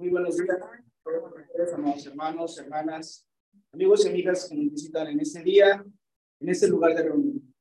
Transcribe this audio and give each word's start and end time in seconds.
Muy 0.00 0.10
buenos 0.10 0.36
días, 0.36 0.56
amados 1.74 2.06
hermanos, 2.06 2.58
hermanas, 2.60 3.28
amigos 3.72 4.06
y 4.06 4.08
amigas 4.08 4.48
que 4.48 4.54
nos 4.54 4.70
visitan 4.70 5.08
en 5.08 5.18
este 5.18 5.42
día, 5.42 5.84
en 6.38 6.48
este 6.48 6.68
lugar 6.68 6.94
de 6.94 7.02
reunión. 7.02 7.52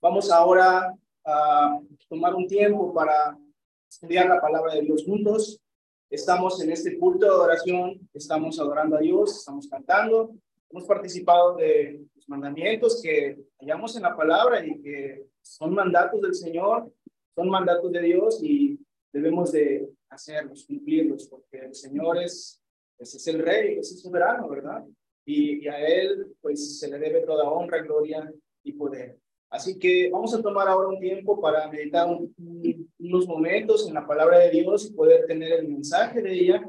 Vamos 0.00 0.32
ahora 0.32 0.96
a 1.26 1.78
tomar 2.08 2.34
un 2.34 2.46
tiempo 2.46 2.94
para 2.94 3.38
estudiar 3.86 4.30
la 4.30 4.40
palabra 4.40 4.72
de 4.76 4.80
Dios 4.80 5.04
juntos. 5.04 5.60
Estamos 6.08 6.58
en 6.62 6.70
este 6.70 6.98
culto 6.98 7.26
de 7.26 7.32
adoración, 7.32 8.00
estamos 8.14 8.58
adorando 8.58 8.96
a 8.96 9.00
Dios, 9.00 9.36
estamos 9.36 9.68
cantando, 9.68 10.34
hemos 10.70 10.84
participado 10.84 11.56
de 11.56 12.02
los 12.14 12.26
mandamientos 12.30 12.98
que 13.02 13.38
hallamos 13.60 13.94
en 13.94 14.04
la 14.04 14.16
palabra 14.16 14.64
y 14.64 14.80
que 14.80 15.26
son 15.42 15.74
mandatos 15.74 16.18
del 16.22 16.34
Señor, 16.34 16.90
son 17.34 17.50
mandatos 17.50 17.92
de 17.92 18.00
Dios 18.00 18.42
y 18.42 18.80
debemos 19.12 19.52
de 19.52 19.86
hacerlos, 20.12 20.64
cumplirlos, 20.66 21.26
porque 21.28 21.58
el 21.58 21.74
Señor 21.74 22.22
es, 22.22 22.62
ese 22.98 23.16
es 23.16 23.26
el 23.28 23.38
rey, 23.40 23.78
es 23.78 23.92
el 23.92 23.98
soberano, 23.98 24.48
¿verdad? 24.48 24.84
Y, 25.24 25.64
y, 25.64 25.68
a 25.68 25.78
Él 25.78 26.34
pues 26.40 26.78
se 26.78 26.88
le 26.88 26.98
debe 26.98 27.20
toda 27.22 27.48
honra, 27.48 27.80
gloria 27.82 28.32
y 28.64 28.72
poder. 28.72 29.18
Así 29.50 29.78
que 29.78 30.08
vamos 30.10 30.34
a 30.34 30.40
tomar 30.40 30.66
ahora 30.66 30.88
un 30.88 30.98
tiempo 30.98 31.40
para 31.40 31.68
meditar 31.68 32.08
unos 32.08 33.26
momentos 33.26 33.86
en 33.86 33.94
la 33.94 34.06
palabra 34.06 34.38
de 34.38 34.50
Dios 34.50 34.86
y 34.86 34.94
poder 34.94 35.26
tener 35.26 35.52
el 35.52 35.68
mensaje 35.68 36.22
de 36.22 36.32
ella 36.32 36.68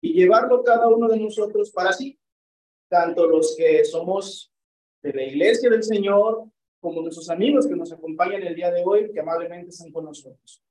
y 0.00 0.14
llevarlo 0.14 0.62
cada 0.62 0.88
uno 0.88 1.08
de 1.08 1.20
nosotros 1.20 1.70
para 1.70 1.92
sí, 1.92 2.18
tanto 2.88 3.26
los 3.26 3.54
que 3.56 3.84
somos 3.84 4.52
de 5.02 5.12
la 5.12 5.22
iglesia 5.22 5.68
del 5.68 5.82
Señor 5.82 6.44
como 6.80 7.02
nuestros 7.02 7.28
amigos 7.28 7.66
que 7.66 7.76
nos 7.76 7.92
acompañan 7.92 8.42
el 8.42 8.54
día 8.54 8.70
de 8.70 8.82
hoy, 8.84 9.10
que 9.12 9.20
amablemente 9.20 9.70
están 9.70 9.92
con 9.92 10.04
nosotros. 10.04 10.62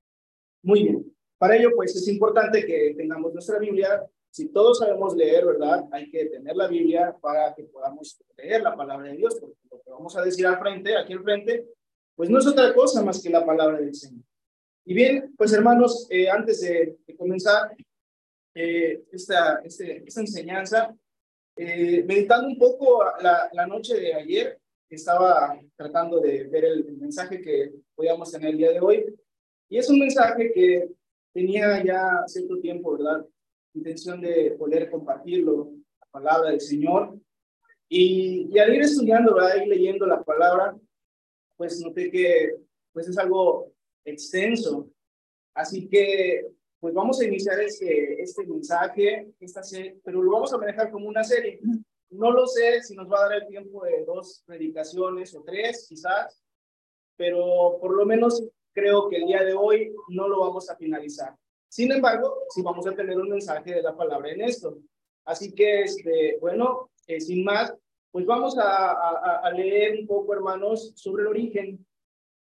Muy 0.63 0.84
bien. 0.84 1.02
Para 1.43 1.57
ello, 1.57 1.71
pues 1.75 1.93
es 1.93 2.07
importante 2.07 2.65
que 2.65 2.93
tengamos 2.95 3.33
nuestra 3.33 3.59
Biblia. 3.59 4.01
Si 4.29 4.47
todos 4.47 4.79
sabemos 4.79 5.13
leer, 5.13 5.45
¿verdad? 5.45 5.84
Hay 5.91 6.09
que 6.09 6.27
tener 6.27 6.55
la 6.55 6.70
Biblia 6.70 7.13
para 7.20 7.54
que 7.54 7.63
podamos 7.63 8.18
leer 8.37 8.62
la 8.62 8.73
palabra 8.77 9.09
de 9.09 9.18
Dios, 9.18 9.35
porque 9.41 9.57
lo 9.70 9.81
que 9.81 9.90
vamos 9.90 10.15
a 10.15 10.21
decir 10.21 10.48
al 10.48 10.57
frente, 10.57 10.95
aquí 10.95 11.12
al 11.12 11.21
frente, 11.21 11.68
pues 12.15 12.29
no 12.29 12.40
es 12.40 12.48
otra 12.48 12.73
cosa 12.73 13.03
más 13.03 13.21
que 13.21 13.29
la 13.29 13.45
palabra 13.45 13.77
del 13.77 13.93
Señor. 13.93 14.23
Y 14.85 14.93
bien, 14.93 15.35
pues 15.37 15.51
hermanos, 15.51 16.07
eh, 16.09 16.29
antes 16.29 16.62
de, 16.62 16.98
comenzar 17.18 17.75
eh, 18.55 19.03
esta, 19.12 19.59
este, 19.65 20.01
esta 20.07 20.21
enseñanza, 20.21 20.96
eh, 21.57 22.05
meditando 22.07 22.48
un 22.48 22.57
poco 22.57 23.03
la, 23.20 23.49
la 23.51 23.68
noche 23.68 23.99
de 23.99 24.13
ayer, 24.13 24.57
estaba 24.90 25.59
tratando 25.75 26.21
de 26.21 26.46
ver 26.46 26.63
el, 26.63 26.87
el 26.87 26.98
mensaje 26.99 27.41
que 27.41 27.73
podíamos 27.93 28.31
tener 28.31 28.51
el 28.51 28.57
día 28.57 28.71
de 28.71 28.79
hoy, 28.79 29.13
y 29.68 29.77
es 29.77 29.90
un 29.90 29.99
mensaje 29.99 30.53
que 30.53 30.87
tenía 31.34 31.84
ya 31.84 32.23
cierto 32.27 32.59
tiempo, 32.59 32.93
¿verdad? 32.93 33.26
Intención 33.73 34.21
de 34.21 34.51
poder 34.57 34.89
compartirlo, 34.89 35.71
la 35.99 36.07
palabra 36.12 36.51
del 36.51 36.62
Señor. 36.62 37.17
Y, 37.90 38.49
y 38.51 38.59
al 38.59 38.73
ir 38.73 38.81
estudiando, 38.81 39.35
¿verdad? 39.35 39.62
Ir 39.62 39.67
leyendo 39.67 40.05
la 40.05 40.23
palabra, 40.23 40.75
pues 41.57 41.79
noté 41.81 42.09
que 42.09 42.55
pues 42.91 43.07
es 43.07 43.17
algo 43.17 43.73
extenso. 44.05 44.90
Así 45.53 45.87
que, 45.87 46.48
pues 46.79 46.93
vamos 46.93 47.20
a 47.20 47.25
iniciar 47.25 47.59
este, 47.59 48.21
este 48.21 48.45
mensaje, 48.45 49.34
esta 49.40 49.63
serie, 49.63 49.99
pero 50.03 50.21
lo 50.21 50.31
vamos 50.31 50.53
a 50.53 50.57
manejar 50.57 50.91
como 50.91 51.07
una 51.07 51.23
serie. 51.23 51.59
No 52.09 52.31
lo 52.31 52.45
sé 52.45 52.81
si 52.84 52.95
nos 52.95 53.12
va 53.12 53.20
a 53.20 53.29
dar 53.29 53.41
el 53.41 53.47
tiempo 53.47 53.84
de 53.84 54.03
dos 54.05 54.43
predicaciones 54.45 55.35
o 55.35 55.43
tres, 55.43 55.85
quizás, 55.90 56.43
pero 57.15 57.77
por 57.79 57.95
lo 57.95 58.05
menos 58.05 58.43
creo 58.74 59.10
que 59.10 59.18
el 59.18 59.27
día 59.27 59.43
de 59.43 59.54
hoy 59.54 59.93
no 60.10 60.27
lo 60.27 60.41
vamos 60.41 60.70
a 60.70 60.76
finalizar. 60.76 61.35
Sin 61.70 61.91
embargo, 61.91 62.43
sí 62.49 62.62
vamos 62.62 62.85
a 62.85 62.93
tener 62.93 63.18
un 63.18 63.30
mensaje 63.30 63.74
de 63.74 63.82
la 63.82 63.96
palabra 63.96 64.31
en 64.31 64.41
esto. 64.41 64.78
Así 65.25 65.53
que, 65.53 65.81
este, 65.81 66.38
bueno, 66.40 66.91
eh, 67.07 67.19
sin 67.19 67.44
más, 67.44 67.74
pues 68.12 68.25
vamos 68.25 68.57
a, 68.57 68.91
a, 68.91 69.40
a, 69.44 69.52
leer 69.52 70.00
un 70.00 70.06
poco, 70.06 70.34
hermanos, 70.34 70.94
sobre 70.96 71.24
el 71.24 71.30
origen, 71.30 71.86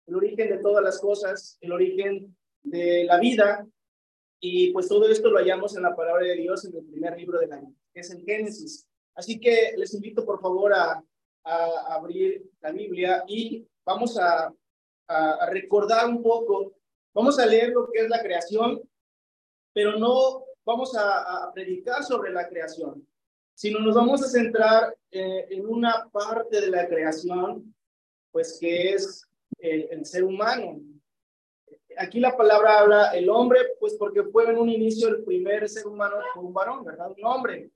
el 0.05 0.15
origen 0.15 0.49
de 0.49 0.57
todas 0.59 0.83
las 0.83 0.99
cosas, 0.99 1.57
el 1.61 1.71
origen 1.71 2.35
de 2.61 3.05
la 3.05 3.19
vida. 3.19 3.65
Y 4.39 4.71
pues 4.71 4.87
todo 4.87 5.09
esto 5.09 5.31
lo 5.31 5.39
hallamos 5.39 5.75
en 5.75 5.83
la 5.83 5.95
palabra 5.95 6.27
de 6.27 6.35
Dios 6.35 6.65
en 6.65 6.75
el 6.75 6.85
primer 6.85 7.17
libro 7.17 7.39
de 7.39 7.47
la 7.47 7.55
Biblia, 7.55 7.79
que 7.93 8.01
es 8.01 8.11
el 8.11 8.23
Génesis. 8.23 8.85
Así 9.15 9.39
que 9.39 9.73
les 9.77 9.93
invito, 9.93 10.25
por 10.25 10.41
favor, 10.41 10.73
a, 10.73 11.03
a 11.43 11.93
abrir 11.95 12.43
la 12.61 12.71
Biblia 12.71 13.23
y 13.27 13.65
vamos 13.85 14.17
a 14.19 14.53
a, 15.07 15.47
recordar 15.49 16.07
un 16.07 16.21
poco. 16.21 16.73
Vamos 17.13 17.39
a 17.39 17.45
leer 17.45 17.69
lo 17.69 17.89
que 17.89 17.99
es 17.99 18.09
la 18.09 18.21
creación, 18.21 18.81
pero 19.73 19.97
no 19.97 20.45
vamos 20.65 20.95
a, 20.95 21.45
a 21.45 21.53
predicar 21.53 22.03
sobre 22.03 22.31
la 22.31 22.47
creación, 22.47 23.07
sino 23.53 23.79
nos 23.79 23.95
vamos 23.95 24.23
a 24.23 24.27
centrar 24.27 24.95
eh, 25.11 25.47
en 25.49 25.67
una 25.67 26.09
parte 26.11 26.61
de 26.61 26.69
la 26.69 26.87
creación, 26.87 27.73
pues 28.31 28.57
que 28.59 28.93
es 28.93 29.27
el, 29.59 29.87
el, 29.91 30.05
ser 30.05 30.23
humano. 30.23 30.81
Aquí 31.97 32.19
la 32.19 32.35
palabra 32.35 32.79
habla 32.79 33.11
el 33.11 33.29
hombre, 33.29 33.59
pues 33.79 33.95
porque 33.95 34.23
fue 34.23 34.49
en 34.49 34.57
un 34.57 34.69
inicio 34.69 35.09
el 35.09 35.23
primer 35.23 35.69
ser 35.69 35.85
humano, 35.85 36.15
un 36.35 36.53
varón, 36.53 36.83
¿verdad? 36.83 37.11
Un 37.15 37.25
hombre. 37.25 37.69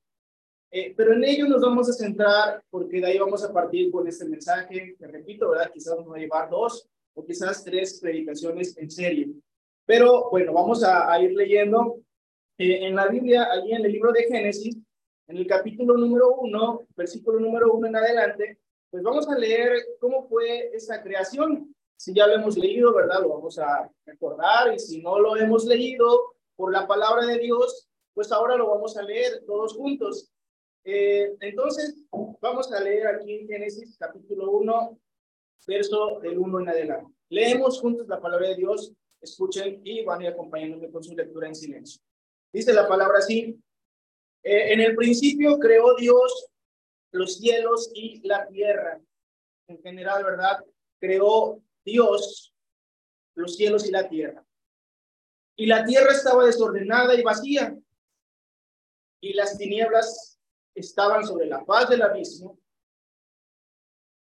Eh, 0.70 0.94
pero 0.98 1.14
en 1.14 1.24
ello 1.24 1.48
nos 1.48 1.62
vamos 1.62 1.90
a 1.90 1.94
centrar 1.94 2.62
porque 2.70 3.00
de 3.00 3.08
ahí 3.08 3.18
vamos 3.18 3.44
a 3.44 3.54
partir 3.54 3.90
con 3.90 4.08
este 4.08 4.26
mensaje, 4.26 4.96
que 4.98 5.08
repito, 5.08 5.50
¿verdad? 5.50 5.72
Quizás 5.74 5.96
nos 5.98 6.12
va 6.12 6.18
a 6.18 6.20
llevar 6.20 6.50
dos, 6.50 6.90
o 7.18 7.26
quizás 7.26 7.64
tres 7.64 8.00
predicaciones 8.00 8.78
en 8.78 8.92
serie. 8.92 9.28
Pero 9.86 10.30
bueno, 10.30 10.54
vamos 10.54 10.84
a, 10.84 11.12
a 11.12 11.20
ir 11.20 11.34
leyendo 11.34 12.00
eh, 12.60 12.86
en 12.86 12.96
la 12.96 13.08
Biblia, 13.08 13.48
allí 13.52 13.74
en 13.74 13.84
el 13.84 13.92
libro 13.92 14.12
de 14.12 14.24
Génesis, 14.24 14.78
en 15.28 15.38
el 15.38 15.48
capítulo 15.48 15.98
número 15.98 16.36
uno, 16.36 16.86
versículo 16.96 17.40
número 17.40 17.74
uno 17.74 17.88
en 17.88 17.96
adelante, 17.96 18.60
pues 18.92 19.02
vamos 19.02 19.28
a 19.28 19.38
leer 19.38 19.72
cómo 20.00 20.28
fue 20.28 20.70
esa 20.76 21.02
creación. 21.02 21.74
Si 21.98 22.14
ya 22.14 22.28
lo 22.28 22.36
hemos 22.36 22.56
leído, 22.56 22.94
¿verdad? 22.94 23.22
Lo 23.22 23.30
vamos 23.30 23.58
a 23.58 23.92
recordar 24.06 24.74
y 24.74 24.80
si 24.80 25.02
no 25.02 25.20
lo 25.20 25.36
hemos 25.38 25.66
leído 25.66 26.36
por 26.56 26.72
la 26.72 26.88
palabra 26.88 27.26
de 27.26 27.40
Dios, 27.40 27.90
pues 28.14 28.32
ahora 28.32 28.56
lo 28.56 28.70
vamos 28.70 28.96
a 28.96 29.02
leer 29.02 29.44
todos 29.48 29.74
juntos. 29.74 30.32
Eh, 30.84 31.36
entonces, 31.42 32.04
vamos 32.40 32.72
a 32.72 32.80
leer 32.80 33.08
aquí 33.08 33.40
en 33.40 33.48
Génesis 33.48 33.98
capítulo 33.98 34.52
1, 34.52 35.00
verso 35.66 36.20
del 36.22 36.38
1 36.38 36.60
en 36.62 36.70
adelante. 36.70 37.14
Leemos 37.30 37.80
juntos 37.80 38.08
la 38.08 38.22
palabra 38.22 38.50
de 38.50 38.56
Dios, 38.56 38.94
escuchen 39.22 39.82
y 39.84 40.04
van 40.04 40.22
a 40.22 40.24
ir 40.26 40.30
acompañándome 40.30 40.90
con 40.92 41.04
su 41.04 41.16
lectura 41.16 41.48
en 41.48 41.56
silencio. 41.56 42.02
Dice 42.54 42.74
la 42.74 42.88
palabra 42.88 43.20
así, 43.20 43.60
eh, 44.44 44.74
en 44.74 44.80
el 44.80 44.96
principio 44.96 45.60
creó 45.60 45.96
Dios 45.96 46.50
los 47.12 47.38
cielos 47.38 47.92
y 47.94 48.26
la 48.28 48.48
tierra. 48.48 49.02
En 49.68 49.82
general, 49.82 50.24
¿verdad? 50.24 50.64
Creó 51.00 51.62
Dios 51.84 52.54
los 53.36 53.56
cielos 53.56 53.86
y 53.88 53.92
la 53.92 54.08
tierra. 54.08 54.46
Y 55.58 55.66
la 55.66 55.84
tierra 55.86 56.12
estaba 56.12 56.46
desordenada 56.46 57.14
y 57.16 57.24
vacía. 57.24 57.78
Y 59.22 59.34
las 59.34 59.58
tinieblas 59.58 60.40
estaban 60.76 61.26
sobre 61.26 61.48
la 61.48 61.66
faz 61.66 61.90
del 61.90 62.04
abismo 62.04 62.60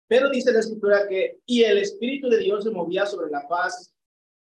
pero 0.09 0.31
dice 0.31 0.53
la 0.53 0.61
escritura 0.61 1.07
que, 1.07 1.41
y 1.45 1.63
el 1.63 1.79
Espíritu 1.79 2.31
de 2.31 2.39
Dios 2.39 2.65
se 2.65 2.71
movía 2.71 3.05
sobre 3.05 3.31
la 3.31 3.47
paz 3.47 3.95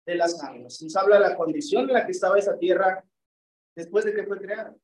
de 0.04 0.16
las 0.16 0.42
aguas. 0.42 0.82
Nos 0.82 0.96
habla 0.96 1.16
de 1.16 1.28
la 1.28 1.36
condición 1.36 1.88
en 1.88 1.94
la 1.94 2.04
que 2.04 2.10
estaba 2.10 2.38
esa 2.38 2.58
tierra 2.58 3.04
después 3.76 4.04
de 4.04 4.12
que 4.12 4.24
fue 4.24 4.40
creada. 4.40 4.74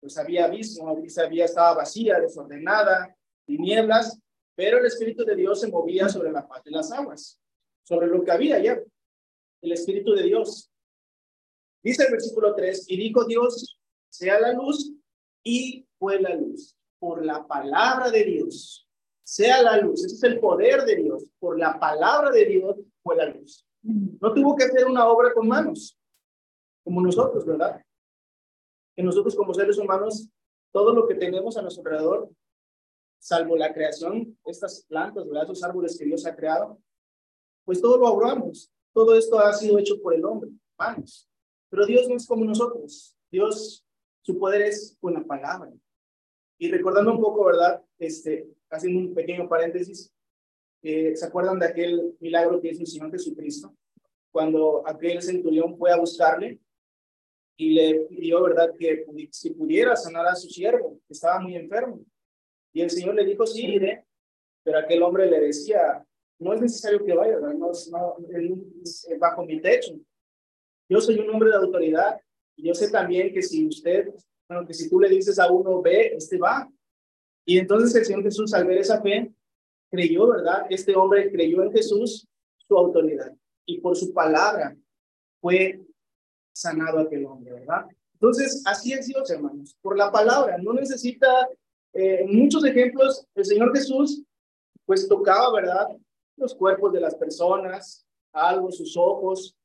Pues 0.00 0.18
había 0.18 0.46
abismo, 0.46 0.88
había, 0.88 1.44
estaba 1.44 1.74
vacía, 1.74 2.18
desordenada, 2.18 3.16
tinieblas, 3.46 4.18
pero 4.56 4.78
el 4.78 4.86
Espíritu 4.86 5.24
de 5.24 5.36
Dios 5.36 5.60
se 5.60 5.68
movía 5.68 6.08
sobre 6.08 6.32
la 6.32 6.46
paz 6.46 6.64
de 6.64 6.72
las 6.72 6.90
aguas, 6.90 7.40
sobre 7.84 8.08
lo 8.08 8.24
que 8.24 8.32
había 8.32 8.58
ya. 8.58 8.80
El 9.62 9.72
Espíritu 9.72 10.14
de 10.14 10.24
Dios. 10.24 10.68
Dice 11.80 12.04
el 12.04 12.10
versículo 12.10 12.56
3, 12.56 12.90
y 12.90 12.96
dijo 12.96 13.24
Dios, 13.24 13.80
sea 14.08 14.40
la 14.40 14.52
luz, 14.52 14.92
y 15.44 15.86
fue 15.96 16.20
la 16.20 16.34
luz, 16.34 16.76
por 16.98 17.24
la 17.24 17.46
palabra 17.46 18.10
de 18.10 18.24
Dios 18.24 18.87
sea 19.28 19.62
la 19.62 19.76
luz. 19.76 20.02
Ese 20.04 20.14
es 20.14 20.22
el 20.22 20.40
poder 20.40 20.84
de 20.84 20.96
Dios. 20.96 21.22
Por 21.38 21.58
la 21.58 21.78
palabra 21.78 22.30
de 22.30 22.46
Dios 22.46 22.76
fue 23.02 23.14
la 23.14 23.26
luz. 23.26 23.62
No 23.82 24.32
tuvo 24.32 24.56
que 24.56 24.64
hacer 24.64 24.86
una 24.86 25.06
obra 25.06 25.34
con 25.34 25.46
manos, 25.46 25.98
como 26.82 27.02
nosotros, 27.02 27.44
¿verdad? 27.44 27.84
Que 28.96 29.02
nosotros 29.02 29.36
como 29.36 29.52
seres 29.52 29.76
humanos, 29.76 30.30
todo 30.72 30.94
lo 30.94 31.06
que 31.06 31.14
tenemos 31.14 31.58
a 31.58 31.62
nuestro 31.62 31.82
alrededor, 31.82 32.30
salvo 33.18 33.54
la 33.54 33.74
creación, 33.74 34.34
estas 34.46 34.86
plantas, 34.88 35.26
¿verdad? 35.26 35.44
Esos 35.44 35.62
árboles 35.62 35.98
que 35.98 36.06
Dios 36.06 36.24
ha 36.24 36.34
creado, 36.34 36.78
pues 37.66 37.82
todo 37.82 37.98
lo 37.98 38.06
ahorramos. 38.06 38.72
Todo 38.94 39.14
esto 39.14 39.38
ha 39.38 39.52
sido 39.52 39.78
hecho 39.78 40.00
por 40.00 40.14
el 40.14 40.24
hombre, 40.24 40.50
manos. 40.78 41.28
Pero 41.68 41.84
Dios 41.84 42.08
no 42.08 42.16
es 42.16 42.26
como 42.26 42.46
nosotros. 42.46 43.14
Dios, 43.30 43.84
su 44.22 44.38
poder 44.38 44.62
es 44.62 44.96
con 44.98 45.12
la 45.12 45.22
palabra. 45.22 45.70
Y 46.58 46.70
recordando 46.70 47.12
un 47.12 47.20
poco, 47.20 47.44
¿verdad? 47.44 47.84
Este, 47.98 48.48
haciendo 48.70 49.00
un 49.00 49.14
pequeño 49.14 49.48
paréntesis, 49.48 50.12
eh, 50.82 51.16
¿se 51.16 51.26
acuerdan 51.26 51.58
de 51.58 51.66
aquel 51.66 52.16
milagro 52.20 52.60
que 52.60 52.68
hizo 52.68 52.80
el 52.80 52.86
Señor 52.86 53.10
Jesucristo? 53.10 53.74
Cuando 54.30 54.82
aquel 54.86 55.22
centurión 55.22 55.76
fue 55.76 55.90
a 55.90 55.96
buscarle 55.96 56.60
y 57.56 57.70
le 57.70 58.00
pidió, 58.08 58.42
¿verdad?, 58.42 58.72
que 58.78 59.04
si 59.32 59.50
pudiera 59.50 59.96
sanar 59.96 60.26
a 60.26 60.36
su 60.36 60.48
siervo, 60.48 61.00
que 61.06 61.14
estaba 61.14 61.40
muy 61.40 61.56
enfermo. 61.56 62.00
Y 62.72 62.82
el 62.82 62.90
Señor 62.90 63.14
le 63.16 63.24
dijo, 63.24 63.46
sí, 63.46 63.66
iré, 63.66 64.04
pero 64.62 64.78
aquel 64.78 65.02
hombre 65.02 65.28
le 65.28 65.40
decía, 65.40 66.06
no 66.38 66.52
es 66.52 66.60
necesario 66.60 67.04
que 67.04 67.14
vaya, 67.14 67.36
¿verdad? 67.36 67.54
No, 67.54 67.72
no, 67.90 68.16
bajo 69.18 69.44
mi 69.44 69.60
techo. 69.60 69.98
Yo 70.88 71.00
soy 71.00 71.18
un 71.18 71.30
hombre 71.30 71.50
de 71.50 71.56
autoridad 71.56 72.20
y 72.56 72.68
yo 72.68 72.74
sé 72.74 72.90
también 72.90 73.32
que 73.32 73.42
si 73.42 73.66
usted, 73.66 74.08
bueno, 74.48 74.66
que 74.66 74.74
si 74.74 74.88
tú 74.88 75.00
le 75.00 75.08
dices 75.08 75.38
a 75.38 75.50
uno, 75.50 75.82
ve, 75.82 76.14
este 76.14 76.38
va. 76.38 76.70
Y 77.48 77.56
entonces 77.56 77.94
el 77.94 78.04
Señor 78.04 78.24
Jesús, 78.24 78.52
al 78.52 78.66
ver 78.66 78.76
esa 78.76 79.00
fe, 79.00 79.32
creyó, 79.90 80.28
¿verdad? 80.28 80.66
Este 80.68 80.94
hombre 80.94 81.32
creyó 81.32 81.62
en 81.62 81.72
Jesús, 81.72 82.28
su 82.58 82.76
autoridad. 82.76 83.34
Y 83.64 83.80
por 83.80 83.96
su 83.96 84.12
palabra 84.12 84.76
fue 85.40 85.80
sanado 86.52 86.98
aquel 86.98 87.24
hombre, 87.24 87.54
¿verdad? 87.54 87.86
Entonces, 88.12 88.62
así 88.66 88.92
es 88.92 89.06
Dios, 89.06 89.30
hermanos, 89.30 89.74
por 89.80 89.96
la 89.96 90.12
palabra. 90.12 90.58
No 90.58 90.74
necesita 90.74 91.48
eh, 91.94 92.26
muchos 92.28 92.66
ejemplos. 92.66 93.26
El 93.34 93.46
Señor 93.46 93.74
Jesús, 93.74 94.22
pues 94.84 95.08
tocaba, 95.08 95.50
¿verdad? 95.54 95.86
Los 96.36 96.54
cuerpos 96.54 96.92
de 96.92 97.00
las 97.00 97.14
personas, 97.14 98.04
algo, 98.30 98.70
sus 98.70 98.94
ojos, 98.94 99.56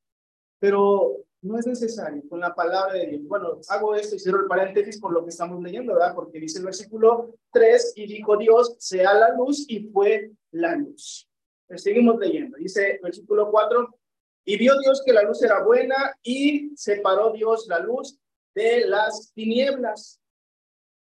pero 0.57 1.17
no 1.43 1.59
es 1.59 1.67
necesario 1.67 2.23
con 2.29 2.39
la 2.39 2.55
palabra 2.55 2.93
de 2.93 3.07
Dios. 3.07 3.21
Bueno, 3.25 3.59
hago 3.67 3.95
esto 3.95 4.15
y 4.15 4.19
cierro 4.19 4.41
el 4.41 4.47
paréntesis 4.47 4.99
por 4.99 5.11
lo 5.11 5.23
que 5.23 5.29
estamos 5.29 5.61
leyendo, 5.61 5.93
¿verdad? 5.93 6.15
Porque 6.15 6.39
dice 6.39 6.59
el 6.59 6.65
versículo 6.65 7.35
3, 7.51 7.93
y 7.97 8.07
dijo 8.07 8.37
Dios, 8.37 8.75
sea 8.79 9.13
la 9.13 9.35
luz, 9.35 9.65
y 9.67 9.81
fue 9.89 10.31
la 10.51 10.75
luz. 10.75 11.29
seguimos 11.75 12.17
leyendo. 12.17 12.57
Dice 12.57 12.99
versículo 13.03 13.51
4, 13.51 13.99
y 14.45 14.57
vio 14.57 14.73
Dios 14.79 15.03
que 15.05 15.13
la 15.13 15.23
luz 15.23 15.41
era 15.43 15.63
buena 15.63 16.17
y 16.23 16.71
separó 16.75 17.31
Dios 17.31 17.67
la 17.67 17.79
luz 17.79 18.17
de 18.55 18.87
las 18.87 19.31
tinieblas. 19.33 20.21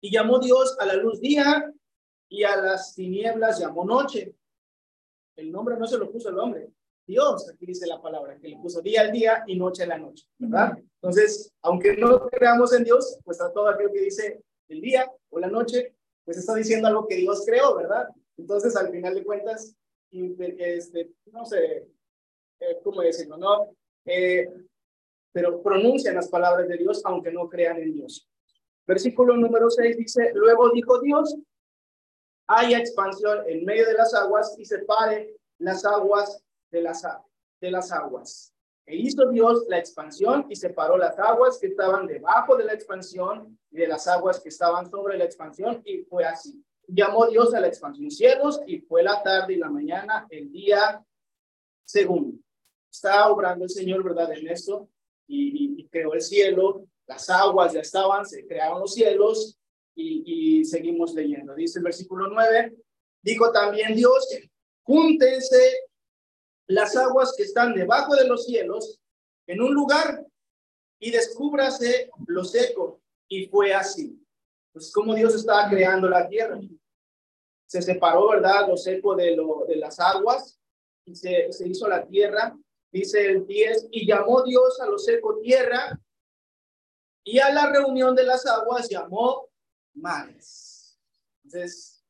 Y 0.02 0.12
llamó 0.12 0.40
Dios 0.40 0.78
a 0.80 0.86
la 0.86 0.96
luz 0.96 1.20
día 1.20 1.72
y 2.28 2.44
a 2.44 2.56
las 2.56 2.96
tinieblas 2.96 3.60
llamó 3.60 3.84
noche. 3.84 4.36
El 5.36 5.52
nombre 5.52 5.76
no 5.78 5.88
se 5.88 5.98
lo 5.98 6.12
puso 6.12 6.30
el 6.30 6.40
hombre. 6.40 6.72
Dios, 7.10 7.50
aquí 7.50 7.66
dice 7.66 7.88
la 7.88 8.00
palabra, 8.00 8.38
que 8.38 8.50
le 8.50 8.58
puso 8.58 8.84
día 8.84 9.02
al 9.02 9.12
día 9.12 9.44
y 9.48 9.58
noche 9.58 9.82
a 9.82 9.88
la 9.88 9.98
noche, 9.98 10.28
¿verdad? 10.38 10.78
Entonces, 11.02 11.52
aunque 11.64 11.98
no 11.98 12.28
creamos 12.28 12.72
en 12.72 12.84
Dios, 12.84 13.18
pues 13.26 13.42
a 13.42 13.52
todo 13.52 13.68
aquello 13.68 13.92
que 13.92 14.02
dice 14.02 14.44
el 14.68 14.80
día 14.80 15.12
o 15.32 15.40
la 15.40 15.48
noche, 15.48 15.96
pues 16.24 16.38
está 16.38 16.54
diciendo 16.54 16.88
algo 16.88 17.08
que 17.08 17.16
Dios 17.16 17.44
creó, 17.48 17.76
¿verdad? 17.76 18.08
Entonces, 18.38 18.76
al 18.76 18.92
final 18.92 19.16
de 19.16 19.24
cuentas, 19.24 19.76
este, 20.12 21.10
no 21.32 21.46
sé, 21.48 21.88
eh, 22.60 22.80
¿cómo 22.84 23.02
decirlo? 23.02 23.38
No, 23.38 23.76
eh, 24.06 24.48
pero 25.32 25.64
pronuncian 25.64 26.14
las 26.14 26.30
palabras 26.30 26.68
de 26.68 26.78
Dios 26.78 27.02
aunque 27.06 27.32
no 27.32 27.50
crean 27.50 27.78
en 27.78 27.92
Dios. 27.92 28.30
Versículo 28.86 29.36
número 29.36 29.72
6 29.72 29.98
dice, 29.98 30.32
luego 30.36 30.70
dijo 30.70 31.02
Dios, 31.02 31.36
haya 32.48 32.78
expansión 32.78 33.40
en 33.48 33.66
medio 33.66 33.88
de 33.88 33.94
las 33.94 34.14
aguas 34.14 34.56
y 34.60 34.66
separe 34.66 35.36
las 35.58 35.84
aguas 35.86 36.44
de 36.72 36.82
las, 36.82 37.04
de 37.62 37.72
las 37.72 37.92
aguas. 37.92 38.54
E 38.86 38.96
hizo 38.96 39.30
Dios 39.30 39.66
la 39.68 39.78
expansión 39.78 40.48
y 40.50 40.56
separó 40.56 40.98
las 40.98 41.18
aguas 41.20 41.60
que 41.60 41.68
estaban 41.68 42.08
debajo 42.08 42.56
de 42.58 42.66
la 42.66 42.74
expansión 42.74 43.58
y 43.72 43.78
de 43.78 43.88
las 43.88 44.08
aguas 44.08 44.40
que 44.40 44.50
estaban 44.50 44.90
sobre 44.90 45.18
la 45.18 45.26
expansión 45.26 45.82
y 45.86 46.00
fue 46.04 46.26
así. 46.26 46.64
Llamó 46.88 47.28
Dios 47.28 47.54
a 47.54 47.60
la 47.60 47.68
expansión 47.68 48.10
cielos 48.10 48.60
y 48.66 48.80
fue 48.80 49.04
la 49.04 49.22
tarde 49.22 49.54
y 49.54 49.58
la 49.58 49.70
mañana 49.70 50.26
el 50.32 50.52
día 50.52 51.06
segundo 51.86 52.40
está 52.92 53.30
obrando 53.30 53.66
el 53.66 53.70
Señor, 53.70 54.04
¿verdad? 54.04 54.32
En 54.34 54.48
esto, 54.48 54.90
y, 55.28 55.88
creó 55.92 56.14
el 56.14 56.22
cielo, 56.22 56.86
las 57.08 57.30
aguas 57.30 57.74
ya 57.74 57.82
estaban, 57.82 58.26
se 58.26 58.46
crearon 58.46 58.82
los 58.82 58.94
cielos, 58.94 59.58
y, 59.96 60.64
seguimos 60.66 61.14
leyendo. 61.14 61.56
Dice 61.56 61.80
el 61.80 61.86
versículo 61.86 62.28
9, 62.28 62.76
dijo 63.22 63.52
también 63.52 63.96
Dios, 63.96 64.28
júntense 64.84 65.89
las 66.70 66.96
aguas 66.96 67.34
que 67.36 67.44
están 67.44 67.74
debajo 67.74 68.16
de 68.16 68.28
los 68.28 68.46
cielos 68.46 69.00
en 69.48 69.62
un 69.62 69.74
lugar 69.74 70.26
y 71.00 71.12
descúbrase 71.12 72.10
lo 72.28 72.44
seco. 72.44 73.02
Y 73.28 73.48
fue 73.48 73.74
así. 73.74 74.20
Pues 74.72 74.92
como 74.92 75.14
Dios 75.14 75.36
estaba 75.36 75.70
creando 75.70 76.10
la 76.10 76.28
tierra. 76.28 76.60
Se 77.68 77.82
separó, 77.82 78.30
¿verdad? 78.30 78.68
Lo 78.68 78.78
seco 78.78 79.16
de, 79.16 79.36
lo, 79.36 79.66
de 79.68 79.76
las 79.76 80.00
aguas 80.00 80.60
y 81.06 81.16
se, 81.16 81.52
se 81.52 81.68
hizo 81.68 81.88
la 81.88 82.06
tierra 82.06 82.56
Dice 82.92 83.24
el 83.28 83.46
10, 83.46 83.90
y 83.92 84.08
llamó 84.08 84.42
Dios 84.44 84.80
a 84.82 84.88
lo 84.88 84.98
seco 84.98 85.40
tierra, 85.40 86.00
y 87.24 87.38
a 87.40 87.54
la 87.54 87.72
reunión 87.72 88.16
de 88.16 88.24
las 88.24 88.46
aguas 88.48 88.90
llamó 88.90 89.50
mares. 89.94 91.00
Entonces, 91.44 92.04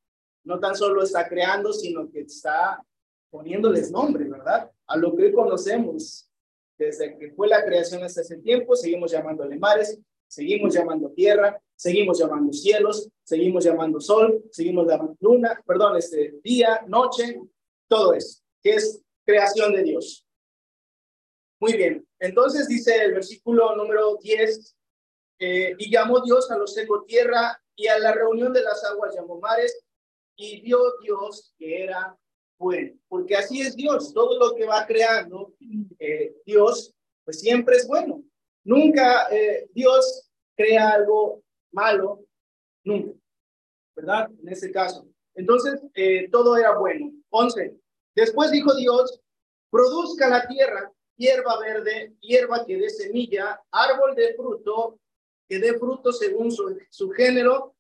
no 0.46 0.60
tan 0.60 0.76
solo 0.76 1.04
está 1.04 1.28
creando, 1.28 1.74
sino 1.74 2.10
que 2.10 2.22
está 2.22 2.82
poniéndoles 3.30 3.92
nombre, 3.92 4.26
¿verdad? 4.26 4.72
A 4.88 4.98
lo 4.98 5.16
que 5.16 5.26
hoy 5.26 5.34
conocemos. 5.34 6.30
Desde 6.78 7.18
que 7.18 7.32
fue 7.32 7.48
la 7.48 7.64
creación 7.64 8.04
hasta 8.04 8.22
ese 8.22 8.38
tiempo, 8.38 8.76
seguimos 8.76 9.12
llamándole 9.12 9.58
mares, 9.58 10.00
seguimos 10.28 10.74
llamando 10.74 11.12
tierra, 11.12 11.62
seguimos 11.76 12.20
llamando 12.20 12.54
cielos, 12.54 13.10
seguimos 13.24 13.66
llamando 13.66 14.00
sol, 14.00 14.44
seguimos 14.52 14.88
llamando 14.88 15.18
luna, 15.20 15.62
perdón, 15.66 15.98
este 15.98 16.40
día, 16.44 16.82
noche, 16.88 17.42
todo 17.88 18.14
eso, 18.14 18.42
que 18.64 18.76
es 18.76 19.02
creación 19.26 19.74
de 19.74 19.84
Dios. 19.84 20.26
Muy 21.60 21.74
bien, 21.74 22.08
entonces 22.20 22.68
dice 22.68 22.96
el 23.04 23.14
versículo 23.14 23.76
número 23.76 24.18
10, 24.22 24.78
eh, 25.40 25.76
y 25.78 25.92
llamó 25.92 26.22
Dios 26.22 26.50
a 26.52 26.58
los 26.58 26.74
seco 26.74 27.04
tierra 27.04 27.62
y 27.76 27.88
a 27.88 27.98
la 28.00 28.12
reunión 28.12 28.54
de 28.54 28.62
las 28.62 28.84
aguas 28.86 29.16
llamó 29.16 29.40
mares 29.40 29.86
y 30.36 30.62
vio 30.62 30.80
Dios 31.02 31.54
que 31.58 31.84
era 31.84 32.18
bueno, 32.60 32.96
porque 33.08 33.36
así 33.36 33.62
es 33.62 33.76
Dios, 33.76 34.14
todo 34.14 34.38
lo 34.38 34.56
que 34.56 34.66
va 34.66 34.86
creando 34.86 35.56
eh, 35.98 36.36
Dios, 36.46 36.94
pues 37.24 37.40
siempre 37.40 37.78
es 37.78 37.88
bueno. 37.88 38.24
Nunca 38.64 39.28
eh, 39.32 39.68
Dios 39.74 40.30
crea 40.56 40.90
algo 40.92 41.42
malo, 41.72 42.26
nunca, 42.84 43.18
¿verdad? 43.96 44.30
En 44.42 44.50
ese 44.50 44.72
caso. 44.72 45.08
Entonces, 45.34 45.80
todo 46.32 46.58
era 46.58 46.78
bueno. 46.78 47.14
11. 47.30 47.80
Después 48.14 48.52
dijo 48.52 48.76
Dios, 48.76 49.22
produzca 49.72 50.28
la 50.28 50.46
tierra 50.48 50.92
hierba 51.20 51.60
verde, 51.60 52.14
hierba 52.22 52.66
que 52.66 52.78
dé 52.78 52.90
semilla, 52.90 53.62
árbol 53.72 54.16
de 54.16 54.34
fruto, 54.36 55.00
que 55.48 55.60
dé 55.60 55.78
fruto 55.78 56.14
según 56.14 56.50
su, 56.50 56.80
su 56.90 57.10
género, 57.12 57.76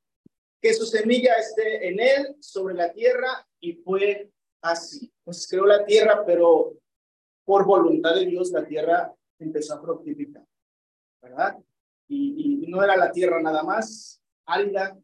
que 0.62 0.74
su 0.74 0.86
semilla 0.86 1.36
esté 1.36 1.88
en 1.88 2.00
él, 2.01 2.36
sobre 2.42 2.75
la 2.75 2.92
tierra, 2.92 3.48
y 3.62 3.74
fue 3.74 4.30
así. 4.62 5.12
Pues 5.24 5.48
creó 5.48 5.66
la 5.66 5.86
tierra, 5.86 6.24
pero 6.25 6.74
por 7.46 7.66
voluntad 7.66 8.16
de 8.16 8.25
Dios 8.25 8.51
la 8.51 8.66
tierra 8.66 9.13
empezó 9.39 9.75
a 9.75 9.82
fructificar, 9.82 10.46
¿verdad? 11.22 11.58
Y, 12.08 12.63
y 12.66 12.68
no 12.68 12.84
era 12.84 12.98
la 12.98 13.12
tierra 13.12 13.42
nada 13.42 13.63
más 13.63 14.22
árida, 14.46 14.98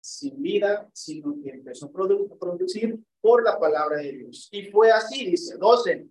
sin 0.00 0.40
vida, 0.40 0.88
sino 0.92 1.36
que 1.42 1.50
empezó 1.50 1.86
a 1.86 2.38
producir 2.38 2.98
por 3.20 3.44
la 3.44 3.58
palabra 3.58 3.98
de 3.98 4.12
Dios. 4.12 4.48
Y 4.52 4.64
fue 4.64 4.90
así, 4.90 5.30
dice 5.30 5.56
12. 5.56 6.08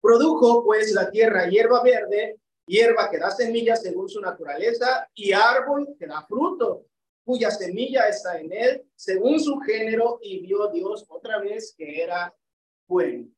Produjo 0.00 0.64
pues 0.64 0.92
la 0.92 1.10
tierra 1.10 1.48
hierba 1.48 1.82
verde, 1.82 2.38
hierba 2.66 3.10
que 3.10 3.18
da 3.18 3.30
semillas 3.30 3.82
según 3.82 4.08
su 4.08 4.20
naturaleza, 4.20 5.08
y 5.14 5.32
árbol 5.32 5.96
que 5.98 6.06
da 6.06 6.24
fruto, 6.26 6.86
cuya 7.28 7.50
semilla 7.50 8.08
está 8.08 8.40
en 8.40 8.50
él, 8.50 8.86
según 8.96 9.38
su 9.38 9.58
género, 9.58 10.18
y 10.22 10.40
vio 10.40 10.68
Dios 10.68 11.04
otra 11.10 11.38
vez 11.38 11.74
que 11.76 12.00
era 12.02 12.34
bueno. 12.86 13.28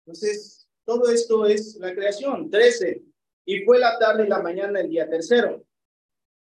Entonces, 0.00 0.68
todo 0.84 1.08
esto 1.08 1.46
es 1.46 1.76
la 1.76 1.94
creación. 1.94 2.50
Trece. 2.50 3.04
Y 3.44 3.60
fue 3.60 3.78
la 3.78 4.00
tarde 4.00 4.24
y 4.24 4.28
la 4.28 4.42
mañana 4.42 4.80
el 4.80 4.88
día 4.88 5.08
tercero. 5.08 5.64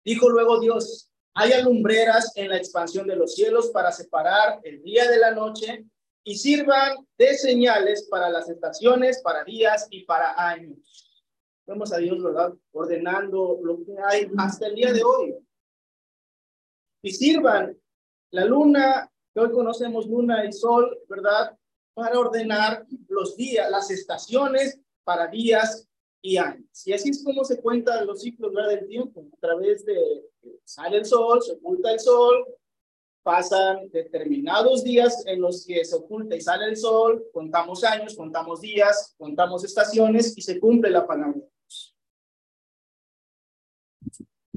Dijo 0.05 0.29
luego 0.29 0.61
Dios, 0.61 1.11
hay 1.33 1.51
alumbreras 1.51 2.31
en 2.37 2.47
la 2.47 2.55
expansión 2.55 3.07
de 3.07 3.17
los 3.17 3.35
cielos 3.35 3.69
para 3.71 3.91
separar 3.91 4.61
el 4.63 4.81
día 4.83 5.11
de 5.11 5.17
la 5.17 5.31
noche 5.31 5.83
y 6.23 6.37
sirvan 6.37 7.05
de 7.17 7.33
señales 7.33 8.07
para 8.09 8.29
las 8.29 8.47
estaciones, 8.47 9.21
para 9.21 9.43
días 9.43 9.85
y 9.89 10.05
para 10.05 10.49
años. 10.49 11.27
Vemos 11.67 11.91
a 11.91 11.97
Dios, 11.97 12.23
¿verdad? 12.23 12.53
Ordenando 12.71 13.59
lo 13.61 13.83
que 13.83 13.97
hay 14.01 14.31
hasta 14.37 14.67
el 14.67 14.75
día 14.75 14.93
de 14.93 15.03
hoy. 15.03 15.35
Y 17.03 17.11
sirvan 17.11 17.77
la 18.31 18.45
luna, 18.45 19.11
que 19.33 19.41
hoy 19.41 19.51
conocemos 19.51 20.07
luna 20.07 20.45
y 20.45 20.53
sol, 20.53 20.97
¿verdad? 21.07 21.55
Para 21.93 22.17
ordenar 22.17 22.85
los 23.09 23.35
días, 23.37 23.69
las 23.69 23.91
estaciones 23.91 24.79
para 25.03 25.27
días 25.27 25.87
y 26.21 26.37
años. 26.37 26.87
Y 26.87 26.93
así 26.93 27.09
es 27.09 27.23
como 27.23 27.43
se 27.43 27.61
cuentan 27.61 28.07
los 28.07 28.21
ciclos 28.21 28.53
¿verdad? 28.53 28.69
del 28.69 28.87
tiempo, 28.87 29.25
a 29.33 29.37
través 29.37 29.85
de 29.85 30.23
sale 30.63 30.97
el 30.97 31.05
sol, 31.05 31.41
se 31.41 31.51
oculta 31.51 31.91
el 31.91 31.99
sol, 31.99 32.45
pasan 33.21 33.89
determinados 33.89 34.83
días 34.83 35.23
en 35.25 35.41
los 35.41 35.65
que 35.65 35.83
se 35.83 35.95
oculta 35.95 36.35
y 36.35 36.41
sale 36.41 36.65
el 36.65 36.77
sol, 36.77 37.25
contamos 37.33 37.83
años, 37.83 38.15
contamos 38.15 38.61
días, 38.61 39.13
contamos 39.17 39.63
estaciones 39.65 40.37
y 40.37 40.41
se 40.41 40.59
cumple 40.59 40.89
la 40.89 41.05
palabra 41.05 41.41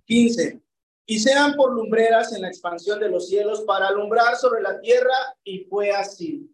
15. 0.07 0.66
Y 1.07 1.21
sean 1.21 1.55
por 1.55 1.73
lumbreras 1.73 2.33
en 2.33 2.43
la 2.43 2.49
expansión 2.49 2.99
de 2.99 3.09
los 3.09 3.29
cielos 3.29 3.63
para 3.63 3.89
alumbrar 3.89 4.37
sobre 4.37 4.61
la 4.61 4.81
tierra, 4.81 5.15
y 5.45 5.61
fue 5.65 5.93
así. 5.93 6.51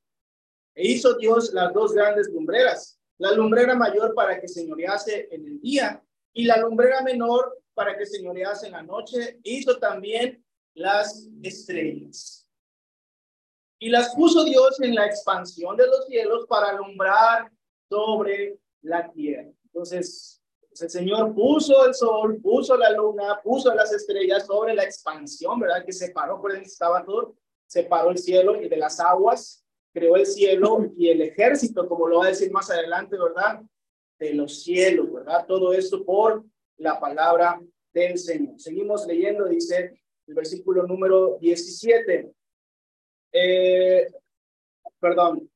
E 0.74 0.88
hizo 0.88 1.14
Dios 1.14 1.52
las 1.52 1.72
dos 1.72 1.92
grandes 1.92 2.28
lumbreras, 2.28 2.98
la 3.18 3.32
lumbrera 3.32 3.74
mayor 3.74 4.14
para 4.14 4.38
que 4.38 4.48
señorease 4.48 5.28
en 5.30 5.46
el 5.46 5.60
día, 5.60 6.02
y 6.34 6.44
la 6.44 6.58
lumbrera 6.58 7.02
menor 7.02 7.62
para 7.74 7.96
que 7.96 8.04
señorease 8.04 8.66
en 8.66 8.72
la 8.72 8.82
noche. 8.82 9.38
Hizo 9.42 9.78
también 9.78 10.44
las 10.74 11.28
estrellas. 11.42 12.46
Y 13.78 13.88
las 13.88 14.14
puso 14.14 14.44
Dios 14.44 14.80
en 14.80 14.94
la 14.94 15.06
expansión 15.06 15.76
de 15.76 15.86
los 15.86 16.06
cielos 16.06 16.46
para 16.46 16.68
alumbrar 16.68 17.50
sobre 17.88 18.58
la 18.82 19.10
tierra. 19.10 19.50
Entonces, 19.64 20.41
pues, 20.72 20.82
el 20.82 20.90
Señor 20.90 21.34
puso 21.34 21.84
el 21.84 21.92
sol, 21.92 22.40
puso 22.40 22.78
la 22.78 22.90
luna, 22.90 23.38
puso 23.44 23.74
las 23.74 23.92
estrellas 23.92 24.46
sobre 24.46 24.72
la 24.72 24.84
expansión, 24.84 25.60
¿verdad? 25.60 25.84
Que 25.84 25.92
separó, 25.92 26.40
por 26.40 26.56
el 26.56 26.62
estaba 26.62 27.04
todo, 27.04 27.36
separó 27.66 28.10
el 28.10 28.16
cielo 28.16 28.60
y 28.60 28.70
de 28.70 28.76
las 28.78 28.98
aguas, 28.98 29.66
creó 29.92 30.16
el 30.16 30.24
cielo 30.24 30.90
y 30.96 31.10
el 31.10 31.20
ejército, 31.20 31.86
como 31.86 32.08
lo 32.08 32.20
va 32.20 32.24
a 32.24 32.28
decir 32.28 32.50
más 32.50 32.70
adelante, 32.70 33.18
¿verdad? 33.18 33.60
De 34.18 34.32
los 34.32 34.62
cielos, 34.62 35.12
¿verdad? 35.12 35.44
Todo 35.46 35.74
esto 35.74 36.06
por 36.06 36.42
la 36.78 36.98
palabra 36.98 37.60
del 37.92 38.16
Señor. 38.16 38.58
Seguimos 38.58 39.06
leyendo, 39.06 39.44
dice 39.44 40.00
el 40.26 40.34
versículo 40.34 40.86
número 40.86 41.36
17. 41.38 42.32
Eh, 43.32 44.06
perdón, 44.98 45.50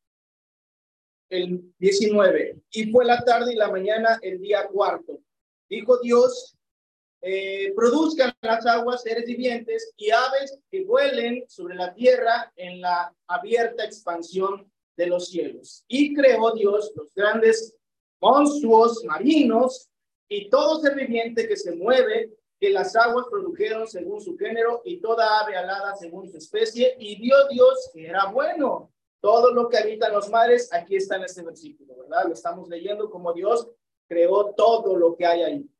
el 1.28 1.72
19. 1.78 2.60
Y 2.70 2.90
fue 2.90 3.04
la 3.04 3.22
tarde 3.24 3.52
y 3.52 3.56
la 3.56 3.70
mañana 3.70 4.18
el 4.22 4.40
día 4.40 4.66
cuarto. 4.66 5.20
Dijo 5.68 5.98
Dios, 5.98 6.56
eh, 7.22 7.72
produzcan 7.74 8.32
las 8.40 8.66
aguas 8.66 9.02
seres 9.02 9.26
vivientes 9.26 9.92
y 9.96 10.10
aves 10.10 10.58
que 10.70 10.84
vuelen 10.84 11.44
sobre 11.48 11.74
la 11.74 11.92
tierra 11.92 12.52
en 12.56 12.80
la 12.80 13.12
abierta 13.26 13.84
expansión 13.84 14.70
de 14.96 15.06
los 15.06 15.28
cielos. 15.28 15.84
Y 15.88 16.14
creó 16.14 16.52
Dios 16.52 16.92
los 16.94 17.12
grandes 17.14 17.76
monstruos 18.20 19.04
marinos 19.04 19.88
y 20.28 20.48
todo 20.48 20.80
ser 20.80 20.94
viviente 20.94 21.48
que 21.48 21.56
se 21.56 21.74
mueve, 21.74 22.32
que 22.58 22.70
las 22.70 22.96
aguas 22.96 23.26
produjeron 23.30 23.86
según 23.86 24.20
su 24.20 24.36
género 24.36 24.82
y 24.84 25.00
toda 25.00 25.40
ave 25.40 25.56
alada 25.56 25.94
según 25.96 26.28
su 26.30 26.38
especie. 26.38 26.96
Y 26.98 27.20
vio 27.20 27.34
Dios 27.48 27.90
que 27.92 28.06
era 28.06 28.26
bueno. 28.26 28.92
Todo 29.20 29.52
lo 29.52 29.68
que 29.68 29.78
habita 29.78 30.08
en 30.08 30.14
los 30.14 30.30
mares, 30.30 30.72
aquí 30.72 30.96
está 30.96 31.16
en 31.16 31.24
este 31.24 31.42
versículo, 31.42 31.96
¿verdad? 31.96 32.26
Lo 32.26 32.34
estamos 32.34 32.68
leyendo 32.68 33.10
como 33.10 33.32
Dios 33.32 33.68
creó 34.08 34.54
todo 34.54 34.96
lo 34.96 35.16
que 35.16 35.26
hay 35.26 35.42
ahí, 35.42 35.70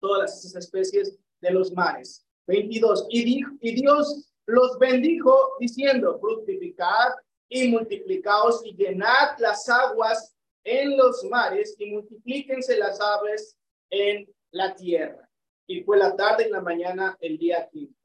todas 0.00 0.38
esas 0.38 0.64
especies 0.64 1.18
de 1.40 1.50
los 1.50 1.72
mares. 1.72 2.26
22. 2.46 3.06
Y, 3.10 3.44
y 3.60 3.74
Dios 3.74 4.32
los 4.46 4.78
bendijo 4.78 5.52
diciendo, 5.60 6.18
fructificad 6.18 7.14
y 7.48 7.68
multiplicaos 7.68 8.62
y 8.64 8.74
llenad 8.74 9.38
las 9.38 9.68
aguas 9.68 10.34
en 10.64 10.96
los 10.96 11.24
mares 11.24 11.74
y 11.78 11.90
multiplíquense 11.92 12.76
las 12.78 13.00
aves 13.00 13.56
en 13.90 14.28
la 14.50 14.74
tierra. 14.74 15.28
Y 15.66 15.82
fue 15.82 15.98
la 15.98 16.16
tarde 16.16 16.48
y 16.48 16.50
la 16.50 16.60
mañana 16.60 17.16
el 17.20 17.38
día 17.38 17.68
quinto. 17.70 17.99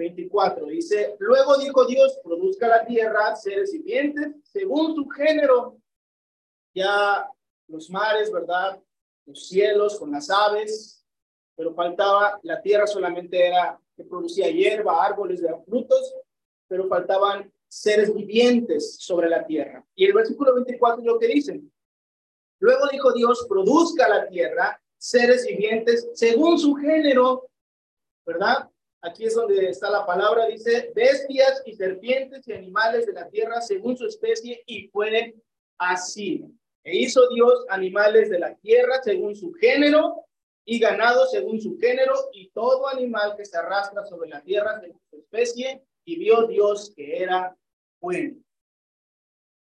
24 0.00 0.66
dice, 0.66 1.14
luego 1.18 1.58
dijo 1.58 1.84
Dios, 1.84 2.18
produzca 2.24 2.66
la 2.66 2.86
tierra 2.86 3.36
seres 3.36 3.70
vivientes 3.72 4.34
según 4.44 4.94
su 4.94 5.06
género. 5.10 5.76
Ya 6.74 7.28
los 7.68 7.90
mares, 7.90 8.32
¿verdad? 8.32 8.80
Los 9.26 9.46
cielos 9.46 9.98
con 9.98 10.10
las 10.10 10.30
aves, 10.30 11.04
pero 11.54 11.74
faltaba, 11.74 12.40
la 12.42 12.62
tierra 12.62 12.86
solamente 12.86 13.46
era 13.46 13.78
que 13.94 14.04
producía 14.04 14.48
hierba, 14.50 15.04
árboles, 15.04 15.42
de 15.42 15.54
frutos, 15.66 16.14
pero 16.66 16.88
faltaban 16.88 17.52
seres 17.68 18.14
vivientes 18.14 18.96
sobre 18.98 19.28
la 19.28 19.44
tierra. 19.44 19.84
Y 19.94 20.06
el 20.06 20.14
versículo 20.14 20.54
24 20.54 21.00
es 21.00 21.06
lo 21.06 21.18
que 21.18 21.26
dice. 21.26 21.60
Luego 22.58 22.88
dijo 22.90 23.12
Dios, 23.12 23.44
produzca 23.46 24.08
la 24.08 24.26
tierra 24.26 24.80
seres 24.96 25.46
vivientes 25.46 26.08
según 26.14 26.58
su 26.58 26.74
género, 26.74 27.50
¿verdad? 28.24 28.69
Aquí 29.02 29.24
es 29.24 29.34
donde 29.34 29.68
está 29.68 29.88
la 29.88 30.04
palabra, 30.04 30.46
dice, 30.46 30.92
bestias 30.94 31.62
y 31.64 31.74
serpientes 31.74 32.46
y 32.46 32.52
animales 32.52 33.06
de 33.06 33.14
la 33.14 33.28
tierra 33.28 33.62
según 33.62 33.96
su 33.96 34.06
especie 34.06 34.62
y 34.66 34.88
fue 34.88 35.34
así. 35.78 36.44
E 36.84 36.96
hizo 36.96 37.28
Dios 37.28 37.64
animales 37.68 38.28
de 38.28 38.38
la 38.38 38.54
tierra 38.56 39.02
según 39.02 39.34
su 39.34 39.52
género 39.54 40.26
y 40.66 40.78
ganado 40.78 41.26
según 41.26 41.60
su 41.60 41.78
género 41.78 42.14
y 42.32 42.50
todo 42.50 42.88
animal 42.88 43.36
que 43.36 43.44
se 43.44 43.56
arrastra 43.56 44.04
sobre 44.04 44.28
la 44.28 44.42
tierra 44.42 44.78
según 44.80 45.00
su 45.10 45.16
especie 45.16 45.82
y 46.04 46.18
vio 46.18 46.46
Dios 46.46 46.92
que 46.94 47.22
era 47.22 47.56
bueno. 48.00 48.36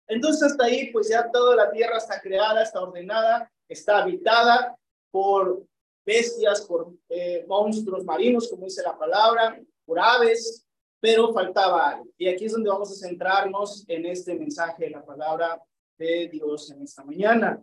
Entonces 0.09 0.43
hasta 0.43 0.65
ahí, 0.65 0.91
pues 0.93 1.09
ya 1.09 1.31
toda 1.31 1.57
la 1.57 1.71
tierra 1.71 1.97
está 1.97 2.21
creada, 2.21 2.63
está 2.63 2.83
ordenada, 2.83 3.51
está 3.69 4.03
habitada 4.03 4.77
por 5.11 5.65
bestias, 6.05 6.63
por 6.63 6.93
eh, 7.09 7.45
monstruos 7.49 8.05
marinos, 8.05 8.49
como 8.49 8.65
dice 8.65 8.83
la 8.83 8.97
palabra, 8.97 9.61
por 9.85 9.99
aves, 9.99 10.67
pero 11.01 11.33
faltaba 11.33 11.91
algo. 11.91 12.09
Y 12.17 12.29
aquí 12.29 12.47
es 12.47 12.53
donde 12.53 12.71
vamos 12.71 12.91
a 12.93 13.07
centrarnos 13.07 13.85
en 13.89 14.07
este 14.07 14.35
mensaje 14.35 14.85
de 14.85 14.91
la 14.91 15.05
palabra 15.05 15.61
de 15.99 16.29
Dios 16.29 16.71
en 16.71 16.83
esta 16.83 17.05
mañana. 17.05 17.61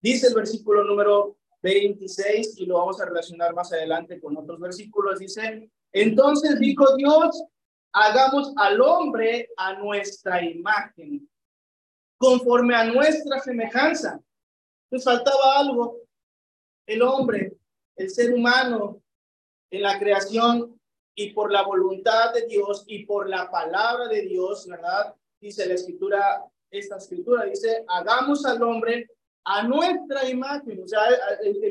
Dice 0.00 0.28
el 0.28 0.34
versículo 0.34 0.82
número 0.84 1.36
26 1.62 2.58
y 2.58 2.66
lo 2.66 2.78
vamos 2.78 3.00
a 3.00 3.06
relacionar 3.06 3.54
más 3.54 3.72
adelante 3.72 4.20
con 4.20 4.36
otros 4.36 4.58
versículos. 4.58 5.18
Dice, 5.18 5.70
entonces 5.92 6.58
dijo 6.58 6.96
Dios, 6.96 7.44
hagamos 7.92 8.52
al 8.56 8.80
hombre 8.80 9.48
a 9.56 9.74
nuestra 9.74 10.44
imagen, 10.44 11.28
conforme 12.18 12.74
a 12.74 12.84
nuestra 12.84 13.38
semejanza. 13.40 14.20
Pues 14.88 15.04
faltaba 15.04 15.58
algo. 15.58 15.98
El 16.84 17.02
hombre 17.02 17.56
el 17.96 18.10
ser 18.10 18.32
humano 18.32 19.02
en 19.70 19.82
la 19.82 19.98
creación 19.98 20.78
y 21.14 21.32
por 21.32 21.52
la 21.52 21.62
voluntad 21.62 22.32
de 22.32 22.46
Dios 22.46 22.84
y 22.86 23.04
por 23.04 23.28
la 23.28 23.50
palabra 23.50 24.08
de 24.08 24.22
Dios, 24.22 24.66
¿verdad? 24.66 25.14
Dice 25.40 25.66
la 25.66 25.74
escritura, 25.74 26.44
esta 26.70 26.96
escritura 26.96 27.44
dice, 27.44 27.84
hagamos 27.88 28.44
al 28.46 28.62
hombre 28.62 29.08
a 29.44 29.62
nuestra 29.62 30.28
imagen, 30.28 30.82
o 30.82 30.88
sea, 30.88 31.00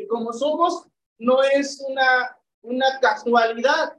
como 0.10 0.34
somos 0.34 0.86
no 1.18 1.42
es 1.44 1.84
una, 1.88 2.38
una 2.64 3.00
casualidad. 3.00 3.98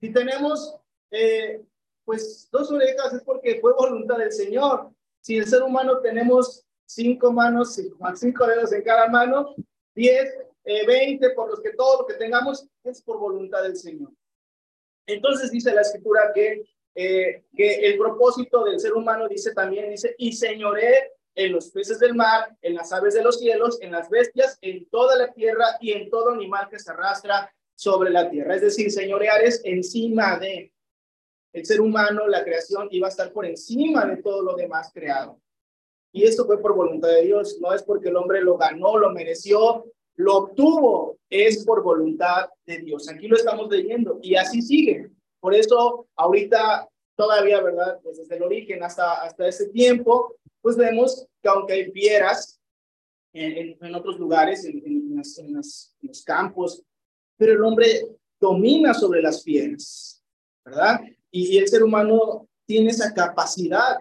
Si 0.00 0.12
tenemos 0.12 0.76
eh, 1.10 1.62
pues 2.04 2.48
dos 2.50 2.70
orejas 2.70 3.12
es 3.12 3.22
porque 3.22 3.60
fue 3.60 3.72
voluntad 3.74 4.18
del 4.18 4.32
Señor. 4.32 4.90
Si 5.20 5.36
el 5.36 5.46
ser 5.46 5.62
humano 5.62 5.98
tenemos 6.00 6.64
cinco 6.86 7.32
manos, 7.32 7.78
cinco 8.14 8.46
dedos 8.46 8.72
en 8.72 8.82
cada 8.82 9.08
mano, 9.08 9.54
diez 9.94 10.32
20, 10.64 11.26
eh, 11.26 11.30
por 11.30 11.50
los 11.50 11.60
que 11.60 11.72
todo 11.72 12.02
lo 12.02 12.06
que 12.06 12.14
tengamos 12.14 12.66
es 12.84 13.02
por 13.02 13.18
voluntad 13.18 13.62
del 13.62 13.76
Señor. 13.76 14.10
Entonces 15.06 15.50
dice 15.50 15.74
la 15.74 15.82
escritura 15.82 16.32
que, 16.34 16.64
eh, 16.94 17.44
que 17.56 17.74
el 17.86 17.98
propósito 17.98 18.64
del 18.64 18.78
ser 18.78 18.92
humano 18.92 19.28
dice 19.28 19.52
también, 19.52 19.90
dice, 19.90 20.14
y 20.18 20.32
señoré 20.32 21.12
en 21.34 21.52
los 21.52 21.70
peces 21.70 21.98
del 21.98 22.14
mar, 22.14 22.56
en 22.60 22.74
las 22.74 22.92
aves 22.92 23.14
de 23.14 23.22
los 23.22 23.38
cielos, 23.38 23.80
en 23.80 23.92
las 23.92 24.08
bestias, 24.10 24.58
en 24.60 24.88
toda 24.90 25.16
la 25.16 25.32
tierra 25.32 25.64
y 25.80 25.92
en 25.92 26.10
todo 26.10 26.30
animal 26.30 26.68
que 26.68 26.78
se 26.78 26.90
arrastra 26.90 27.52
sobre 27.74 28.10
la 28.10 28.30
tierra. 28.30 28.54
Es 28.54 28.62
decir, 28.62 28.90
señorear 28.90 29.42
es 29.42 29.60
encima 29.64 30.38
de 30.38 30.72
el 31.52 31.66
ser 31.66 31.80
humano, 31.80 32.26
la 32.28 32.44
creación 32.44 32.88
iba 32.90 33.08
a 33.08 33.10
estar 33.10 33.32
por 33.32 33.44
encima 33.44 34.06
de 34.06 34.22
todo 34.22 34.42
lo 34.42 34.54
demás 34.54 34.90
creado. 34.92 35.38
Y 36.10 36.24
esto 36.24 36.46
fue 36.46 36.60
por 36.60 36.74
voluntad 36.74 37.08
de 37.08 37.22
Dios, 37.22 37.58
no 37.60 37.72
es 37.74 37.82
porque 37.82 38.08
el 38.08 38.16
hombre 38.16 38.42
lo 38.42 38.56
ganó, 38.56 38.96
lo 38.96 39.10
mereció, 39.10 39.84
lo 40.16 40.36
obtuvo 40.36 41.18
es 41.30 41.64
por 41.64 41.82
voluntad 41.82 42.48
de 42.66 42.78
Dios. 42.78 43.08
Aquí 43.08 43.28
lo 43.28 43.36
estamos 43.36 43.70
leyendo 43.70 44.18
y 44.22 44.34
así 44.34 44.60
sigue. 44.60 45.10
Por 45.40 45.54
eso 45.54 46.06
ahorita 46.16 46.88
todavía, 47.16 47.60
¿verdad? 47.60 48.00
Pues 48.02 48.18
desde 48.18 48.36
el 48.36 48.42
origen 48.42 48.82
hasta, 48.82 49.22
hasta 49.22 49.46
ese 49.46 49.68
tiempo, 49.68 50.36
pues 50.60 50.76
vemos 50.76 51.26
que 51.40 51.48
aunque 51.48 51.72
hay 51.72 51.90
fieras 51.90 52.60
en, 53.32 53.76
en, 53.80 53.94
otros 53.94 54.18
lugares, 54.18 54.64
en, 54.64 54.82
en, 54.84 55.16
los 55.16 56.24
campos, 56.24 56.82
pero 57.36 57.52
el 57.52 57.64
hombre 57.64 58.06
domina 58.40 58.92
sobre 58.92 59.22
las 59.22 59.42
fieras, 59.42 60.22
¿verdad? 60.64 61.00
Y 61.30 61.56
el 61.56 61.66
ser 61.68 61.82
humano 61.82 62.48
tiene 62.66 62.90
esa 62.90 63.12
capacidad 63.14 63.98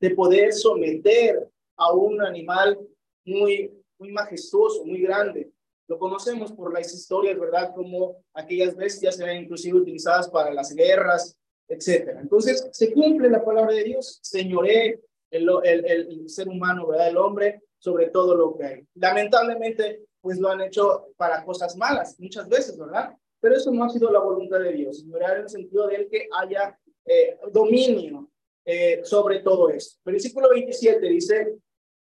de 0.00 0.10
poder 0.10 0.52
someter 0.52 1.50
a 1.76 1.92
un 1.92 2.22
animal 2.22 2.78
muy 3.24 3.70
muy 4.00 4.10
majestuoso, 4.10 4.84
muy 4.84 5.02
grande. 5.02 5.52
Lo 5.86 5.98
conocemos 5.98 6.52
por 6.52 6.72
las 6.72 6.92
historias, 6.92 7.38
¿verdad? 7.38 7.72
Como 7.74 8.16
aquellas 8.34 8.76
bestias 8.76 9.18
eran 9.20 9.36
inclusive 9.36 9.78
utilizadas 9.78 10.28
para 10.28 10.52
las 10.52 10.74
guerras, 10.74 11.36
etcétera. 11.68 12.20
Entonces, 12.20 12.68
se 12.72 12.92
cumple 12.92 13.28
la 13.28 13.44
palabra 13.44 13.72
de 13.72 13.84
Dios, 13.84 14.18
señoré 14.22 15.00
el, 15.30 15.48
el, 15.64 15.84
el, 15.86 16.28
ser 16.28 16.48
humano, 16.48 16.86
¿verdad? 16.86 17.08
El 17.08 17.16
hombre 17.16 17.62
sobre 17.78 18.08
todo 18.08 18.34
lo 18.34 18.56
que 18.56 18.64
hay. 18.64 18.86
Lamentablemente, 18.94 20.04
pues 20.20 20.38
lo 20.38 20.48
han 20.48 20.60
hecho 20.60 21.08
para 21.16 21.44
cosas 21.44 21.76
malas, 21.76 22.18
muchas 22.18 22.48
veces, 22.48 22.76
¿verdad? 22.76 23.14
pero 23.40 23.56
eso 23.56 23.72
no 23.72 23.84
ha 23.84 23.88
sido 23.88 24.10
la 24.10 24.20
voluntad 24.20 24.60
de 24.60 24.72
Dios, 24.72 25.00
ignorar 25.00 25.38
en 25.38 25.42
el 25.44 25.48
sentido 25.48 25.88
de 25.88 26.06
que 26.08 26.28
haya 26.38 26.78
eh, 27.06 27.38
dominio 27.50 28.30
eh, 28.64 29.00
sobre 29.02 29.40
todo 29.40 29.70
esto. 29.70 29.98
Versículo 30.04 30.50
27 30.50 31.08
dice, 31.08 31.56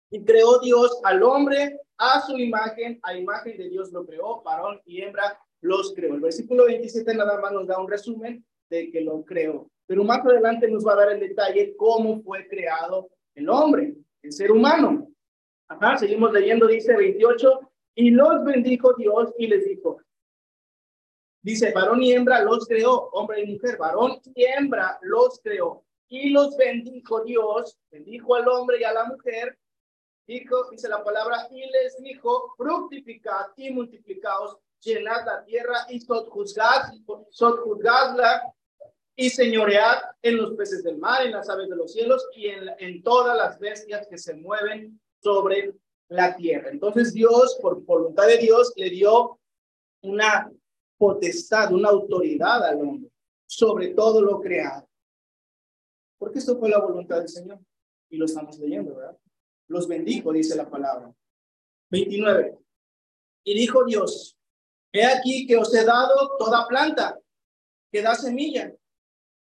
y 0.10 0.24
creó 0.24 0.60
Dios 0.60 1.00
al 1.04 1.24
hombre 1.24 1.80
a 1.98 2.22
su 2.22 2.38
imagen, 2.38 3.00
a 3.04 3.16
imagen 3.16 3.58
de 3.58 3.70
Dios 3.70 3.92
lo 3.92 4.06
creó, 4.06 4.42
varón 4.44 4.80
y 4.86 5.02
hembra 5.02 5.40
los 5.62 5.94
creó. 5.94 6.14
El 6.16 6.22
versículo 6.22 6.66
27 6.66 7.14
nada 7.16 7.40
más 7.42 7.52
nos 7.52 7.68
da 7.68 7.80
un 7.80 7.90
resumen 7.90 8.46
de 8.70 8.92
que 8.92 9.02
lo 9.02 9.24
creó, 9.24 9.70
pero 9.86 10.04
más 10.04 10.26
adelante 10.26 10.70
nos 10.70 10.86
va 10.86 10.94
a 10.94 10.98
dar 10.98 11.12
el 11.12 11.20
detalle 11.20 11.76
cómo 11.76 12.22
fue 12.22 12.48
creado 12.48 13.10
el 13.36 13.50
hombre, 13.50 13.96
el 14.22 14.32
ser 14.32 14.52
humano. 14.52 15.10
Ajá, 15.68 15.98
seguimos 15.98 16.32
leyendo, 16.32 16.68
dice 16.68 16.96
28, 16.96 17.72
y 17.96 18.12
los 18.12 18.44
bendijo 18.44 18.94
Dios 18.94 19.34
y 19.38 19.48
les 19.48 19.66
dijo, 19.66 20.00
dice, 21.42 21.72
varón 21.72 22.04
y 22.04 22.14
hembra 22.14 22.42
los 22.44 22.66
creó, 22.66 23.10
hombre 23.12 23.42
y 23.42 23.54
mujer, 23.54 23.78
varón 23.78 24.20
y 24.36 24.46
hembra 24.46 24.98
los 25.02 25.40
creó, 25.42 25.84
y 26.08 26.30
los 26.30 26.56
bendijo 26.56 27.24
Dios, 27.24 27.78
bendijo 27.92 28.36
al 28.36 28.48
hombre 28.48 28.80
y 28.80 28.84
a 28.84 28.94
la 28.94 29.06
mujer, 29.06 29.58
dijo, 30.28 30.70
dice 30.70 30.90
la 30.90 31.04
palabra, 31.04 31.48
y 31.52 31.62
les 31.70 31.98
dijo, 32.02 32.54
fructificad 32.58 33.48
y 33.56 33.72
multiplicaos, 33.72 34.58
llenad 34.82 35.26
la 35.26 35.44
tierra 35.44 35.86
y 35.90 36.00
sojuzgadla 37.30 38.54
y 39.16 39.30
señoread 39.30 39.98
en 40.22 40.38
los 40.38 40.54
peces 40.54 40.84
del 40.84 40.98
mar, 40.98 41.26
en 41.26 41.32
las 41.32 41.50
aves 41.50 41.70
de 41.70 41.76
los 41.76 41.92
cielos 41.94 42.28
y 42.36 42.48
en, 42.48 42.70
en 42.78 43.02
todas 43.02 43.36
las 43.36 43.58
bestias 43.58 44.06
que 44.08 44.18
se 44.18 44.36
mueven 44.36 45.00
sobre 45.24 45.74
la 46.10 46.36
tierra. 46.36 46.70
Entonces 46.70 47.14
Dios, 47.14 47.58
por 47.62 47.82
voluntad 47.84 48.28
de 48.28 48.38
Dios, 48.38 48.74
le 48.76 48.92
dio 48.92 49.40
una 50.04 50.52
potestad, 50.98 51.74
una 51.74 51.90
autoridad 51.90 52.64
al 52.64 52.82
hombre 52.82 53.10
sobre 53.48 53.90
todo 53.90 54.22
lo 54.22 54.40
creado. 54.40 54.88
Porque 56.20 56.40
esto 56.40 56.60
fue 56.60 56.70
la 56.70 56.80
voluntad 56.80 57.20
del 57.20 57.30
Señor. 57.30 57.60
Y 58.10 58.18
lo 58.18 58.26
estamos 58.26 58.60
leyendo, 58.60 58.96
¿verdad? 58.96 59.18
Los 59.68 59.88
bendijo, 59.88 60.32
dice 60.32 60.56
la 60.56 60.70
palabra. 60.70 61.14
29. 61.90 62.58
Y 63.44 63.54
dijo 63.54 63.86
Dios, 63.86 64.38
he 64.92 65.06
aquí 65.06 65.46
que 65.48 65.58
os 65.58 65.74
he 65.74 65.86
dado 65.86 66.38
toda 66.38 66.68
planta 66.68 67.20
que 67.92 68.02
da 68.02 68.16
semilla, 68.16 68.74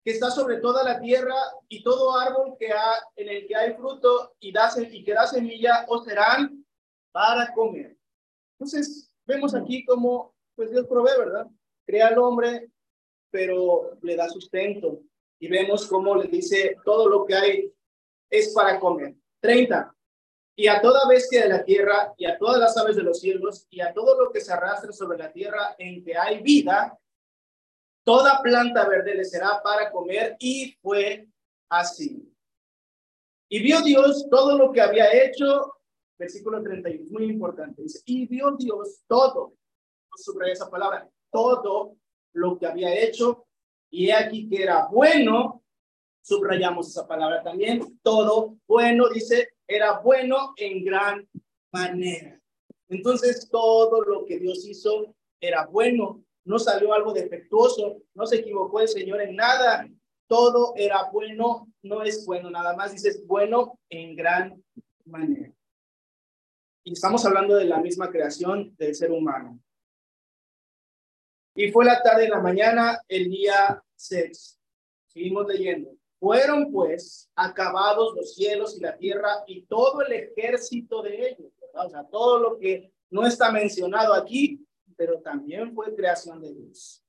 que 0.04 0.12
está 0.12 0.30
sobre 0.30 0.58
toda 0.58 0.84
la 0.84 1.00
tierra, 1.00 1.36
y 1.70 1.82
todo 1.82 2.18
árbol 2.18 2.56
que 2.60 2.72
ha, 2.72 2.96
en 3.16 3.30
el 3.30 3.48
que 3.48 3.56
hay 3.56 3.74
fruto 3.74 4.36
y, 4.40 4.52
da, 4.52 4.70
que 4.76 5.14
da 5.14 5.26
semilla, 5.26 5.86
os 5.88 6.06
serán 6.06 6.66
para 7.12 7.54
comer. 7.54 7.98
Entonces, 8.60 9.10
vemos 9.26 9.56
aquí 9.56 9.86
cómo 9.86 10.34
pues 10.56 10.70
Dios 10.70 10.86
provee, 10.88 11.18
¿verdad? 11.18 11.48
Crea 11.86 12.08
al 12.08 12.18
hombre, 12.18 12.70
pero 13.32 13.98
le 14.02 14.16
da 14.16 14.30
sustento. 14.30 15.02
Y 15.40 15.48
vemos 15.48 15.88
cómo 15.88 16.16
le 16.16 16.28
dice, 16.28 16.78
todo 16.86 17.10
lo 17.10 17.26
que 17.26 17.36
hay 17.36 17.74
es 18.30 18.54
para 18.54 18.80
comer. 18.80 19.16
30. 19.42 19.96
Y 20.56 20.68
a 20.68 20.82
toda 20.82 21.08
bestia 21.08 21.44
de 21.44 21.50
la 21.50 21.64
tierra, 21.64 22.14
y 22.18 22.26
a 22.26 22.38
todas 22.38 22.60
las 22.60 22.78
aves 22.78 22.96
de 22.96 23.04
los 23.04 23.20
cielos, 23.20 23.66
y 23.70 23.82
a 23.82 23.94
todo 23.94 24.20
lo 24.20 24.32
que 24.32 24.42
se 24.42 24.54
arrastra 24.54 24.92
sobre 24.92 25.18
la 25.18 25.32
tierra 25.32 25.76
en 25.78 26.04
que 26.04 26.16
hay 26.16 26.42
vida, 26.42 26.98
toda 28.04 28.42
planta 28.42 28.88
verde 28.88 29.16
le 29.16 29.26
será 29.26 29.62
para 29.64 29.92
comer, 29.92 30.36
y 30.40 30.78
fue 30.82 31.28
así. 31.70 32.30
Y 33.50 33.62
vio 33.62 33.82
Dios 33.82 34.28
todo 34.30 34.58
lo 34.58 34.72
que 34.72 34.82
había 34.82 35.12
hecho, 35.12 35.74
versículo 36.18 36.62
31, 36.62 37.10
muy 37.12 37.26
importante, 37.26 37.82
dice, 37.82 38.02
y 38.06 38.28
vio 38.28 38.52
Dios 38.58 39.04
todo, 39.08 39.54
sobre 40.16 40.52
esa 40.52 40.70
palabra, 40.70 41.10
todo 41.32 41.98
lo 42.34 42.58
que 42.58 42.68
había 42.68 42.94
hecho, 42.94 43.46
y 43.90 44.10
he 44.10 44.14
aquí 44.14 44.48
que 44.50 44.64
era 44.64 44.88
bueno, 44.88 45.64
subrayamos 46.22 46.90
esa 46.90 47.08
palabra 47.08 47.44
también, 47.44 48.00
todo 48.02 48.58
bueno, 48.68 49.10
dice, 49.10 49.53
era 49.76 50.00
bueno 50.00 50.54
en 50.58 50.84
gran 50.84 51.28
manera. 51.72 52.40
Entonces, 52.90 53.50
todo 53.50 54.02
lo 54.02 54.26
que 54.26 54.40
Dios 54.40 54.66
hizo 54.66 55.16
era 55.40 55.66
bueno, 55.66 56.24
no 56.46 56.60
salió 56.60 56.94
algo 56.94 57.14
defectuoso, 57.14 58.02
no 58.14 58.26
se 58.26 58.38
equivocó 58.38 58.82
el 58.82 58.88
Señor 58.88 59.22
en 59.22 59.36
nada, 59.36 59.88
todo 60.28 60.74
era 60.76 61.10
bueno, 61.12 61.68
no 61.82 62.04
es 62.04 62.26
bueno, 62.26 62.50
nada 62.50 62.76
más 62.76 62.92
dices 62.92 63.26
bueno 63.26 63.80
en 63.90 64.16
gran 64.16 64.64
manera. 65.06 65.52
Y 66.84 66.94
estamos 66.94 67.26
hablando 67.26 67.56
de 67.56 67.66
la 67.66 67.80
misma 67.80 68.10
creación 68.10 68.76
del 68.78 68.94
ser 68.94 69.12
humano. 69.12 69.60
Y 71.56 71.72
fue 71.72 71.86
la 71.86 72.02
tarde 72.02 72.26
y 72.26 72.30
la 72.30 72.42
mañana 72.42 73.00
el 73.08 73.30
día 73.30 73.82
6. 73.96 74.60
Seguimos 75.08 75.48
leyendo. 75.48 75.96
Fueron 76.24 76.72
pues 76.72 77.30
acabados 77.36 78.16
los 78.16 78.34
cielos 78.34 78.78
y 78.78 78.80
la 78.80 78.96
tierra 78.96 79.44
y 79.46 79.64
todo 79.64 80.00
el 80.04 80.14
ejército 80.14 81.02
de 81.02 81.28
ellos. 81.28 81.52
O 81.74 81.90
sea, 81.90 82.06
todo 82.06 82.40
lo 82.40 82.58
que 82.58 82.94
no 83.10 83.28
está 83.28 83.52
mencionado 83.52 84.14
aquí, 84.14 84.66
pero 84.96 85.20
también 85.20 85.76
fue 85.76 85.94
creación 85.94 86.40
de 86.40 86.54
Dios. 86.54 87.04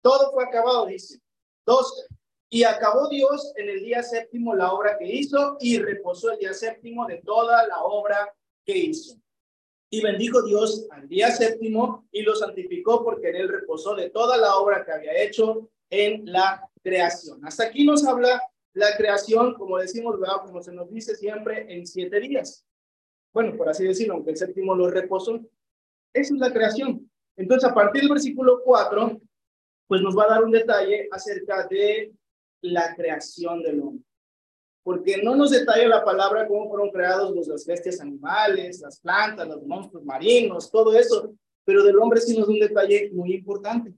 Todo 0.00 0.32
fue 0.32 0.44
acabado, 0.44 0.86
dice. 0.86 1.20
Dos. 1.66 2.06
Y 2.48 2.64
acabó 2.64 3.10
Dios 3.10 3.52
en 3.56 3.68
el 3.68 3.84
día 3.84 4.02
séptimo 4.02 4.54
la 4.54 4.72
obra 4.72 4.96
que 4.96 5.12
hizo 5.12 5.58
y 5.60 5.78
reposó 5.78 6.32
el 6.32 6.38
día 6.38 6.54
séptimo 6.54 7.04
de 7.04 7.20
toda 7.20 7.66
la 7.66 7.82
obra 7.82 8.34
que 8.64 8.78
hizo. 8.78 9.14
Y 9.90 10.00
bendijo 10.00 10.40
Dios 10.40 10.86
al 10.90 11.06
día 11.06 11.30
séptimo 11.32 12.08
y 12.10 12.22
lo 12.22 12.34
santificó 12.34 13.04
porque 13.04 13.28
en 13.28 13.36
él 13.36 13.48
reposó 13.50 13.94
de 13.94 14.08
toda 14.08 14.38
la 14.38 14.56
obra 14.56 14.86
que 14.86 14.92
había 14.92 15.22
hecho 15.22 15.68
en 15.90 16.32
la 16.32 16.66
creación. 16.82 17.46
Hasta 17.46 17.64
aquí 17.64 17.84
nos 17.84 18.06
habla 18.06 18.40
la 18.74 18.96
creación, 18.96 19.54
como 19.54 19.78
decimos, 19.78 20.16
como 20.42 20.62
se 20.62 20.72
nos 20.72 20.90
dice 20.90 21.14
siempre, 21.16 21.72
en 21.72 21.86
siete 21.86 22.20
días. 22.20 22.66
Bueno, 23.32 23.56
por 23.56 23.68
así 23.68 23.84
decirlo, 23.84 24.14
aunque 24.14 24.32
el 24.32 24.36
séptimo 24.36 24.74
lo 24.74 24.90
reposó. 24.90 25.40
Esa 26.12 26.34
es 26.34 26.40
la 26.40 26.52
creación. 26.52 27.10
Entonces, 27.36 27.68
a 27.68 27.74
partir 27.74 28.02
del 28.02 28.10
versículo 28.10 28.60
4, 28.62 29.20
pues 29.88 30.00
nos 30.02 30.16
va 30.16 30.24
a 30.24 30.28
dar 30.28 30.44
un 30.44 30.50
detalle 30.52 31.08
acerca 31.10 31.66
de 31.66 32.12
la 32.60 32.94
creación 32.94 33.62
del 33.62 33.80
hombre 33.80 34.04
porque 34.84 35.22
no 35.22 35.34
nos 35.34 35.50
detalla 35.50 35.88
la 35.88 36.04
palabra 36.04 36.46
cómo 36.46 36.68
fueron 36.68 36.90
creados 36.90 37.34
los, 37.34 37.48
las 37.48 37.66
bestias 37.66 38.00
animales, 38.00 38.80
las 38.80 39.00
plantas, 39.00 39.48
los 39.48 39.66
monstruos 39.66 40.04
marinos, 40.04 40.70
todo 40.70 40.94
eso, 40.94 41.34
pero 41.64 41.82
del 41.82 41.98
hombre 41.98 42.20
sí 42.20 42.36
nos 42.36 42.46
da 42.46 42.52
un 42.52 42.60
detalle 42.60 43.10
muy 43.12 43.34
importante, 43.34 43.94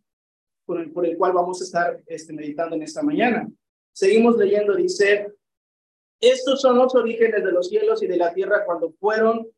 por 0.64 0.80
el, 0.80 0.92
por 0.92 1.04
el 1.04 1.18
cual 1.18 1.32
vamos 1.32 1.60
a 1.60 1.64
estar 1.64 2.02
este, 2.06 2.32
meditando 2.32 2.76
en 2.76 2.82
esta 2.84 3.02
mañana. 3.02 3.50
Seguimos 3.96 4.36
leyendo, 4.36 4.74
dice, 4.74 5.26
estos 6.20 6.60
son 6.60 6.76
los 6.76 6.94
orígenes 6.94 7.42
de 7.42 7.50
los 7.50 7.66
cielos 7.70 8.02
y 8.02 8.06
de 8.06 8.18
la 8.18 8.34
tierra 8.34 8.66
cuando 8.66 8.92
fueron 9.00 9.48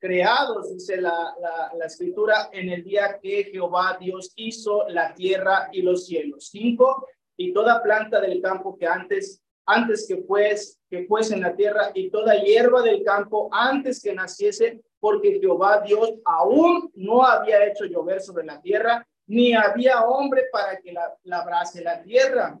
creados, 0.00 0.68
dice 0.72 1.00
la, 1.00 1.32
la, 1.40 1.72
la 1.78 1.86
escritura, 1.86 2.50
en 2.52 2.70
el 2.70 2.82
día 2.82 3.20
que 3.22 3.44
Jehová 3.44 3.96
Dios 4.00 4.32
hizo 4.34 4.88
la 4.88 5.14
tierra 5.14 5.68
y 5.70 5.82
los 5.82 6.06
cielos. 6.06 6.48
Cinco, 6.50 7.06
y 7.36 7.52
toda 7.52 7.84
planta 7.84 8.20
del 8.20 8.42
campo 8.42 8.76
que 8.76 8.88
antes 8.88 9.40
antes 9.64 10.08
que 10.08 10.16
pues 10.16 10.80
que 10.90 11.06
fuese 11.06 11.34
en 11.34 11.42
la 11.42 11.54
tierra 11.54 11.92
y 11.94 12.10
toda 12.10 12.34
hierba 12.42 12.82
del 12.82 13.04
campo 13.04 13.48
antes 13.52 14.02
que 14.02 14.12
naciese, 14.12 14.82
porque 14.98 15.38
Jehová 15.38 15.82
Dios 15.86 16.14
aún 16.24 16.90
no 16.96 17.22
había 17.22 17.64
hecho 17.64 17.84
llover 17.84 18.20
sobre 18.20 18.44
la 18.44 18.60
tierra, 18.60 19.06
ni 19.28 19.54
había 19.54 20.02
hombre 20.02 20.46
para 20.50 20.80
que 20.80 20.92
la, 20.92 21.16
labrase 21.22 21.80
la 21.84 22.02
tierra, 22.02 22.58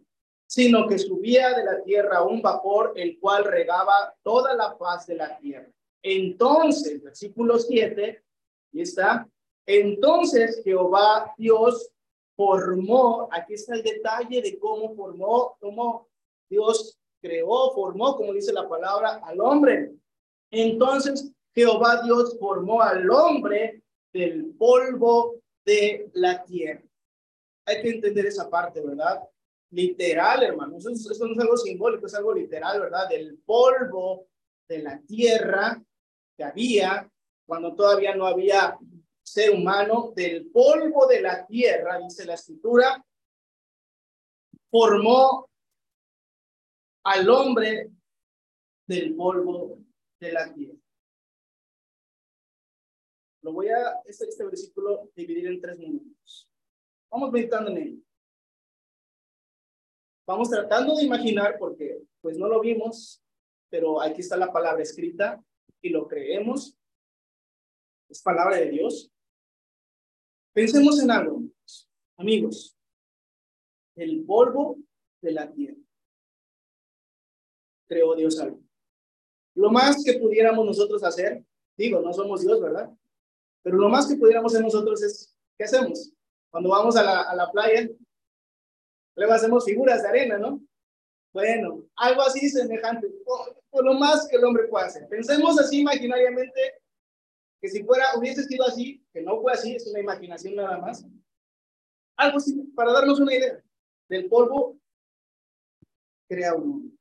sino 0.54 0.86
que 0.86 1.00
subía 1.00 1.52
de 1.52 1.64
la 1.64 1.82
tierra 1.82 2.22
un 2.22 2.40
vapor, 2.40 2.92
el 2.94 3.18
cual 3.18 3.42
regaba 3.44 4.14
toda 4.22 4.54
la 4.54 4.76
faz 4.76 5.04
de 5.04 5.16
la 5.16 5.36
tierra. 5.38 5.68
Entonces, 6.00 7.02
versículo 7.02 7.58
7, 7.58 8.22
y 8.70 8.80
está, 8.80 9.28
entonces 9.66 10.62
Jehová 10.62 11.34
Dios 11.36 11.90
formó, 12.36 13.28
aquí 13.32 13.54
está 13.54 13.74
el 13.74 13.82
detalle 13.82 14.42
de 14.42 14.56
cómo 14.60 14.94
formó, 14.94 15.56
cómo 15.58 16.06
Dios 16.48 17.00
creó, 17.20 17.72
formó, 17.74 18.14
como 18.14 18.32
dice 18.32 18.52
la 18.52 18.68
palabra, 18.68 19.22
al 19.24 19.40
hombre. 19.40 19.90
Entonces 20.52 21.32
Jehová 21.52 22.00
Dios 22.04 22.36
formó 22.38 22.80
al 22.80 23.10
hombre 23.10 23.82
del 24.12 24.54
polvo 24.56 25.34
de 25.66 26.08
la 26.12 26.44
tierra. 26.44 26.84
Hay 27.66 27.82
que 27.82 27.90
entender 27.90 28.26
esa 28.26 28.48
parte, 28.48 28.80
¿verdad? 28.80 29.20
Literal, 29.74 30.44
hermanos. 30.44 30.86
Eso, 30.86 31.26
no 31.26 31.32
es 31.32 31.38
algo 31.40 31.56
simbólico, 31.56 32.06
es 32.06 32.14
algo 32.14 32.32
literal, 32.32 32.80
¿verdad? 32.80 33.08
Del 33.08 33.38
polvo 33.38 34.28
de 34.68 34.78
la 34.78 35.00
tierra 35.00 35.82
que 36.36 36.44
había 36.44 37.10
cuando 37.44 37.74
todavía 37.74 38.14
no 38.14 38.24
había 38.24 38.78
ser 39.20 39.50
humano, 39.50 40.12
del 40.14 40.46
polvo 40.50 41.06
de 41.08 41.22
la 41.22 41.44
tierra, 41.44 41.98
dice 41.98 42.24
la 42.24 42.34
escritura, 42.34 43.04
formó 44.70 45.50
al 47.04 47.28
hombre 47.28 47.90
del 48.86 49.16
polvo 49.16 49.78
de 50.20 50.32
la 50.32 50.54
tierra. 50.54 50.78
Lo 53.42 53.52
voy 53.52 53.68
a, 53.68 54.00
este, 54.04 54.28
este 54.28 54.44
versículo, 54.44 55.10
dividir 55.16 55.48
en 55.48 55.60
tres 55.60 55.78
momentos. 55.80 56.48
Vamos 57.10 57.32
meditando 57.32 57.70
en 57.72 57.76
ello. 57.78 58.04
Vamos 60.26 60.48
tratando 60.48 60.96
de 60.96 61.04
imaginar 61.04 61.56
porque 61.58 62.02
pues 62.20 62.38
no 62.38 62.48
lo 62.48 62.60
vimos, 62.60 63.22
pero 63.68 64.00
aquí 64.00 64.22
está 64.22 64.36
la 64.36 64.52
palabra 64.52 64.82
escrita 64.82 65.42
y 65.82 65.90
lo 65.90 66.08
creemos. 66.08 66.78
Es 68.08 68.22
palabra 68.22 68.56
de 68.56 68.70
Dios. 68.70 69.10
Pensemos 70.54 71.02
en 71.02 71.10
algo, 71.10 71.42
amigos. 72.16 72.76
El 73.96 74.24
polvo 74.24 74.78
de 75.20 75.32
la 75.32 75.50
tierra. 75.52 75.76
Creó 77.86 78.14
Dios 78.14 78.40
algo. 78.40 78.60
Lo 79.54 79.70
más 79.70 80.02
que 80.02 80.14
pudiéramos 80.14 80.64
nosotros 80.64 81.04
hacer, 81.04 81.44
digo, 81.76 82.00
no 82.00 82.12
somos 82.12 82.40
Dios, 82.42 82.60
¿verdad? 82.60 82.90
Pero 83.62 83.76
lo 83.76 83.88
más 83.88 84.06
que 84.06 84.16
pudiéramos 84.16 84.52
hacer 84.52 84.64
nosotros 84.64 85.02
es, 85.02 85.36
¿qué 85.58 85.64
hacemos? 85.64 86.12
Cuando 86.50 86.70
vamos 86.70 86.96
a 86.96 87.02
la, 87.02 87.22
a 87.22 87.34
la 87.34 87.50
playa, 87.50 87.88
luego 89.16 89.32
hacemos 89.32 89.64
figuras 89.64 90.02
de 90.02 90.08
arena, 90.08 90.38
¿no? 90.38 90.60
Bueno, 91.32 91.84
algo 91.96 92.22
así 92.22 92.48
semejante, 92.48 93.08
por, 93.24 93.84
lo 93.84 93.94
más 93.94 94.28
que 94.28 94.36
el 94.36 94.44
hombre 94.44 94.68
puede 94.68 94.86
hacer. 94.86 95.08
Pensemos 95.08 95.58
así 95.58 95.80
imaginariamente, 95.80 96.80
que 97.60 97.68
si 97.68 97.82
fuera, 97.82 98.16
hubiese 98.16 98.44
sido 98.44 98.64
así, 98.64 99.04
que 99.12 99.20
no 99.20 99.40
fue 99.40 99.52
así, 99.52 99.74
es 99.74 99.86
una 99.88 100.00
imaginación 100.00 100.54
nada 100.54 100.78
más. 100.78 101.04
Algo 102.16 102.38
así, 102.38 102.54
para 102.76 102.92
darnos 102.92 103.18
una 103.18 103.34
idea. 103.34 103.60
Del 104.08 104.28
polvo, 104.28 104.78
crea 106.28 106.54
un 106.54 106.70
hombre. 106.70 106.98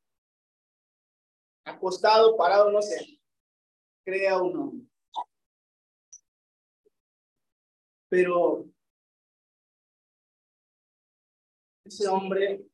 Acostado, 1.66 2.36
parado, 2.36 2.72
no 2.72 2.82
sé. 2.82 3.20
Crea 4.04 4.42
un 4.42 4.58
hombre. 4.58 4.88
Pero 8.10 8.73
ese 11.86 12.08
hombre 12.08 12.66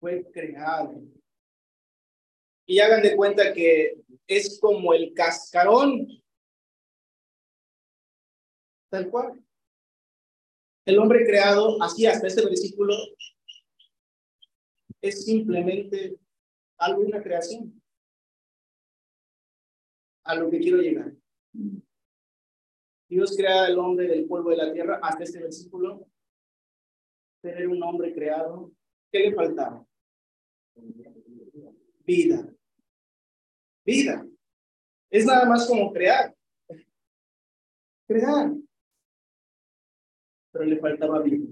fue 0.00 0.24
creado. 0.30 1.02
Y 2.66 2.80
hagan 2.80 3.02
de 3.02 3.16
cuenta 3.16 3.52
que 3.52 4.02
es 4.26 4.58
como 4.60 4.92
el 4.92 5.14
cascarón. 5.14 6.06
Tal 8.90 9.10
cual. 9.10 9.42
El 10.84 10.98
hombre 10.98 11.26
creado, 11.26 11.82
así 11.82 12.06
hasta 12.06 12.26
este 12.26 12.44
versículo, 12.44 12.94
es 15.00 15.24
simplemente 15.24 16.18
algo 16.78 17.02
de 17.02 17.06
una 17.06 17.22
creación. 17.22 17.82
A 20.24 20.34
lo 20.34 20.50
que 20.50 20.58
quiero 20.58 20.78
llegar. 20.78 21.12
Dios 23.08 23.34
crea 23.34 23.64
al 23.64 23.78
hombre 23.78 24.06
del 24.06 24.26
polvo 24.26 24.50
de 24.50 24.56
la 24.58 24.72
tierra 24.72 25.00
hasta 25.02 25.24
este 25.24 25.40
versículo. 25.40 26.06
Tener 27.40 27.68
un 27.68 27.82
hombre 27.82 28.12
creado. 28.14 28.72
¿Qué 29.10 29.20
le 29.20 29.34
faltaba? 29.34 29.86
Vida. 32.04 32.54
Vida. 33.84 34.26
Es 35.10 35.24
nada 35.24 35.46
más 35.46 35.66
como 35.66 35.92
crear. 35.92 36.34
Crear. 38.06 38.52
Pero 40.52 40.64
le 40.64 40.78
faltaba 40.78 41.22
vida. 41.22 41.46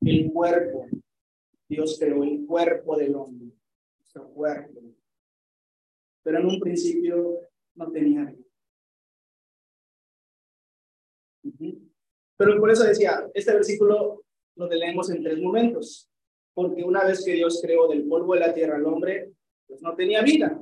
El 0.00 0.32
cuerpo. 0.32 0.86
Dios 1.68 1.98
creó 1.98 2.24
el 2.24 2.46
cuerpo 2.46 2.96
del 2.96 3.14
hombre. 3.14 3.52
Nuestro 3.98 4.28
cuerpo. 4.30 4.80
Pero 6.22 6.38
en 6.38 6.46
un 6.46 6.60
principio 6.60 7.48
no 7.74 7.90
tenía 7.90 8.24
vida. 8.24 8.39
Pero 12.40 12.58
por 12.58 12.70
eso 12.70 12.84
decía, 12.84 13.30
este 13.34 13.52
versículo 13.52 14.24
lo 14.56 14.66
leemos 14.66 15.10
en 15.10 15.22
tres 15.22 15.38
momentos, 15.38 16.08
porque 16.54 16.82
una 16.82 17.04
vez 17.04 17.22
que 17.22 17.34
Dios 17.34 17.60
creó 17.62 17.86
del 17.86 18.08
polvo 18.08 18.32
de 18.32 18.40
la 18.40 18.54
tierra 18.54 18.76
al 18.76 18.86
hombre, 18.86 19.34
pues 19.66 19.82
no 19.82 19.94
tenía 19.94 20.22
vida. 20.22 20.58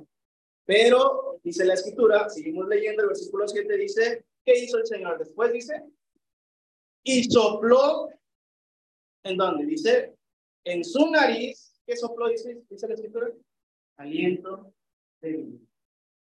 Pero 0.65 1.39
dice 1.41 1.65
la 1.65 1.75
escritura, 1.75 2.29
seguimos 2.31 2.67
leyendo 2.67 3.03
el 3.03 3.11
versículo 3.11 3.47
7, 3.47 3.77
dice, 3.77 4.25
¿qué 4.45 4.59
hizo 4.59 4.77
el 4.79 4.89
Señor? 4.89 5.21
Después 5.21 5.53
dice, 5.53 5.85
y 7.05 7.31
sopló, 7.31 8.09
¿en 9.23 9.37
dónde? 9.37 9.65
Dice, 9.65 10.17
en 10.65 10.83
su 10.83 11.09
nariz, 11.09 11.81
¿qué 11.87 11.97
sopló? 11.97 12.27
Dice, 12.27 12.61
dice 12.69 12.89
la 12.89 12.95
escritura, 12.95 13.31
aliento 13.99 14.75
de 15.21 15.31
vida. 15.31 15.59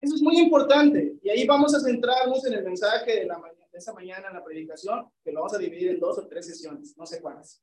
Eso 0.02 0.16
es 0.16 0.20
muy 0.20 0.38
importante. 0.38 1.16
Y 1.22 1.30
ahí 1.30 1.46
vamos 1.46 1.74
a 1.74 1.80
centrarnos 1.80 2.44
en 2.44 2.52
el 2.52 2.62
mensaje 2.62 3.20
de 3.20 3.24
la 3.24 3.38
esa 3.78 3.92
mañana 3.92 4.32
la 4.32 4.44
predicación, 4.44 5.10
que 5.22 5.32
lo 5.32 5.40
vamos 5.40 5.54
a 5.54 5.58
dividir 5.58 5.90
en 5.90 6.00
dos 6.00 6.18
o 6.18 6.26
tres 6.26 6.46
sesiones, 6.46 6.96
no 6.96 7.06
sé 7.06 7.20
cuántas. 7.20 7.62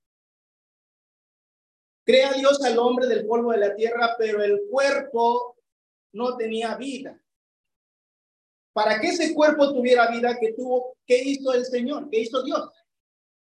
Crea 2.06 2.34
Dios 2.34 2.62
al 2.64 2.78
hombre 2.80 3.08
del 3.08 3.26
polvo 3.26 3.52
de 3.52 3.60
la 3.60 3.76
tierra, 3.76 4.16
pero 4.18 4.44
el 4.44 4.64
cuerpo 4.70 5.58
no 6.14 6.36
tenía 6.36 6.76
vida. 6.76 7.20
Para 8.74 9.00
que 9.00 9.08
ese 9.08 9.34
cuerpo 9.34 9.72
tuviera 9.72 10.12
vida 10.12 10.38
que 10.40 10.54
tuvo, 10.54 10.98
¿qué 11.06 11.22
hizo 11.24 11.54
el 11.54 11.64
Señor? 11.66 12.10
¿Qué 12.10 12.22
hizo 12.22 12.44
Dios? 12.44 12.70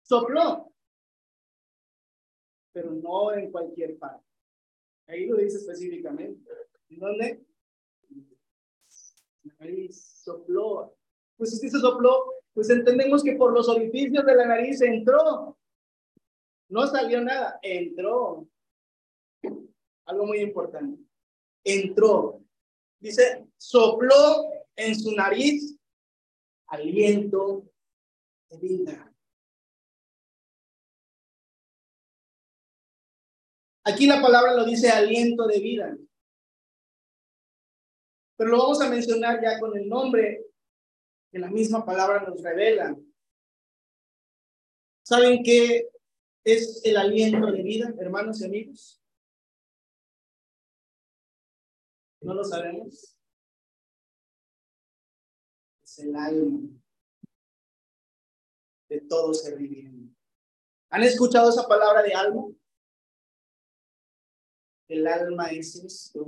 Sopló. 0.03 0.73
Pero 2.73 2.93
no 2.93 3.33
en 3.33 3.53
cualquier 3.53 3.99
parte. 3.99 4.27
Ahí 5.07 5.27
lo 5.27 5.37
dice 5.37 5.59
específicamente. 5.59 6.51
¿En 6.89 6.99
dónde? 6.99 7.45
Ahí 9.59 9.93
sopló. 9.93 10.97
Pues 11.37 11.59
si 11.59 11.69
se 11.69 11.79
sopló, 11.79 12.38
pues 12.59 12.71
entendemos 12.71 13.23
que 13.23 13.37
por 13.37 13.53
los 13.53 13.69
orificios 13.69 14.27
de 14.27 14.35
la 14.35 14.45
nariz 14.45 14.81
entró. 14.81 15.57
No 16.69 16.87
salió 16.89 17.21
nada, 17.21 17.61
entró. 17.63 18.49
Algo 20.05 20.27
muy 20.27 20.41
importante. 20.41 21.01
Entró. 21.63 22.43
Dice, 22.99 23.47
sopló 23.57 24.51
en 24.75 24.99
su 24.99 25.15
nariz 25.15 25.79
aliento 26.67 27.63
de 28.51 28.59
vida. 28.59 29.15
Aquí 33.85 34.09
la 34.09 34.21
palabra 34.21 34.55
lo 34.55 34.65
dice 34.65 34.91
aliento 34.91 35.47
de 35.47 35.61
vida. 35.61 35.97
Pero 38.37 38.51
lo 38.51 38.59
vamos 38.59 38.81
a 38.81 38.91
mencionar 38.91 39.41
ya 39.41 39.61
con 39.61 39.79
el 39.79 39.89
nombre 39.89 40.48
que 41.31 41.39
la 41.39 41.51
misma 41.51 41.85
palabra 41.85 42.23
nos 42.23 42.43
revela. 42.43 42.97
¿Saben 45.03 45.43
qué 45.43 45.89
es 46.45 46.83
el 46.85 46.97
aliento 46.97 47.51
de 47.51 47.63
vida, 47.63 47.95
hermanos 47.99 48.41
y 48.41 48.45
amigos? 48.45 49.03
¿No 52.21 52.35
lo 52.35 52.45
sabemos? 52.45 53.17
Es 55.83 55.99
el 56.01 56.17
alma 56.17 56.69
de 58.89 59.01
todo 59.03 59.35
ser 59.35 59.57
viviente. 59.57 60.15
¿Han 60.91 61.03
escuchado 61.03 61.51
esa 61.51 61.69
palabra 61.69 62.03
de 62.03 62.15
alma? 62.15 62.47
El 64.89 65.07
alma 65.07 65.51
es 65.51 65.77
esto. 65.77 66.27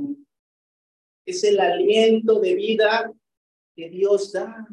Es 1.25 1.43
el 1.45 1.59
aliento 1.59 2.41
de 2.41 2.55
vida 2.55 3.13
que 3.75 3.89
Dios 3.89 4.33
da 4.33 4.69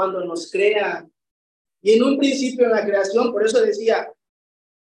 cuando 0.00 0.24
nos 0.24 0.50
crea. 0.50 1.06
Y 1.82 1.92
en 1.92 2.02
un 2.02 2.16
principio 2.16 2.64
en 2.64 2.70
la 2.70 2.86
creación, 2.86 3.30
por 3.30 3.44
eso 3.44 3.60
decía, 3.60 4.10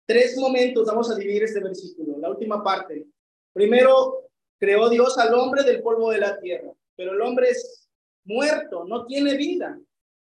tres 0.06 0.36
momentos, 0.38 0.86
vamos 0.86 1.10
a 1.10 1.16
dividir 1.16 1.42
este 1.42 1.58
versículo, 1.58 2.18
la 2.18 2.30
última 2.30 2.62
parte. 2.62 3.04
Primero, 3.52 4.30
creó 4.60 4.88
Dios 4.88 5.18
al 5.18 5.34
hombre 5.34 5.64
del 5.64 5.82
polvo 5.82 6.12
de 6.12 6.18
la 6.18 6.38
tierra, 6.38 6.72
pero 6.94 7.14
el 7.14 7.20
hombre 7.20 7.50
es 7.50 7.90
muerto, 8.22 8.84
no 8.84 9.06
tiene 9.06 9.36
vida, 9.36 9.76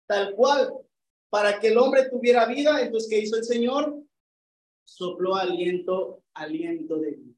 tal 0.06 0.36
cual. 0.36 0.72
Para 1.32 1.60
que 1.60 1.70
el 1.70 1.78
hombre 1.80 2.08
tuviera 2.12 2.46
vida, 2.46 2.80
entonces, 2.80 3.10
¿qué 3.10 3.18
hizo 3.18 3.36
el 3.36 3.46
Señor? 3.46 4.00
Sopló 4.86 5.36
aliento, 5.36 6.22
aliento 6.36 6.98
de 6.98 7.12
vida. 7.14 7.36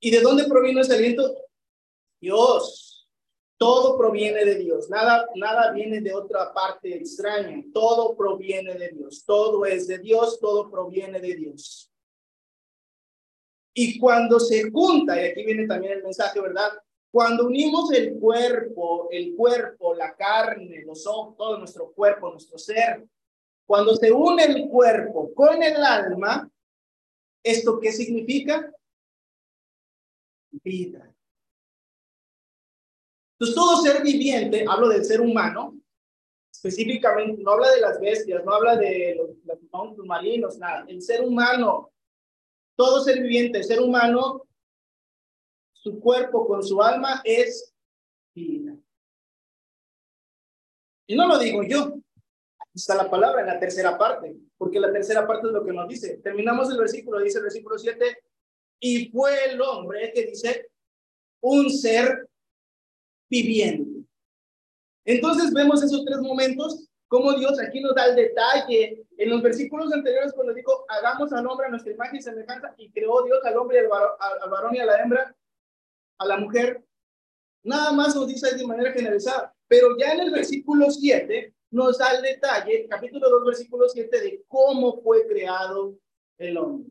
¿Y 0.00 0.10
de 0.10 0.20
dónde 0.20 0.44
provino 0.44 0.82
ese 0.82 0.96
aliento? 0.96 1.34
Dios. 2.20 2.87
Todo 3.58 3.98
proviene 3.98 4.44
de 4.44 4.54
Dios, 4.54 4.88
nada, 4.88 5.26
nada 5.34 5.72
viene 5.72 6.00
de 6.00 6.14
otra 6.14 6.54
parte 6.54 6.94
extraña, 6.94 7.60
todo 7.74 8.16
proviene 8.16 8.74
de 8.74 8.90
Dios, 8.90 9.24
todo 9.26 9.66
es 9.66 9.88
de 9.88 9.98
Dios, 9.98 10.38
todo 10.38 10.70
proviene 10.70 11.20
de 11.20 11.34
Dios. 11.34 11.92
Y 13.74 13.98
cuando 13.98 14.38
se 14.38 14.70
junta, 14.70 15.20
y 15.20 15.26
aquí 15.26 15.44
viene 15.44 15.66
también 15.66 15.94
el 15.94 16.04
mensaje, 16.04 16.40
¿verdad? 16.40 16.70
Cuando 17.10 17.46
unimos 17.46 17.92
el 17.92 18.14
cuerpo, 18.18 19.08
el 19.10 19.34
cuerpo, 19.34 19.92
la 19.92 20.14
carne, 20.14 20.84
los 20.84 21.04
ojos, 21.06 21.36
todo 21.36 21.58
nuestro 21.58 21.90
cuerpo, 21.92 22.30
nuestro 22.30 22.58
ser, 22.58 23.04
cuando 23.66 23.96
se 23.96 24.12
une 24.12 24.44
el 24.44 24.68
cuerpo 24.68 25.34
con 25.34 25.62
el 25.62 25.82
alma, 25.82 26.50
¿esto 27.42 27.80
qué 27.80 27.90
significa? 27.92 28.72
Vida. 30.50 31.14
Entonces, 33.38 33.54
todo 33.54 33.82
ser 33.82 34.02
viviente, 34.02 34.64
hablo 34.68 34.88
del 34.88 35.04
ser 35.04 35.20
humano, 35.20 35.78
específicamente, 36.52 37.40
no 37.40 37.52
habla 37.52 37.70
de 37.70 37.80
las 37.80 38.00
bestias, 38.00 38.44
no 38.44 38.52
habla 38.52 38.76
de 38.76 39.16
los, 39.16 39.30
los 39.96 40.06
marinos, 40.06 40.58
nada. 40.58 40.84
El 40.88 41.00
ser 41.00 41.22
humano, 41.22 41.92
todo 42.74 43.00
ser 43.04 43.22
viviente, 43.22 43.62
ser 43.62 43.80
humano, 43.80 44.42
su 45.72 46.00
cuerpo 46.00 46.46
con 46.48 46.64
su 46.64 46.82
alma 46.82 47.22
es 47.24 47.72
vida. 48.34 48.76
Y 51.06 51.14
no 51.14 51.28
lo 51.28 51.38
digo 51.38 51.62
yo, 51.62 51.94
está 52.74 52.96
la 52.96 53.08
palabra 53.08 53.42
en 53.42 53.46
la 53.46 53.60
tercera 53.60 53.96
parte, 53.96 54.36
porque 54.56 54.80
la 54.80 54.92
tercera 54.92 55.26
parte 55.26 55.46
es 55.46 55.52
lo 55.52 55.64
que 55.64 55.72
nos 55.72 55.88
dice. 55.88 56.18
Terminamos 56.18 56.70
el 56.70 56.78
versículo, 56.78 57.20
dice 57.20 57.38
el 57.38 57.44
versículo 57.44 57.78
7, 57.78 58.18
y 58.80 59.10
fue 59.10 59.52
el 59.52 59.60
hombre 59.60 60.12
que 60.12 60.26
dice, 60.26 60.70
un 61.40 61.70
ser 61.70 62.27
viviente. 63.28 64.06
Entonces 65.04 65.52
vemos 65.52 65.82
esos 65.82 66.04
tres 66.04 66.18
momentos, 66.18 66.88
como 67.08 67.32
Dios 67.32 67.58
aquí 67.60 67.80
nos 67.80 67.94
da 67.94 68.06
el 68.06 68.16
detalle. 68.16 69.06
En 69.16 69.30
los 69.30 69.42
versículos 69.42 69.92
anteriores, 69.92 70.32
cuando 70.34 70.52
dijo, 70.52 70.84
hagamos 70.88 71.32
al 71.32 71.46
hombre 71.46 71.66
a 71.66 71.70
nuestra 71.70 71.92
imagen 71.92 72.16
y 72.16 72.22
semejanza, 72.22 72.74
y 72.76 72.90
creó 72.90 73.22
Dios 73.24 73.44
al 73.44 73.56
hombre, 73.56 73.80
al 73.80 73.86
al 73.86 74.50
varón 74.50 74.74
y 74.74 74.78
a 74.80 74.86
la 74.86 75.02
hembra, 75.02 75.34
a 76.18 76.26
la 76.26 76.36
mujer, 76.36 76.84
nada 77.62 77.92
más 77.92 78.14
nos 78.14 78.26
dice 78.26 78.54
de 78.56 78.66
manera 78.66 78.92
generalizada. 78.92 79.54
Pero 79.66 79.96
ya 79.98 80.12
en 80.12 80.20
el 80.20 80.30
versículo 80.30 80.90
7 80.90 81.54
nos 81.70 81.98
da 81.98 82.12
el 82.12 82.22
detalle, 82.22 82.86
capítulo 82.88 83.28
2, 83.28 83.44
versículo 83.44 83.88
7, 83.88 84.20
de 84.20 84.44
cómo 84.48 85.00
fue 85.02 85.26
creado 85.26 85.98
el 86.38 86.56
hombre. 86.56 86.90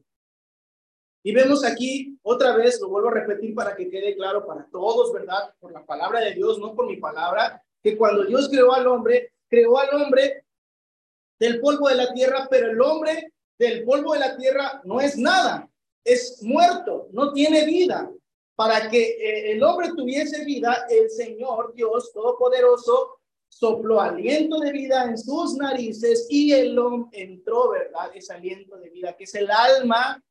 Y 1.23 1.33
vemos 1.33 1.65
aquí, 1.65 2.17
otra 2.21 2.55
vez, 2.55 2.79
lo 2.79 2.89
vuelvo 2.89 3.09
a 3.09 3.13
repetir 3.13 3.53
para 3.53 3.75
que 3.75 3.89
quede 3.89 4.15
claro 4.15 4.45
para 4.45 4.67
todos, 4.71 5.11
¿verdad? 5.11 5.53
Por 5.59 5.71
la 5.71 5.85
palabra 5.85 6.21
de 6.21 6.33
Dios, 6.33 6.59
no 6.59 6.75
por 6.75 6.87
mi 6.87 6.97
palabra, 6.97 7.61
que 7.81 7.97
cuando 7.97 8.23
Dios 8.23 8.49
creó 8.49 8.73
al 8.73 8.87
hombre, 8.87 9.33
creó 9.49 9.77
al 9.77 9.93
hombre 9.95 10.45
del 11.39 11.59
polvo 11.59 11.89
de 11.89 11.95
la 11.95 12.13
tierra, 12.13 12.47
pero 12.49 12.71
el 12.71 12.81
hombre 12.81 13.33
del 13.57 13.83
polvo 13.83 14.13
de 14.13 14.19
la 14.19 14.37
tierra 14.37 14.81
no 14.83 15.01
es 15.01 15.17
nada, 15.17 15.69
es 16.03 16.41
muerto, 16.43 17.07
no 17.11 17.33
tiene 17.33 17.65
vida. 17.65 18.11
Para 18.55 18.89
que 18.89 19.01
eh, 19.01 19.51
el 19.51 19.63
hombre 19.63 19.89
tuviese 19.95 20.43
vida, 20.43 20.87
el 20.89 21.11
Señor 21.11 21.73
Dios 21.75 22.11
Todopoderoso 22.11 23.19
sopló 23.47 24.01
aliento 24.01 24.59
de 24.59 24.71
vida 24.71 25.03
en 25.05 25.17
sus 25.17 25.55
narices 25.55 26.27
y 26.29 26.53
el 26.53 26.77
hombre 26.77 27.21
entró, 27.21 27.69
¿verdad? 27.69 28.11
Ese 28.15 28.33
aliento 28.33 28.77
de 28.77 28.89
vida, 28.89 29.15
que 29.15 29.25
es 29.25 29.35
el 29.35 29.49
alma 29.51 30.23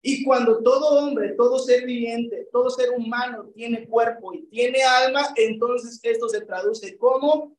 y 0.00 0.24
cuando 0.24 0.62
todo 0.62 1.00
hombre, 1.00 1.34
todo 1.34 1.58
ser 1.58 1.84
viviente, 1.84 2.48
todo 2.52 2.70
ser 2.70 2.90
humano 2.90 3.50
tiene 3.54 3.86
cuerpo 3.88 4.32
y 4.32 4.46
tiene 4.46 4.82
alma, 4.82 5.34
entonces 5.36 5.98
esto 6.02 6.28
se 6.28 6.42
traduce 6.42 6.96
como 6.96 7.56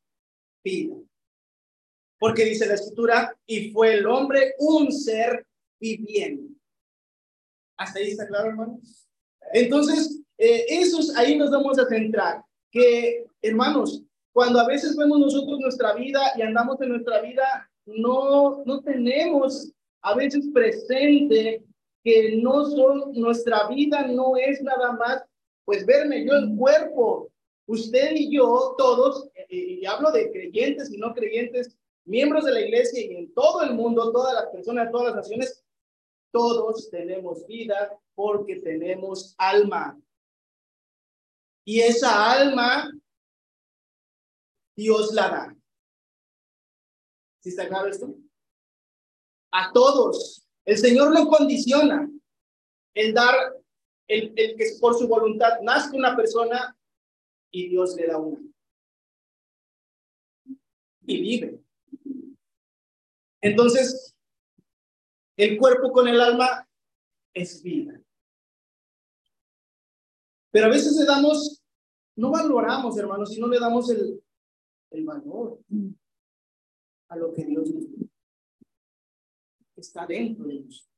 vida. 0.64 0.96
Porque 2.18 2.44
dice 2.44 2.66
la 2.66 2.74
escritura, 2.74 3.36
y 3.46 3.70
fue 3.72 3.94
el 3.94 4.06
hombre 4.06 4.54
un 4.58 4.90
ser 4.90 5.46
viviente. 5.78 6.54
¿Hasta 7.78 7.98
ahí 7.98 8.10
está 8.10 8.26
claro, 8.26 8.50
hermanos? 8.50 9.08
Entonces, 9.52 10.20
eh, 10.36 10.66
esos 10.68 11.16
ahí 11.16 11.36
nos 11.36 11.50
vamos 11.50 11.78
a 11.78 11.88
centrar. 11.88 12.42
Que, 12.70 13.26
hermanos, 13.42 14.02
cuando 14.32 14.60
a 14.60 14.66
veces 14.66 14.96
vemos 14.96 15.18
nosotros 15.18 15.58
nuestra 15.60 15.94
vida 15.94 16.20
y 16.36 16.42
andamos 16.42 16.80
en 16.80 16.90
nuestra 16.90 17.20
vida, 17.20 17.70
no, 17.86 18.62
no 18.64 18.80
tenemos 18.82 19.72
a 20.02 20.14
veces 20.14 20.46
presente 20.52 21.64
que 22.02 22.36
no 22.36 22.64
son, 22.66 23.12
nuestra 23.12 23.68
vida 23.68 24.06
no 24.06 24.36
es 24.36 24.62
nada 24.62 24.92
más, 24.92 25.22
pues 25.64 25.84
verme 25.84 26.24
yo 26.24 26.32
el 26.34 26.56
cuerpo, 26.56 27.30
usted 27.66 28.12
y 28.14 28.34
yo, 28.34 28.74
todos, 28.76 29.28
y 29.48 29.84
hablo 29.86 30.10
de 30.10 30.30
creyentes 30.30 30.90
y 30.92 30.96
no 30.96 31.14
creyentes, 31.14 31.76
miembros 32.04 32.44
de 32.44 32.52
la 32.52 32.60
iglesia 32.60 33.00
y 33.04 33.14
en 33.14 33.34
todo 33.34 33.62
el 33.62 33.74
mundo, 33.74 34.10
todas 34.12 34.34
las 34.34 34.46
personas, 34.46 34.90
todas 34.90 35.08
las 35.08 35.16
naciones, 35.16 35.64
todos 36.32 36.90
tenemos 36.90 37.46
vida 37.46 37.98
porque 38.14 38.56
tenemos 38.56 39.34
alma. 39.38 40.00
Y 41.64 41.80
esa 41.80 42.32
alma, 42.32 42.90
Dios 44.76 45.12
la 45.12 45.28
da. 45.28 45.56
¿Sí 47.40 47.50
está 47.50 47.68
claro 47.68 47.88
esto? 47.88 48.14
A 49.52 49.72
todos. 49.72 50.49
El 50.70 50.78
Señor 50.78 51.12
lo 51.12 51.26
condiciona. 51.26 52.08
El 52.94 53.12
dar, 53.12 53.34
el, 54.06 54.32
el 54.36 54.56
que 54.56 54.76
por 54.80 54.96
su 54.96 55.08
voluntad 55.08 55.60
nazca 55.62 55.96
una 55.96 56.14
persona 56.14 56.78
y 57.50 57.70
Dios 57.70 57.96
le 57.96 58.06
da 58.06 58.18
una. 58.18 58.40
Y 61.06 61.20
vive. 61.20 61.60
Entonces, 63.40 64.14
el 65.36 65.58
cuerpo 65.58 65.90
con 65.90 66.06
el 66.06 66.20
alma 66.20 66.68
es 67.34 67.60
vida. 67.64 68.00
Pero 70.52 70.66
a 70.66 70.70
veces 70.70 70.94
le 70.94 71.04
damos, 71.04 71.64
no 72.14 72.30
valoramos, 72.30 72.96
hermanos, 72.96 73.36
y 73.36 73.40
no 73.40 73.48
le 73.48 73.58
damos 73.58 73.90
el, 73.90 74.22
el 74.92 75.04
valor 75.04 75.58
a 77.08 77.16
lo 77.16 77.34
que 77.34 77.44
Dios 77.44 77.68
nos 77.74 77.90
da 77.90 77.99
está 79.80 80.06
dentro 80.06 80.46
de 80.46 80.60
nosotros. 80.60 80.90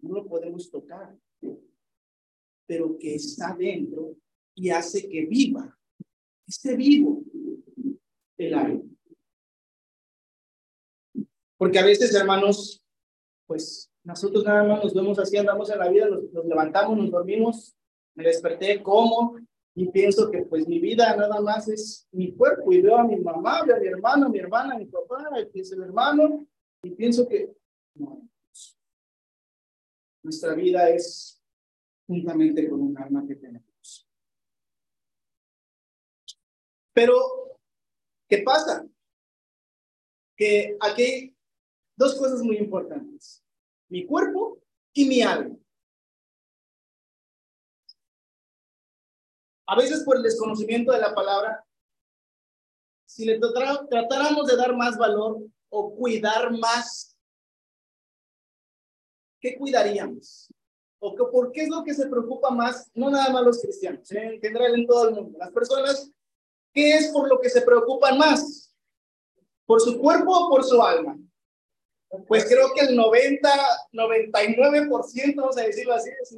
No 0.00 0.14
lo 0.14 0.26
podemos 0.26 0.70
tocar, 0.70 1.16
pero 2.66 2.96
que 2.98 3.14
está 3.14 3.54
dentro 3.54 4.16
y 4.54 4.70
hace 4.70 5.08
que 5.08 5.26
viva, 5.26 5.78
esté 6.46 6.76
vivo 6.76 7.22
el 8.36 8.54
aire. 8.54 8.82
Porque 11.56 11.78
a 11.78 11.84
veces, 11.84 12.14
hermanos, 12.14 12.82
pues 13.46 13.90
nosotros 14.02 14.44
nada 14.44 14.64
más 14.64 14.82
nos 14.82 14.94
vemos 14.94 15.18
así, 15.18 15.36
andamos 15.36 15.70
en 15.70 15.78
la 15.78 15.88
vida, 15.88 16.08
nos, 16.08 16.44
levantamos, 16.46 16.96
nos 16.96 17.10
dormimos, 17.10 17.76
me 18.14 18.24
desperté, 18.24 18.82
como, 18.82 19.36
y 19.74 19.88
pienso 19.88 20.30
que 20.30 20.42
pues 20.42 20.66
mi 20.66 20.78
vida 20.78 21.14
nada 21.16 21.40
más 21.40 21.68
es 21.68 22.08
mi 22.12 22.32
cuerpo 22.32 22.72
y 22.72 22.80
veo 22.80 22.96
a 22.96 23.04
mi 23.04 23.16
mamá, 23.16 23.62
veo 23.64 23.76
a 23.76 23.80
mi 23.80 23.86
hermano, 23.88 24.26
a 24.26 24.28
mi 24.30 24.38
hermana, 24.38 24.74
a 24.74 24.78
mi 24.78 24.86
papá, 24.86 25.28
es 25.52 25.72
el 25.72 25.82
hermano, 25.82 26.46
y 26.82 26.90
pienso 26.90 27.28
que 27.28 27.54
nuestra 30.22 30.54
vida 30.54 30.88
es 30.90 31.42
juntamente 32.06 32.68
con 32.68 32.80
un 32.80 32.98
alma 32.98 33.26
que 33.26 33.36
tenemos. 33.36 34.08
Pero, 36.92 37.58
¿qué 38.28 38.42
pasa? 38.42 38.86
Que 40.36 40.76
aquí 40.80 41.02
hay 41.02 41.36
dos 41.96 42.16
cosas 42.16 42.42
muy 42.42 42.56
importantes. 42.56 43.44
Mi 43.88 44.06
cuerpo 44.06 44.62
y 44.92 45.06
mi 45.06 45.22
alma. 45.22 45.56
A 49.66 49.76
veces 49.76 50.02
por 50.04 50.16
el 50.16 50.22
desconocimiento 50.22 50.92
de 50.92 51.00
la 51.00 51.14
palabra, 51.14 51.64
si 53.06 53.24
le 53.24 53.38
tratáramos 53.38 54.46
de 54.46 54.56
dar 54.56 54.74
más 54.76 54.98
valor 54.98 55.44
o 55.70 55.94
cuidar 55.94 56.52
más 56.52 57.10
¿qué 59.40 59.56
cuidaríamos? 59.56 60.52
¿O 60.98 61.16
que, 61.16 61.24
por 61.24 61.50
qué 61.50 61.62
es 61.62 61.68
lo 61.70 61.82
que 61.82 61.94
se 61.94 62.06
preocupa 62.06 62.50
más, 62.50 62.90
no 62.94 63.10
nada 63.10 63.30
más 63.30 63.42
los 63.42 63.60
cristianos, 63.60 64.10
¿eh? 64.12 64.34
en 64.34 64.40
general 64.40 64.74
en 64.74 64.86
todo 64.86 65.08
el 65.08 65.14
mundo? 65.14 65.38
Las 65.38 65.50
personas, 65.50 66.12
¿qué 66.74 66.96
es 66.96 67.08
por 67.08 67.26
lo 67.28 67.40
que 67.40 67.48
se 67.48 67.62
preocupan 67.62 68.18
más? 68.18 68.74
¿Por 69.64 69.80
su 69.80 69.98
cuerpo 69.98 70.30
o 70.30 70.50
por 70.50 70.62
su 70.62 70.80
alma? 70.82 71.18
Pues 72.26 72.44
creo 72.44 72.72
que 72.74 72.84
el 72.86 72.96
90, 72.96 73.48
99%, 73.92 75.36
vamos 75.36 75.56
a 75.56 75.62
decirlo 75.62 75.94
así, 75.94 76.10
es 76.20 76.36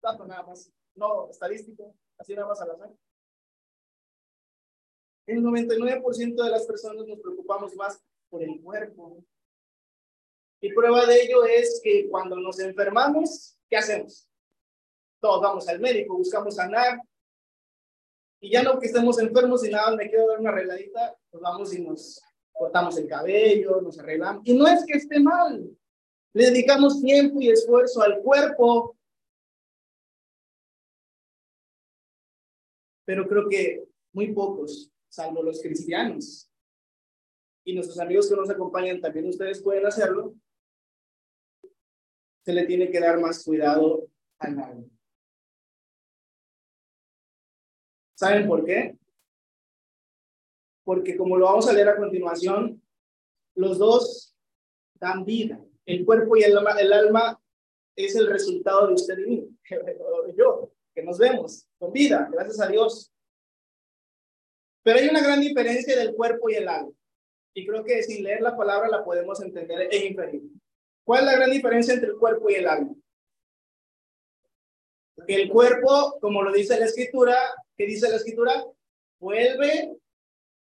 tanto 0.00 0.26
nada 0.26 0.42
más, 0.42 0.70
no 0.94 1.28
estadístico, 1.28 1.94
así 2.18 2.34
nada 2.34 2.46
más 2.46 2.60
al 2.60 2.72
azar. 2.72 2.92
El 5.26 5.42
99% 5.42 6.44
de 6.44 6.50
las 6.50 6.66
personas 6.66 7.06
nos 7.06 7.20
preocupamos 7.20 7.74
más 7.74 8.00
por 8.32 8.42
el 8.42 8.62
cuerpo 8.62 9.22
y 10.62 10.72
prueba 10.72 11.04
de 11.04 11.22
ello 11.22 11.44
es 11.44 11.80
que 11.84 12.08
cuando 12.08 12.36
nos 12.36 12.58
enfermamos, 12.60 13.58
¿qué 13.68 13.76
hacemos? 13.76 14.26
Todos 15.20 15.42
vamos 15.42 15.68
al 15.68 15.80
médico, 15.80 16.16
buscamos 16.16 16.54
sanar. 16.54 16.98
Y 18.40 18.50
ya 18.50 18.62
no 18.62 18.78
que 18.78 18.86
estemos 18.86 19.18
enfermos 19.18 19.66
y 19.66 19.70
nada, 19.70 19.94
me 19.94 20.08
quiero 20.08 20.28
dar 20.28 20.40
una 20.40 20.50
arregladita, 20.50 21.16
pues 21.30 21.42
vamos 21.42 21.74
y 21.74 21.82
nos 21.82 22.22
cortamos 22.52 22.96
el 22.96 23.06
cabello, 23.06 23.80
nos 23.82 23.98
arreglamos. 23.98 24.42
Y 24.46 24.54
no 24.54 24.66
es 24.66 24.84
que 24.86 24.96
esté 24.96 25.20
mal. 25.20 25.68
Le 26.32 26.44
dedicamos 26.46 27.02
tiempo 27.02 27.40
y 27.40 27.50
esfuerzo 27.50 28.00
al 28.00 28.22
cuerpo. 28.22 28.96
Pero 33.04 33.28
creo 33.28 33.48
que 33.48 33.84
muy 34.12 34.32
pocos, 34.32 34.90
salvo 35.08 35.42
los 35.42 35.60
cristianos, 35.60 36.51
y 37.64 37.74
nuestros 37.74 37.98
amigos 38.00 38.28
que 38.28 38.36
nos 38.36 38.50
acompañan, 38.50 39.00
también 39.00 39.28
ustedes 39.28 39.62
pueden 39.62 39.86
hacerlo, 39.86 40.34
se 42.44 42.52
le 42.52 42.66
tiene 42.66 42.90
que 42.90 43.00
dar 43.00 43.20
más 43.20 43.44
cuidado 43.44 44.08
al 44.38 44.58
alma. 44.58 44.84
¿Saben 48.14 48.46
por 48.46 48.64
qué? 48.64 48.96
porque 50.84 51.16
como 51.16 51.36
lo 51.36 51.46
vamos 51.46 51.68
a 51.68 51.72
leer 51.72 51.88
a 51.88 51.96
continuación, 51.96 52.82
los 53.54 53.78
dos 53.78 54.34
dan 54.94 55.24
vida. 55.24 55.62
El 55.86 56.04
cuerpo 56.04 56.36
y 56.36 56.42
el 56.42 56.56
alma, 56.56 56.72
el 56.72 56.92
alma 56.92 57.40
es 57.96 58.14
el 58.16 58.26
resultado 58.26 58.88
de 58.88 58.94
usted 58.94 59.18
y 59.18 59.26
mí, 59.26 59.58
yo, 60.36 60.72
que 60.94 61.02
nos 61.02 61.18
vemos 61.18 61.66
con 61.78 61.92
vida, 61.92 62.28
gracias 62.32 62.60
a 62.60 62.68
Dios. 62.68 63.12
Pero 64.82 64.98
hay 64.98 65.08
una 65.08 65.22
gran 65.22 65.40
diferencia 65.40 65.96
del 65.96 66.14
cuerpo 66.14 66.50
y 66.50 66.54
el 66.54 66.68
alma. 66.68 66.92
Y 67.54 67.66
creo 67.66 67.84
que 67.84 68.02
sin 68.02 68.22
leer 68.24 68.40
la 68.40 68.56
palabra 68.56 68.88
la 68.88 69.04
podemos 69.04 69.40
entender 69.40 69.88
e 69.90 70.06
inferir. 70.06 70.42
¿Cuál 71.04 71.20
es 71.20 71.26
la 71.26 71.36
gran 71.36 71.50
diferencia 71.50 71.94
entre 71.94 72.10
el 72.10 72.16
cuerpo 72.16 72.48
y 72.48 72.54
el 72.54 72.68
alma? 72.68 72.94
Que 75.26 75.34
el 75.34 75.50
cuerpo, 75.50 76.18
como 76.20 76.42
lo 76.42 76.52
dice 76.52 76.78
la 76.78 76.86
escritura, 76.86 77.36
¿qué 77.76 77.86
dice 77.86 78.08
la 78.08 78.16
escritura? 78.16 78.64
Vuelve 79.20 79.96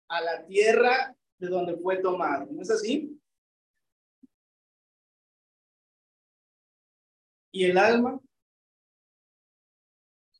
a 0.09 0.21
la 0.21 0.45
tierra 0.45 1.15
de 1.37 1.47
donde 1.47 1.77
fue 1.77 1.97
tomado. 1.97 2.47
¿No 2.51 2.61
es 2.61 2.71
así? 2.71 3.17
¿Y 7.51 7.65
el 7.65 7.77
alma? 7.77 8.19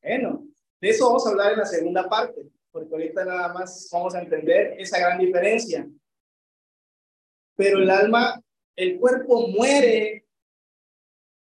Bueno, 0.02 0.48
de 0.82 0.90
eso 0.90 1.08
vamos 1.08 1.26
a 1.26 1.30
hablar 1.30 1.54
en 1.54 1.60
la 1.60 1.66
segunda 1.66 2.08
parte, 2.08 2.50
porque 2.72 2.94
ahorita 2.94 3.26
nada 3.26 3.54
más 3.54 3.90
vamos 3.92 4.16
a 4.16 4.22
entender 4.22 4.76
esa 4.80 5.00
gran 5.00 5.20
diferencia. 5.20 5.88
Pero 7.60 7.80
el 7.80 7.90
alma, 7.90 8.42
el 8.74 8.98
cuerpo 8.98 9.50
muere. 9.50 10.26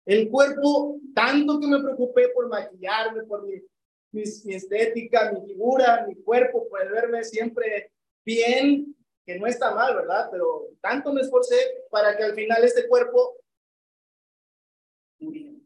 El 0.05 0.29
cuerpo, 0.29 0.99
tanto 1.15 1.61
que 1.61 1.69
me 1.69 1.81
preocupé 1.81 2.31
por 2.31 2.49
maquillarme, 2.49 3.23
por 3.23 3.47
mi, 3.47 3.63
mi, 4.11 4.25
mi 4.45 4.55
estética, 4.55 5.31
mi 5.31 5.47
figura, 5.47 6.05
mi 6.09 6.17
cuerpo, 6.17 6.69
por 6.69 6.91
verme 6.91 7.23
siempre 7.23 7.93
bien, 8.25 8.97
que 9.25 9.39
no 9.39 9.47
está 9.47 9.73
mal, 9.73 9.95
¿verdad? 9.95 10.29
Pero 10.33 10.71
tanto 10.81 11.13
me 11.13 11.21
esforcé 11.21 11.55
para 11.89 12.17
que 12.17 12.25
al 12.25 12.35
final 12.35 12.65
este 12.65 12.89
cuerpo 12.89 13.37
muriera 15.21 15.57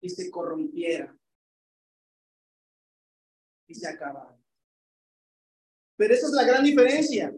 y 0.00 0.10
se 0.10 0.28
corrompiera 0.28 1.16
y 3.68 3.76
se 3.76 3.86
acabara. 3.86 4.36
Pero 5.96 6.14
esa 6.14 6.26
es 6.26 6.32
la 6.32 6.42
gran 6.42 6.64
diferencia, 6.64 7.32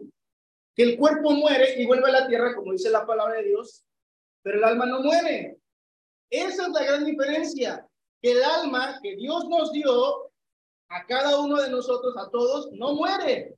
que 0.75 0.83
el 0.83 0.97
cuerpo 0.97 1.31
muere 1.31 1.81
y 1.81 1.85
vuelve 1.85 2.09
a 2.09 2.21
la 2.21 2.27
tierra, 2.27 2.53
como 2.53 2.73
dice 2.73 2.89
la 2.89 3.05
palabra 3.05 3.35
de 3.35 3.45
Dios, 3.45 3.85
pero 4.41 4.57
el 4.57 4.63
alma 4.63 4.85
no 4.85 5.01
muere. 5.01 5.57
Esa 6.29 6.67
es 6.67 6.69
la 6.69 6.83
gran 6.83 7.05
diferencia, 7.05 7.87
que 8.21 8.33
el 8.33 8.43
alma 8.43 8.99
que 9.01 9.15
Dios 9.15 9.47
nos 9.47 9.71
dio 9.71 10.31
a 10.89 11.05
cada 11.05 11.39
uno 11.39 11.61
de 11.61 11.69
nosotros, 11.69 12.15
a 12.17 12.29
todos, 12.29 12.71
no 12.73 12.93
muere, 12.93 13.57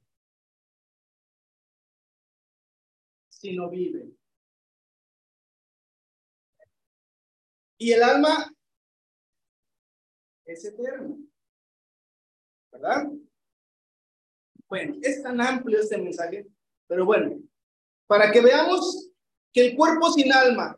sino 3.29 3.69
vive. 3.69 4.11
Y 7.79 7.91
el 7.91 8.03
alma 8.03 8.51
es 10.45 10.65
eterno. 10.65 11.17
¿Verdad? 12.71 13.07
Bueno, 14.67 14.97
es 15.01 15.23
tan 15.23 15.39
amplio 15.39 15.79
este 15.79 15.97
mensaje, 15.97 16.47
pero 16.87 17.05
bueno, 17.05 17.39
para 18.07 18.31
que 18.31 18.41
veamos 18.41 19.11
que 19.53 19.67
el 19.67 19.75
cuerpo 19.75 20.11
sin 20.11 20.31
alma 20.31 20.77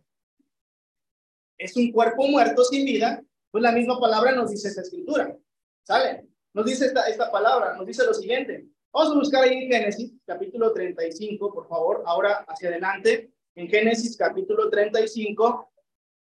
es 1.57 1.75
un 1.75 1.91
cuerpo 1.91 2.27
muerto 2.27 2.63
sin 2.63 2.85
vida, 2.85 3.23
pues 3.51 3.61
la 3.61 3.71
misma 3.71 3.99
palabra 3.99 4.31
nos 4.31 4.49
dice 4.49 4.69
esta 4.69 4.81
escritura. 4.81 5.35
¿Sale? 5.83 6.27
Nos 6.53 6.65
dice 6.65 6.85
esta, 6.85 7.07
esta 7.07 7.31
palabra, 7.31 7.75
nos 7.75 7.85
dice 7.85 8.05
lo 8.05 8.13
siguiente. 8.13 8.67
Vamos 8.91 9.13
a 9.13 9.19
buscar 9.19 9.43
ahí 9.43 9.63
en 9.63 9.71
Génesis, 9.71 10.13
capítulo 10.25 10.73
35, 10.73 11.53
por 11.53 11.67
favor, 11.67 12.03
ahora 12.05 12.45
hacia 12.47 12.69
adelante. 12.69 13.31
En 13.55 13.67
Génesis, 13.67 14.15
capítulo 14.17 14.69
35, 14.69 15.71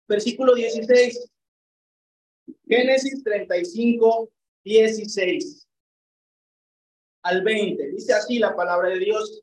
versículo 0.08 0.54
16. 0.54 1.30
Génesis 2.66 3.22
35, 3.22 4.30
16 4.64 5.68
al 7.22 7.42
20. 7.42 7.88
Dice 7.88 8.12
así 8.12 8.38
la 8.38 8.54
palabra 8.54 8.88
de 8.88 8.98
Dios. 8.98 9.42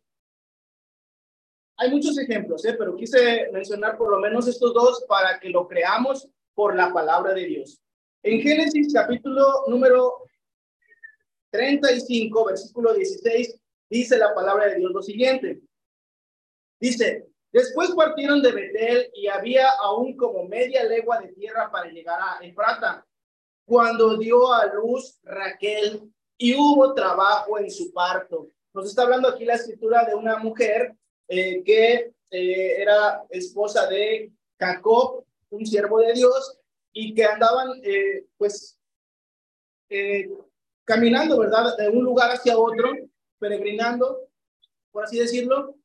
Hay 1.81 1.89
muchos 1.91 2.17
ejemplos, 2.17 2.65
¿eh? 2.65 2.75
pero 2.77 2.93
quise 2.93 3.49
mencionar 3.53 3.97
por 3.97 4.11
lo 4.11 4.19
menos 4.19 4.49
estos 4.49 4.73
dos 4.73 5.05
para 5.07 5.39
que 5.39 5.47
lo 5.49 5.65
creamos 5.65 6.27
por 6.53 6.75
la 6.75 6.91
palabra 6.91 7.33
de 7.33 7.45
Dios. 7.45 7.81
En 8.21 8.41
Génesis 8.41 8.93
capítulo 8.93 9.63
número 9.69 10.25
35, 11.51 12.45
versículo 12.47 12.93
16, 12.93 13.61
dice 13.89 14.17
la 14.17 14.35
palabra 14.35 14.67
de 14.67 14.75
Dios 14.75 14.91
lo 14.91 15.01
siguiente. 15.01 15.61
Dice, 16.81 17.29
después 17.53 17.91
partieron 17.91 18.41
de 18.41 18.51
Betel 18.51 19.09
y 19.13 19.27
había 19.27 19.69
aún 19.81 20.17
como 20.17 20.43
media 20.49 20.83
legua 20.83 21.21
de 21.21 21.29
tierra 21.29 21.71
para 21.71 21.89
llegar 21.89 22.19
a 22.19 22.45
Efrata, 22.45 23.07
cuando 23.65 24.17
dio 24.17 24.51
a 24.51 24.65
luz 24.65 25.17
Raquel 25.23 26.11
y 26.37 26.55
hubo 26.55 26.93
trabajo 26.93 27.57
en 27.57 27.71
su 27.71 27.93
parto. 27.93 28.49
Nos 28.73 28.85
está 28.85 29.03
hablando 29.03 29.29
aquí 29.29 29.45
la 29.45 29.53
escritura 29.53 30.03
de 30.03 30.15
una 30.15 30.39
mujer 30.39 30.93
eh, 31.31 31.63
que 31.63 32.11
eh, 32.31 32.81
era 32.81 33.23
esposa 33.29 33.85
de 33.85 34.31
Jacob, 34.59 35.23
un 35.51 35.63
siervo 35.63 35.99
de 35.99 36.13
Dios, 36.13 36.59
y 36.91 37.13
que 37.13 37.23
andaban, 37.23 37.79
eh, 37.83 38.25
pues, 38.35 38.79
caminando, 40.83 41.37
¿verdad? 41.37 41.77
De 41.77 41.87
un 41.87 42.03
lugar 42.03 42.31
hacia 42.31 42.57
otro, 42.57 42.91
peregrinando, 43.37 44.27
por 44.91 45.03
así 45.03 45.19
decirlo. 45.19 45.75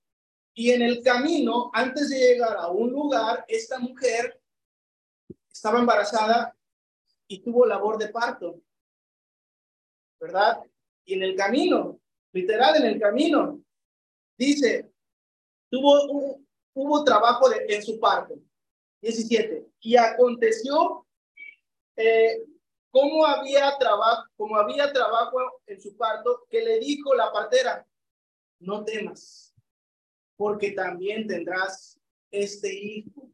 Y 0.54 0.70
en 0.70 0.80
el 0.80 1.02
camino, 1.02 1.70
antes 1.74 2.08
de 2.08 2.18
llegar 2.18 2.56
a 2.56 2.68
un 2.68 2.90
lugar, 2.90 3.44
esta 3.46 3.78
mujer 3.78 4.40
estaba 5.52 5.78
embarazada 5.78 6.56
y 7.28 7.40
tuvo 7.40 7.66
labor 7.66 7.98
de 7.98 8.08
parto, 8.08 8.62
¿verdad? 10.18 10.60
Y 11.04 11.14
en 11.14 11.22
el 11.22 11.36
camino, 11.36 12.00
literal 12.32 12.76
en 12.76 12.86
el 12.86 13.00
camino, 13.00 13.62
dice, 14.38 14.93
tuvo 15.74 16.44
hubo 16.74 17.04
trabajo 17.04 17.48
de, 17.48 17.64
en 17.68 17.82
su 17.82 17.98
parto. 17.98 18.34
17. 19.00 19.66
Y 19.80 19.96
aconteció 19.96 21.06
eh, 21.96 22.42
como 22.90 23.26
había 23.26 23.76
trabajo, 23.78 24.24
como 24.36 24.56
había 24.56 24.92
trabajo 24.92 25.38
en 25.66 25.80
su 25.80 25.96
parto, 25.96 26.46
que 26.48 26.62
le 26.62 26.78
dijo 26.78 27.14
la 27.14 27.32
partera, 27.32 27.86
no 28.60 28.84
temas, 28.84 29.52
porque 30.36 30.72
también 30.72 31.26
tendrás 31.26 31.98
este 32.30 32.72
hijo. 32.72 33.30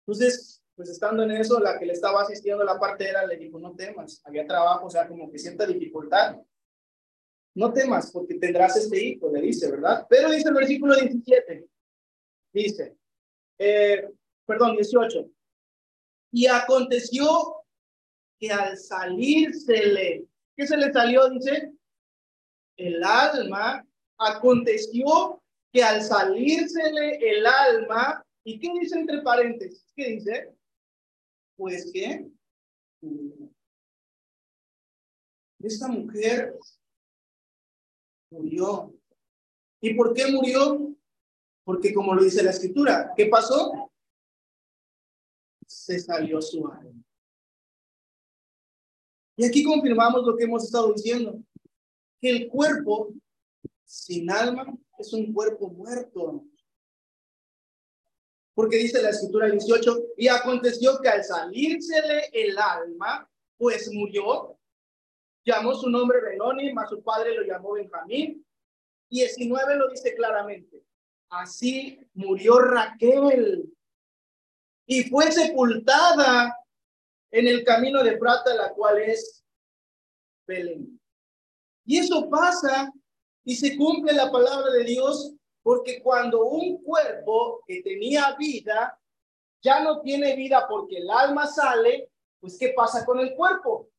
Entonces, 0.00 0.62
pues 0.76 0.88
estando 0.88 1.24
en 1.24 1.32
eso, 1.32 1.60
la 1.60 1.78
que 1.78 1.86
le 1.86 1.92
estaba 1.92 2.22
asistiendo 2.22 2.64
la 2.64 2.78
partera 2.78 3.26
le 3.26 3.36
dijo, 3.36 3.58
no 3.58 3.74
temas, 3.74 4.22
había 4.24 4.46
trabajo, 4.46 4.86
o 4.86 4.90
sea, 4.90 5.08
como 5.08 5.30
que 5.30 5.38
cierta 5.38 5.66
dificultad. 5.66 6.36
No 7.54 7.72
temas, 7.72 8.10
porque 8.10 8.34
tendrás 8.34 8.76
este 8.76 9.02
hijo, 9.02 9.30
le 9.30 9.40
dice, 9.40 9.70
¿verdad? 9.70 10.06
Pero 10.08 10.30
dice 10.30 10.48
el 10.48 10.54
versículo 10.54 10.96
17, 10.96 11.68
dice, 12.52 12.96
eh, 13.58 14.10
perdón, 14.44 14.74
18. 14.74 15.30
Y 16.32 16.46
aconteció 16.46 17.62
que 18.40 18.50
al 18.50 18.76
salírsele, 18.76 20.26
¿qué 20.56 20.66
se 20.66 20.76
le 20.76 20.92
salió? 20.92 21.28
Dice, 21.30 21.72
el 22.76 23.02
alma, 23.04 23.86
aconteció 24.18 25.40
que 25.72 25.82
al 25.82 26.02
salírsele 26.02 27.18
el 27.20 27.46
alma, 27.46 28.24
¿y 28.44 28.58
qué 28.58 28.68
dice 28.80 28.98
entre 28.98 29.22
paréntesis? 29.22 29.92
¿Qué 29.94 30.08
dice? 30.08 30.52
Pues 31.56 31.90
que 31.92 32.28
esta 35.60 35.88
mujer 35.88 36.58
murió. 38.30 38.94
¿Y 39.80 39.94
por 39.94 40.14
qué 40.14 40.30
murió? 40.30 40.94
Porque 41.64 41.92
como 41.94 42.14
lo 42.14 42.22
dice 42.22 42.42
la 42.42 42.50
escritura, 42.50 43.12
¿qué 43.16 43.26
pasó? 43.26 43.90
Se 45.66 45.98
salió 45.98 46.40
su 46.40 46.66
alma. 46.66 47.02
Y 49.36 49.44
aquí 49.44 49.64
confirmamos 49.64 50.24
lo 50.24 50.36
que 50.36 50.44
hemos 50.44 50.64
estado 50.64 50.92
diciendo, 50.92 51.42
que 52.20 52.30
el 52.30 52.48
cuerpo 52.48 53.12
sin 53.84 54.30
alma 54.30 54.72
es 54.98 55.12
un 55.12 55.32
cuerpo 55.32 55.68
muerto. 55.68 56.44
Porque 58.54 58.76
dice 58.76 59.02
la 59.02 59.10
escritura 59.10 59.50
18, 59.50 60.14
y 60.16 60.28
aconteció 60.28 61.00
que 61.00 61.08
al 61.08 61.24
salírsele 61.24 62.30
el 62.32 62.56
alma, 62.56 63.28
pues 63.56 63.92
murió, 63.92 64.56
llamó 65.44 65.74
su 65.74 65.88
nombre 65.90 66.20
Benoni, 66.20 66.72
mas 66.72 66.88
su 66.88 67.02
padre 67.02 67.34
lo 67.34 67.42
llamó 67.42 67.72
Benjamín. 67.72 68.44
19 69.10 69.76
lo 69.76 69.90
dice 69.90 70.14
claramente, 70.14 70.82
así 71.28 72.00
murió 72.14 72.58
Raquel 72.58 73.72
y 74.86 75.04
fue 75.04 75.30
sepultada 75.30 76.56
en 77.30 77.48
el 77.48 77.64
camino 77.64 78.02
de 78.02 78.16
plata, 78.16 78.54
la 78.54 78.72
cual 78.72 78.98
es 78.98 79.44
Belén. 80.46 81.00
Y 81.84 81.98
eso 81.98 82.28
pasa 82.30 82.90
Y 83.46 83.56
se 83.56 83.76
cumple 83.76 84.14
la 84.14 84.32
palabra 84.32 84.70
de 84.70 84.84
Dios 84.84 85.34
porque 85.62 86.02
cuando 86.02 86.46
un 86.46 86.82
cuerpo 86.82 87.62
que 87.66 87.82
tenía 87.82 88.34
vida 88.38 88.98
ya 89.62 89.80
no 89.80 90.00
tiene 90.00 90.34
vida 90.34 90.66
porque 90.68 90.98
el 90.98 91.10
alma 91.10 91.46
sale, 91.46 92.10
pues 92.40 92.58
¿qué 92.58 92.72
pasa 92.74 93.04
con 93.04 93.20
el 93.20 93.34
cuerpo? 93.34 93.90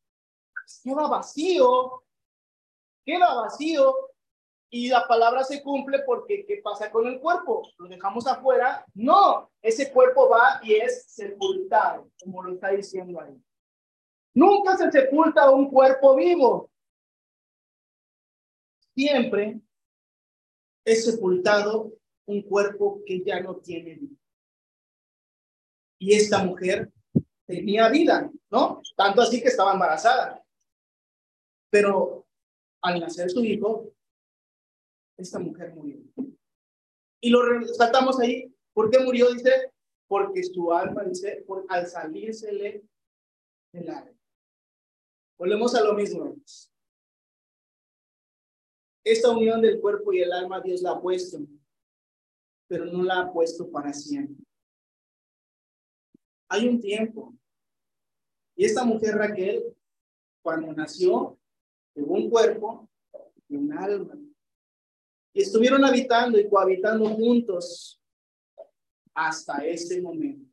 Queda 0.84 1.08
vacío, 1.08 2.04
queda 3.06 3.34
vacío 3.34 3.94
y 4.70 4.90
la 4.90 5.08
palabra 5.08 5.44
se 5.44 5.62
cumple 5.62 6.00
porque 6.00 6.46
¿qué 6.46 6.62
pasa 6.64 6.92
con 6.92 7.08
el 7.08 7.20
cuerpo? 7.20 7.68
¿Lo 7.78 7.88
dejamos 7.88 8.28
afuera? 8.28 8.86
No, 8.94 9.52
ese 9.62 9.92
cuerpo 9.92 10.30
va 10.30 10.60
y 10.64 10.74
es 10.76 11.06
sepultado, 11.08 12.10
como 12.20 12.44
lo 12.44 12.54
está 12.54 12.70
diciendo 12.70 13.22
ahí. 13.22 13.42
Nunca 14.34 14.76
se 14.76 14.92
sepulta 14.92 15.50
un 15.50 15.70
cuerpo 15.70 16.16
vivo. 16.16 16.70
Siempre 18.94 19.62
es 20.84 21.06
sepultado 21.06 21.94
un 22.26 22.42
cuerpo 22.42 23.02
que 23.06 23.24
ya 23.24 23.40
no 23.40 23.56
tiene 23.58 23.96
vida. 23.96 24.18
Y 26.00 26.14
esta 26.14 26.44
mujer 26.44 26.92
tenía 27.46 27.88
vida, 27.90 28.30
¿no? 28.50 28.82
Tanto 28.96 29.22
así 29.22 29.42
que 29.42 29.48
estaba 29.48 29.74
embarazada. 29.74 30.45
Pero 31.76 32.26
al 32.82 33.02
nacer 33.02 33.30
su 33.30 33.44
hijo, 33.44 33.94
esta 35.18 35.40
mujer 35.40 35.76
murió. 35.76 36.00
Y 37.20 37.30
lo 37.30 37.44
resaltamos 37.44 38.18
ahí. 38.18 38.56
¿Por 38.72 38.90
qué 38.90 39.00
murió? 39.00 39.30
Dice, 39.30 39.74
porque 40.08 40.42
su 40.42 40.72
alma, 40.72 41.04
dice, 41.04 41.44
por, 41.46 41.66
al 41.68 41.86
salírsele 41.86 42.82
del 43.74 43.90
alma. 43.90 44.18
Volvemos 45.38 45.76
a 45.76 45.84
lo 45.84 45.96
mismo. 45.96 46.38
Esta 49.04 49.32
unión 49.32 49.62
del 49.62 49.82
cuerpo 49.82 50.14
y 50.14 50.22
el 50.22 50.32
alma 50.32 50.62
Dios 50.62 50.82
la 50.82 50.92
ha 50.92 51.02
puesto, 51.02 51.40
pero 52.70 52.86
no 52.86 53.04
la 53.04 53.20
ha 53.20 53.34
puesto 53.34 53.70
para 53.70 53.92
siempre. 53.92 54.46
Hay 56.48 56.70
un 56.70 56.80
tiempo. 56.80 57.36
Y 58.56 58.64
esta 58.64 58.86
mujer 58.86 59.16
Raquel, 59.16 59.76
cuando 60.42 60.72
nació, 60.72 61.38
un 62.02 62.30
cuerpo 62.30 62.90
y 63.48 63.56
un 63.56 63.74
alma. 63.74 64.18
Y 65.34 65.42
estuvieron 65.42 65.84
habitando 65.84 66.40
y 66.40 66.50
cohabitando 66.50 67.10
juntos 67.10 68.02
hasta 69.14 69.66
ese 69.66 70.02
momento, 70.02 70.50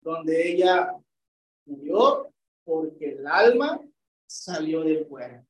donde 0.00 0.52
ella 0.52 0.92
murió 1.64 2.32
porque 2.64 3.10
el 3.10 3.26
alma 3.26 3.80
salió 4.26 4.82
del 4.82 5.06
cuerpo. 5.06 5.46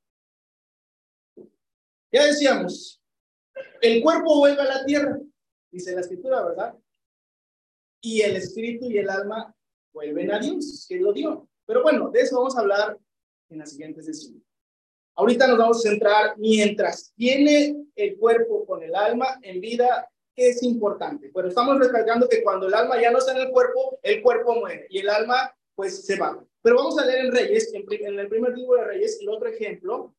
Ya 2.12 2.24
decíamos, 2.26 3.02
el 3.80 4.02
cuerpo 4.02 4.38
vuelve 4.38 4.62
a 4.62 4.64
la 4.64 4.84
tierra, 4.84 5.18
dice 5.70 5.94
la 5.94 6.00
escritura, 6.00 6.44
¿verdad? 6.44 6.74
Y 8.00 8.20
el 8.20 8.36
espíritu 8.36 8.86
y 8.90 8.98
el 8.98 9.08
alma 9.08 9.54
vuelven 9.92 10.32
a 10.32 10.38
Dios, 10.38 10.86
que 10.88 10.96
lo 10.96 11.12
dio. 11.12 11.48
Pero 11.64 11.82
bueno, 11.82 12.10
de 12.10 12.20
eso 12.20 12.36
vamos 12.36 12.56
a 12.56 12.60
hablar 12.60 12.98
en 13.48 13.58
la 13.58 13.66
siguiente 13.66 14.02
sesión. 14.02 14.42
Ahorita 15.14 15.46
nos 15.46 15.58
vamos 15.58 15.78
a 15.78 15.90
centrar 15.90 16.38
mientras 16.38 17.12
tiene 17.14 17.86
el 17.94 18.18
cuerpo 18.18 18.66
con 18.66 18.82
el 18.82 18.94
alma 18.94 19.38
en 19.42 19.60
vida, 19.60 20.08
es 20.34 20.62
importante. 20.62 21.30
Pero 21.34 21.48
estamos 21.48 21.78
recalcando 21.78 22.28
que 22.28 22.42
cuando 22.42 22.66
el 22.66 22.74
alma 22.74 23.00
ya 23.00 23.10
no 23.10 23.18
está 23.18 23.32
en 23.32 23.46
el 23.46 23.50
cuerpo, 23.50 23.98
el 24.02 24.22
cuerpo 24.22 24.54
muere 24.54 24.86
y 24.90 24.98
el 24.98 25.08
alma 25.08 25.54
pues 25.74 26.04
se 26.04 26.18
va. 26.18 26.42
Pero 26.60 26.76
vamos 26.76 26.98
a 26.98 27.06
leer 27.06 27.26
en 27.26 27.32
Reyes, 27.32 27.72
en, 27.72 27.86
en 27.88 28.18
el 28.18 28.28
primer 28.28 28.56
libro 28.56 28.78
de 28.78 28.84
Reyes, 28.84 29.18
el 29.20 29.28
otro 29.28 29.48
ejemplo, 29.48 30.14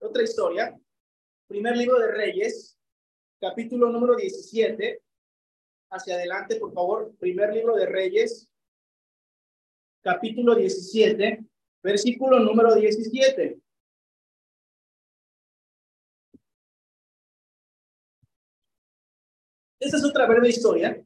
otra 0.00 0.22
historia, 0.22 0.78
Primer 1.52 1.76
libro 1.76 1.98
de 1.98 2.10
Reyes, 2.10 2.78
capítulo 3.38 3.90
número 3.90 4.16
17. 4.16 5.02
Hacia 5.90 6.14
adelante, 6.14 6.56
por 6.56 6.72
favor. 6.72 7.14
Primer 7.18 7.52
libro 7.52 7.76
de 7.76 7.84
Reyes, 7.84 8.48
capítulo 10.00 10.54
17, 10.54 11.44
versículo 11.82 12.38
número 12.38 12.74
17. 12.74 13.60
Esta 19.80 19.96
es 19.96 20.04
otra 20.04 20.26
breve 20.26 20.48
historia 20.48 21.04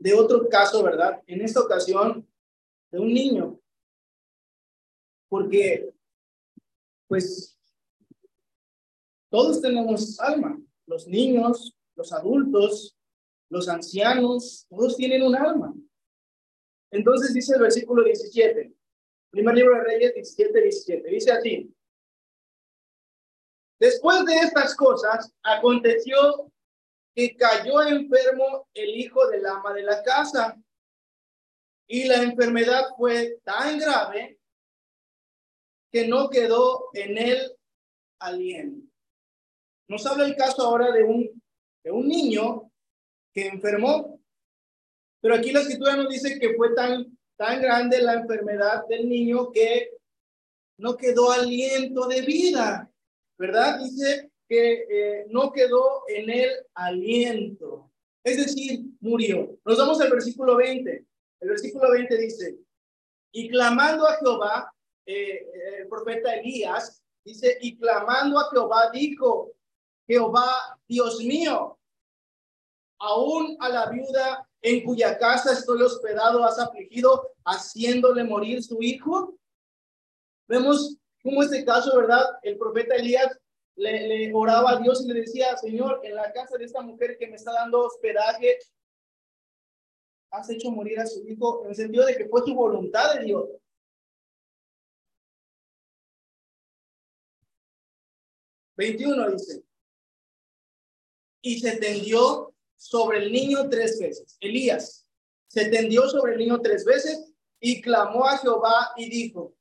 de 0.00 0.14
otro 0.14 0.48
caso, 0.48 0.82
¿verdad? 0.82 1.22
En 1.26 1.42
esta 1.42 1.60
ocasión, 1.60 2.26
de 2.90 2.98
un 2.98 3.12
niño. 3.12 3.60
Porque, 5.28 5.92
pues, 7.06 7.56
todos 9.30 9.60
tenemos 9.60 10.18
alma, 10.18 10.58
los 10.86 11.06
niños, 11.06 11.76
los 11.94 12.12
adultos, 12.12 12.96
los 13.50 13.68
ancianos, 13.68 14.66
todos 14.70 14.96
tienen 14.96 15.22
un 15.22 15.36
alma. 15.36 15.74
Entonces 16.90 17.34
dice 17.34 17.54
el 17.54 17.60
versículo 17.60 18.02
17, 18.02 18.74
primer 19.30 19.54
libro 19.54 19.76
de 19.76 19.84
Reyes 19.84 20.14
17, 20.14 20.60
17, 20.60 21.08
dice 21.08 21.32
así. 21.32 21.74
Después 23.78 24.24
de 24.26 24.36
estas 24.36 24.74
cosas, 24.76 25.32
aconteció 25.42 26.50
que 27.14 27.36
cayó 27.36 27.82
enfermo 27.82 28.68
el 28.74 28.90
hijo 28.90 29.26
del 29.28 29.46
ama 29.46 29.72
de 29.72 29.82
la 29.82 30.02
casa 30.02 30.60
y 31.88 32.04
la 32.04 32.22
enfermedad 32.22 32.84
fue 32.96 33.38
tan 33.42 33.78
grave 33.78 34.38
que 35.90 36.06
no 36.06 36.28
quedó 36.28 36.90
en 36.92 37.18
él 37.18 37.56
aliento. 38.20 38.86
Nos 39.88 40.06
habla 40.06 40.24
el 40.24 40.36
caso 40.36 40.62
ahora 40.62 40.92
de 40.92 41.02
un, 41.02 41.42
de 41.82 41.90
un 41.90 42.06
niño 42.06 42.70
que 43.34 43.48
enfermó, 43.48 44.20
pero 45.20 45.34
aquí 45.34 45.50
la 45.50 45.60
escritura 45.60 45.96
nos 45.96 46.08
dice 46.08 46.38
que 46.38 46.54
fue 46.54 46.74
tan, 46.74 47.18
tan 47.40 47.62
grande 47.62 48.02
la 48.02 48.12
enfermedad 48.12 48.86
del 48.86 49.08
niño 49.08 49.50
que 49.50 49.92
no 50.76 50.94
quedó 50.94 51.32
aliento 51.32 52.06
de 52.06 52.20
vida, 52.20 52.92
¿verdad? 53.38 53.78
Dice 53.78 54.30
que 54.46 54.84
eh, 54.90 55.26
no 55.30 55.50
quedó 55.50 56.04
en 56.08 56.28
él 56.28 56.50
aliento, 56.74 57.90
es 58.22 58.36
decir, 58.36 58.80
murió. 59.00 59.58
Nos 59.64 59.78
vamos 59.78 59.98
al 60.02 60.10
versículo 60.10 60.56
20. 60.56 61.06
El 61.40 61.48
versículo 61.48 61.90
20 61.92 62.18
dice, 62.18 62.58
y 63.32 63.48
clamando 63.48 64.06
a 64.06 64.18
Jehová, 64.18 64.74
eh, 65.06 65.14
eh, 65.14 65.76
el 65.78 65.88
profeta 65.88 66.34
Elías, 66.34 67.02
dice, 67.24 67.56
y 67.62 67.78
clamando 67.78 68.38
a 68.38 68.50
Jehová 68.50 68.90
dijo, 68.92 69.54
Jehová, 70.06 70.78
Dios 70.86 71.20
mío, 71.20 71.78
aún 72.98 73.56
a 73.60 73.70
la 73.70 73.88
viuda 73.88 74.46
en 74.62 74.84
cuya 74.84 75.18
casa 75.18 75.52
estoy 75.52 75.82
hospedado 75.82 76.44
has 76.44 76.58
afligido, 76.58 77.32
haciéndole 77.44 78.24
morir 78.24 78.62
su 78.62 78.82
hijo. 78.82 79.38
Vemos 80.48 80.98
cómo 81.22 81.42
este 81.42 81.64
caso, 81.64 81.96
¿verdad? 81.96 82.24
El 82.42 82.58
profeta 82.58 82.96
Elías 82.96 83.38
le, 83.76 84.06
le, 84.08 84.34
oraba 84.34 84.72
a 84.72 84.78
Dios 84.78 85.02
y 85.02 85.08
le 85.08 85.20
decía, 85.20 85.56
Señor, 85.56 86.00
en 86.02 86.14
la 86.14 86.32
casa 86.32 86.58
de 86.58 86.64
esta 86.64 86.82
mujer 86.82 87.16
que 87.18 87.28
me 87.28 87.36
está 87.36 87.52
dando 87.52 87.86
hospedaje, 87.86 88.58
has 90.30 90.50
hecho 90.50 90.70
morir 90.70 91.00
a 91.00 91.06
su 91.06 91.26
hijo, 91.26 91.64
en 91.64 91.70
el 91.70 91.76
sentido 91.76 92.04
de 92.04 92.16
que 92.16 92.28
fue 92.28 92.42
su 92.42 92.54
voluntad 92.54 93.14
de 93.14 93.24
Dios. 93.24 93.48
Veintiuno 98.76 99.30
dice, 99.30 99.62
y 101.42 101.58
se 101.60 101.76
tendió 101.76 102.49
sobre 102.80 103.18
el 103.18 103.30
niño 103.30 103.68
tres 103.68 103.98
veces. 104.00 104.38
Elías 104.40 105.06
se 105.48 105.66
tendió 105.66 106.08
sobre 106.08 106.32
el 106.32 106.38
niño 106.38 106.60
tres 106.62 106.82
veces 106.86 107.30
y 107.60 107.82
clamó 107.82 108.26
a 108.26 108.38
Jehová 108.38 108.92
y 108.96 109.10
dijo, 109.10 109.54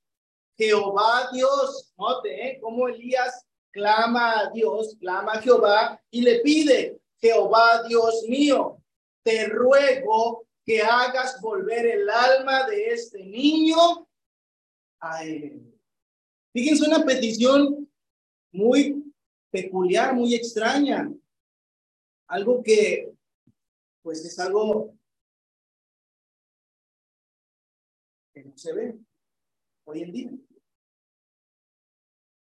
Jehová 0.58 1.30
Dios, 1.34 1.94
note 1.98 2.48
¿eh? 2.48 2.60
cómo 2.62 2.88
Elías 2.88 3.46
clama 3.72 4.40
a 4.40 4.50
Dios, 4.52 4.96
clama 5.02 5.34
a 5.34 5.42
Jehová 5.42 6.02
y 6.10 6.22
le 6.22 6.40
pide, 6.40 7.02
Jehová 7.18 7.84
Dios 7.90 8.24
mío, 8.30 8.82
te 9.22 9.48
ruego 9.48 10.48
que 10.64 10.82
hagas 10.82 11.42
volver 11.42 11.88
el 11.88 12.10
alma 12.10 12.68
de 12.68 12.88
este 12.88 13.22
niño 13.26 14.08
a 15.02 15.26
él. 15.26 15.62
Fíjense 16.54 16.88
una 16.88 17.04
petición 17.04 17.92
muy 18.54 19.14
peculiar, 19.52 20.16
muy 20.16 20.36
extraña 20.36 21.12
algo 22.30 22.64
que, 22.64 23.12
pues 24.02 24.24
es 24.24 24.40
algo 24.40 24.96
que 28.34 28.44
no 28.44 28.58
se 28.58 28.74
ve 28.74 28.98
hoy 29.86 30.04
en 30.04 30.12
día. 30.12 30.32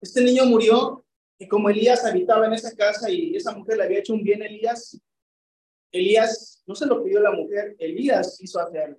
Este 0.01 0.25
niño 0.25 0.47
murió 0.47 1.05
y 1.39 1.47
como 1.47 1.69
Elías 1.69 2.05
habitaba 2.05 2.47
en 2.47 2.55
esa 2.55 2.75
casa 2.75 3.11
y 3.11 3.37
esa 3.37 3.53
mujer 3.57 3.77
le 3.77 3.85
había 3.85 3.99
hecho 3.99 4.15
un 4.15 4.23
bien 4.23 4.43
Elías, 4.43 5.01
Elías 5.93 6.63
no 6.67 6.75
se 6.75 6.87
lo 6.87 7.03
pidió 7.05 7.21
la 7.21 7.33
mujer, 7.33 7.77
Elías 7.79 8.41
hizo 8.41 8.59
hacerlo 8.59 8.97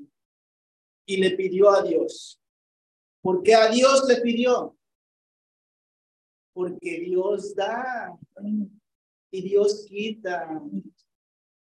y 1.05 1.17
le 1.17 1.31
pidió 1.31 1.71
a 1.71 1.83
Dios. 1.83 2.41
porque 3.21 3.55
a 3.55 3.69
Dios 3.69 4.05
le 4.07 4.21
pidió? 4.21 4.77
porque 6.53 7.01
Dios 7.01 7.53
da 7.53 8.17
y 9.31 9.41
Dios 9.41 9.85
quita. 9.87 10.61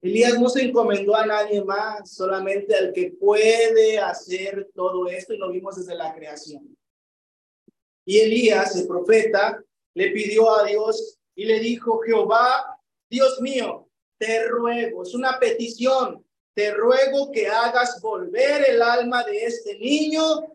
Elías 0.00 0.38
no 0.38 0.48
se 0.48 0.62
encomendó 0.62 1.14
a 1.14 1.26
nadie 1.26 1.62
más, 1.62 2.12
solamente 2.12 2.74
al 2.74 2.92
que 2.92 3.12
puede 3.12 3.98
hacer 3.98 4.68
todo 4.74 5.06
esto 5.06 5.32
y 5.32 5.38
lo 5.38 5.50
vimos 5.50 5.76
desde 5.76 5.94
la 5.94 6.12
creación. 6.12 6.76
Y 8.04 8.18
Elías, 8.18 8.74
el 8.76 8.88
profeta, 8.88 9.62
le 9.94 10.10
pidió 10.10 10.50
a 10.52 10.64
Dios 10.64 11.20
y 11.36 11.44
le 11.44 11.60
dijo, 11.60 12.00
Jehová, 12.00 12.78
Dios 13.08 13.40
mío, 13.40 13.88
te 14.18 14.44
ruego, 14.48 15.04
es 15.04 15.14
una 15.14 15.38
petición, 15.38 16.24
te 16.54 16.72
ruego 16.74 17.30
que 17.30 17.46
hagas 17.46 18.00
volver 18.00 18.68
el 18.68 18.82
alma 18.82 19.22
de 19.24 19.44
este 19.44 19.78
niño. 19.78 20.52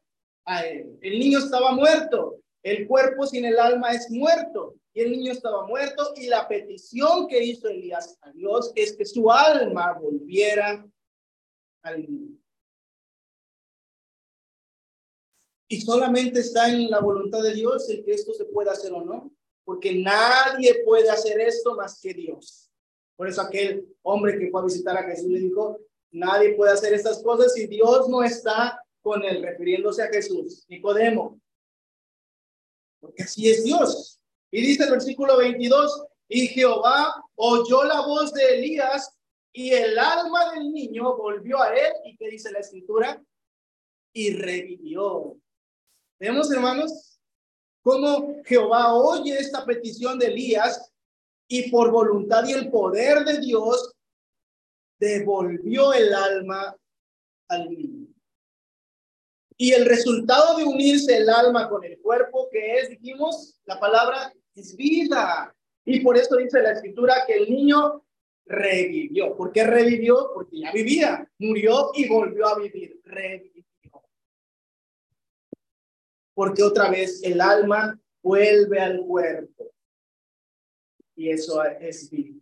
El 1.01 1.19
niño 1.19 1.39
estaba 1.39 1.71
muerto, 1.71 2.41
el 2.63 2.85
cuerpo 2.85 3.25
sin 3.25 3.45
el 3.45 3.59
alma 3.59 3.91
es 3.91 4.09
muerto 4.09 4.75
y 4.97 5.01
el 5.01 5.11
niño 5.11 5.31
estaba 5.31 5.63
muerto 5.67 6.11
y 6.15 6.25
la 6.25 6.47
petición 6.47 7.27
que 7.27 7.43
hizo 7.43 7.67
Elías 7.67 8.17
a 8.19 8.31
Dios 8.31 8.71
es 8.73 8.97
que 8.97 9.05
su 9.05 9.31
alma 9.31 9.93
volviera 9.93 10.83
al 11.83 12.01
niño. 12.01 12.35
Y 15.67 15.81
solamente 15.81 16.39
está 16.39 16.67
en 16.71 16.89
la 16.89 16.99
voluntad 16.99 17.43
de 17.43 17.53
Dios 17.53 17.87
el 17.91 18.03
que 18.03 18.13
esto 18.13 18.33
se 18.33 18.45
pueda 18.45 18.71
hacer 18.71 18.91
o 18.91 19.05
no, 19.05 19.31
porque 19.63 19.93
nadie 19.93 20.83
puede 20.83 21.11
hacer 21.11 21.39
esto 21.41 21.75
más 21.75 22.01
que 22.01 22.15
Dios. 22.15 22.71
Por 23.15 23.27
eso 23.27 23.43
aquel 23.43 23.87
hombre 24.01 24.39
que 24.39 24.49
fue 24.49 24.61
a 24.61 24.65
visitar 24.65 24.97
a 24.97 25.03
Jesús 25.03 25.27
le 25.27 25.41
dijo, 25.41 25.79
nadie 26.09 26.55
puede 26.55 26.71
hacer 26.71 26.95
estas 26.95 27.21
cosas 27.21 27.53
si 27.53 27.67
Dios 27.67 28.09
no 28.09 28.23
está 28.23 28.83
con 29.03 29.23
él, 29.23 29.43
refiriéndose 29.43 30.01
a 30.01 30.07
Jesús, 30.07 30.65
Nicodemo. 30.67 31.39
Porque 32.99 33.21
así 33.21 33.47
es 33.47 33.63
Dios. 33.63 34.16
Y 34.57 34.61
dice 34.61 34.85
el 34.85 34.89
versículo 34.89 35.37
22, 35.37 36.03
y 36.27 36.47
Jehová 36.47 37.23
oyó 37.35 37.83
la 37.83 38.01
voz 38.01 38.33
de 38.33 38.55
Elías 38.55 39.15
y 39.53 39.69
el 39.71 39.99
alma 39.99 40.51
del 40.51 40.73
niño 40.73 41.15
volvió 41.15 41.61
a 41.61 41.75
él. 41.75 41.93
¿Y 42.05 42.17
qué 42.17 42.27
dice 42.27 42.51
la 42.51 42.61
escritura? 42.61 43.23
Y 44.13 44.33
revivió. 44.33 45.37
Vemos, 46.19 46.51
hermanos, 46.51 47.19
cómo 47.83 48.37
Jehová 48.45 48.95
oye 48.95 49.37
esta 49.37 49.63
petición 49.63 50.17
de 50.17 50.25
Elías 50.25 50.91
y 51.47 51.69
por 51.69 51.91
voluntad 51.91 52.43
y 52.47 52.53
el 52.53 52.71
poder 52.71 53.25
de 53.25 53.37
Dios 53.37 53.93
devolvió 54.99 55.93
el 55.93 56.11
alma 56.15 56.75
al 57.47 57.69
niño. 57.69 58.07
Y 59.55 59.73
el 59.73 59.85
resultado 59.85 60.57
de 60.57 60.63
unirse 60.63 61.15
el 61.15 61.29
alma 61.29 61.69
con 61.69 61.83
el 61.83 61.99
cuerpo, 61.99 62.49
que 62.51 62.79
es, 62.79 62.89
dijimos, 62.89 63.59
la 63.65 63.79
palabra 63.79 64.33
vida. 64.75 65.55
Y 65.85 66.01
por 66.01 66.17
eso 66.17 66.35
dice 66.35 66.61
la 66.61 66.73
escritura 66.73 67.23
que 67.25 67.35
el 67.35 67.49
niño 67.49 68.03
revivió. 68.45 69.35
¿Por 69.35 69.51
qué 69.51 69.63
revivió? 69.63 70.31
Porque 70.33 70.59
ya 70.59 70.71
vivía, 70.71 71.29
murió 71.39 71.91
y 71.93 72.07
volvió 72.07 72.47
a 72.47 72.59
vivir. 72.59 72.99
Revivió. 73.03 73.63
Porque 76.33 76.63
otra 76.63 76.89
vez 76.89 77.23
el 77.23 77.41
alma 77.41 77.99
vuelve 78.21 78.79
al 78.79 78.99
cuerpo. 79.01 79.71
Y 81.15 81.29
eso 81.29 81.63
es 81.63 82.09
vida. 82.09 82.39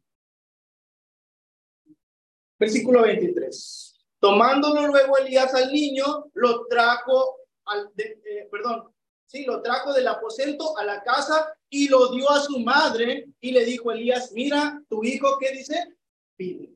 Versículo 2.59 3.03
23. 3.03 3.95
Tomándolo 4.19 4.87
luego 4.87 5.17
Elías 5.17 5.53
al 5.53 5.71
niño, 5.71 6.25
lo 6.33 6.65
trajo 6.67 7.37
al, 7.65 7.91
eh, 7.97 8.47
perdón, 8.49 8.93
sí, 9.25 9.45
lo 9.45 9.61
trajo 9.61 9.93
del 9.93 10.07
aposento 10.07 10.77
a 10.77 10.83
la 10.83 11.03
casa 11.03 11.54
y 11.69 11.87
lo 11.87 12.11
dio 12.11 12.29
a 12.29 12.41
su 12.41 12.59
madre 12.59 13.27
y 13.39 13.51
le 13.51 13.65
dijo 13.65 13.91
Elías, 13.91 14.31
mira, 14.31 14.81
tu 14.89 15.03
hijo, 15.03 15.37
¿qué 15.39 15.51
dice? 15.51 15.95
Pide. 16.35 16.73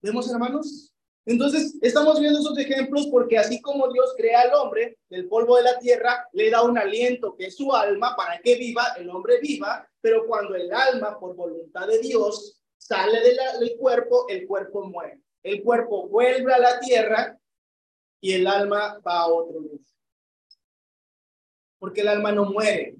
¿Vemos, 0.00 0.30
hermanos? 0.30 0.92
Entonces, 1.24 1.76
estamos 1.82 2.20
viendo 2.20 2.38
esos 2.38 2.56
ejemplos 2.58 3.08
porque 3.10 3.36
así 3.36 3.60
como 3.60 3.92
Dios 3.92 4.14
crea 4.16 4.42
al 4.42 4.54
hombre 4.54 4.98
del 5.08 5.28
polvo 5.28 5.56
de 5.56 5.64
la 5.64 5.78
tierra, 5.78 6.28
le 6.32 6.50
da 6.50 6.62
un 6.62 6.78
aliento 6.78 7.34
que 7.36 7.46
es 7.46 7.56
su 7.56 7.74
alma 7.74 8.14
para 8.16 8.38
que 8.40 8.54
viva, 8.56 8.94
el 8.96 9.10
hombre 9.10 9.40
viva, 9.40 9.88
pero 10.00 10.26
cuando 10.26 10.54
el 10.54 10.72
alma, 10.72 11.18
por 11.18 11.34
voluntad 11.34 11.88
de 11.88 11.98
Dios, 11.98 12.62
sale 12.78 13.20
del 13.20 13.76
cuerpo, 13.76 14.26
el 14.28 14.46
cuerpo 14.46 14.84
muere 14.84 15.20
el 15.46 15.62
cuerpo 15.62 16.08
vuelve 16.08 16.52
a 16.52 16.58
la 16.58 16.80
tierra 16.80 17.38
y 18.20 18.32
el 18.32 18.48
alma 18.48 19.00
va 19.06 19.20
a 19.20 19.26
otro 19.28 19.60
lugar. 19.60 19.78
Porque 21.78 22.00
el 22.00 22.08
alma 22.08 22.32
no 22.32 22.46
muere. 22.46 22.96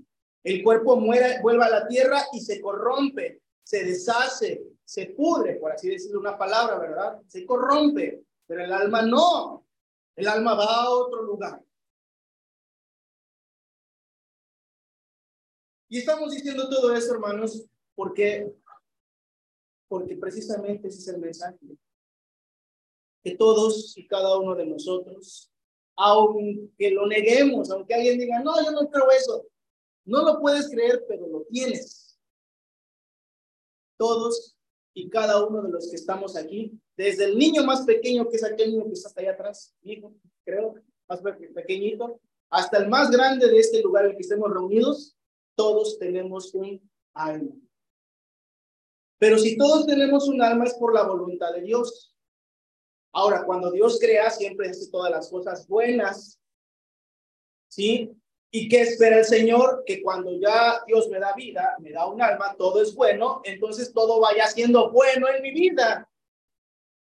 El 0.46 0.62
cuerpo 0.62 0.94
muere, 0.94 1.40
vuelve 1.42 1.64
a 1.64 1.68
la 1.68 1.88
tierra 1.88 2.22
y 2.32 2.38
se 2.38 2.60
corrompe, 2.60 3.42
se 3.64 3.82
deshace, 3.82 4.62
se 4.84 5.06
pudre, 5.06 5.56
por 5.56 5.72
así 5.72 5.88
decirlo 5.88 6.20
una 6.20 6.38
palabra, 6.38 6.78
¿verdad? 6.78 7.20
Se 7.26 7.44
corrompe, 7.44 8.22
pero 8.46 8.62
el 8.62 8.72
alma 8.72 9.02
no. 9.02 9.66
El 10.14 10.28
alma 10.28 10.54
va 10.54 10.84
a 10.84 10.90
otro 10.90 11.24
lugar. 11.24 11.60
Y 15.88 15.98
estamos 15.98 16.32
diciendo 16.32 16.68
todo 16.68 16.94
eso, 16.94 17.14
hermanos, 17.14 17.66
porque 17.96 18.54
porque 19.88 20.14
precisamente 20.14 20.86
ese 20.86 20.98
es 20.98 21.08
el 21.08 21.18
mensaje 21.18 21.58
que 23.24 23.34
todos 23.34 23.98
y 23.98 24.06
cada 24.06 24.38
uno 24.38 24.54
de 24.54 24.66
nosotros, 24.66 25.50
aunque 25.96 26.92
lo 26.92 27.04
neguemos, 27.08 27.68
aunque 27.72 27.94
alguien 27.94 28.16
diga, 28.16 28.38
no, 28.44 28.64
yo 28.64 28.70
no 28.70 28.88
creo 28.88 29.10
eso, 29.10 29.44
no 30.06 30.24
lo 30.24 30.40
puedes 30.40 30.70
creer, 30.70 31.04
pero 31.06 31.26
lo 31.26 31.42
tienes. 31.44 32.18
Todos 33.98 34.56
y 34.94 35.10
cada 35.10 35.44
uno 35.44 35.62
de 35.62 35.70
los 35.70 35.90
que 35.90 35.96
estamos 35.96 36.36
aquí, 36.36 36.80
desde 36.96 37.24
el 37.24 37.36
niño 37.36 37.64
más 37.64 37.82
pequeño, 37.82 38.28
que 38.28 38.36
es 38.36 38.44
aquel 38.44 38.70
niño 38.70 38.86
que 38.86 38.92
está 38.92 39.08
hasta 39.08 39.20
allá 39.20 39.32
atrás, 39.32 39.74
hijo, 39.82 40.14
creo, 40.42 40.74
más 41.06 41.20
pequeñito, 41.54 42.18
hasta 42.48 42.78
el 42.78 42.88
más 42.88 43.10
grande 43.10 43.48
de 43.48 43.58
este 43.58 43.82
lugar 43.82 44.04
en 44.04 44.12
el 44.12 44.16
que 44.16 44.22
estemos 44.22 44.50
reunidos, 44.50 45.16
todos 45.54 45.98
tenemos 45.98 46.54
un 46.54 46.80
alma. 47.12 47.54
Pero 49.18 49.38
si 49.38 49.56
todos 49.56 49.86
tenemos 49.86 50.28
un 50.28 50.40
alma 50.42 50.64
es 50.64 50.74
por 50.74 50.94
la 50.94 51.02
voluntad 51.02 51.52
de 51.52 51.62
Dios. 51.62 52.14
Ahora, 53.12 53.44
cuando 53.44 53.70
Dios 53.70 53.98
crea, 53.98 54.30
siempre 54.30 54.68
hace 54.68 54.90
todas 54.90 55.10
las 55.10 55.30
cosas 55.30 55.66
buenas. 55.66 56.38
¿Sí? 57.68 58.14
¿Y 58.50 58.68
qué 58.68 58.82
espera 58.82 59.18
el 59.18 59.24
Señor? 59.24 59.82
Que 59.84 60.02
cuando 60.02 60.38
ya 60.38 60.80
Dios 60.86 61.08
me 61.08 61.18
da 61.18 61.34
vida, 61.34 61.74
me 61.80 61.90
da 61.90 62.06
un 62.06 62.22
alma, 62.22 62.54
todo 62.56 62.80
es 62.80 62.94
bueno, 62.94 63.40
entonces 63.44 63.92
todo 63.92 64.20
vaya 64.20 64.46
siendo 64.46 64.90
bueno 64.90 65.28
en 65.28 65.42
mi 65.42 65.50
vida. 65.50 66.08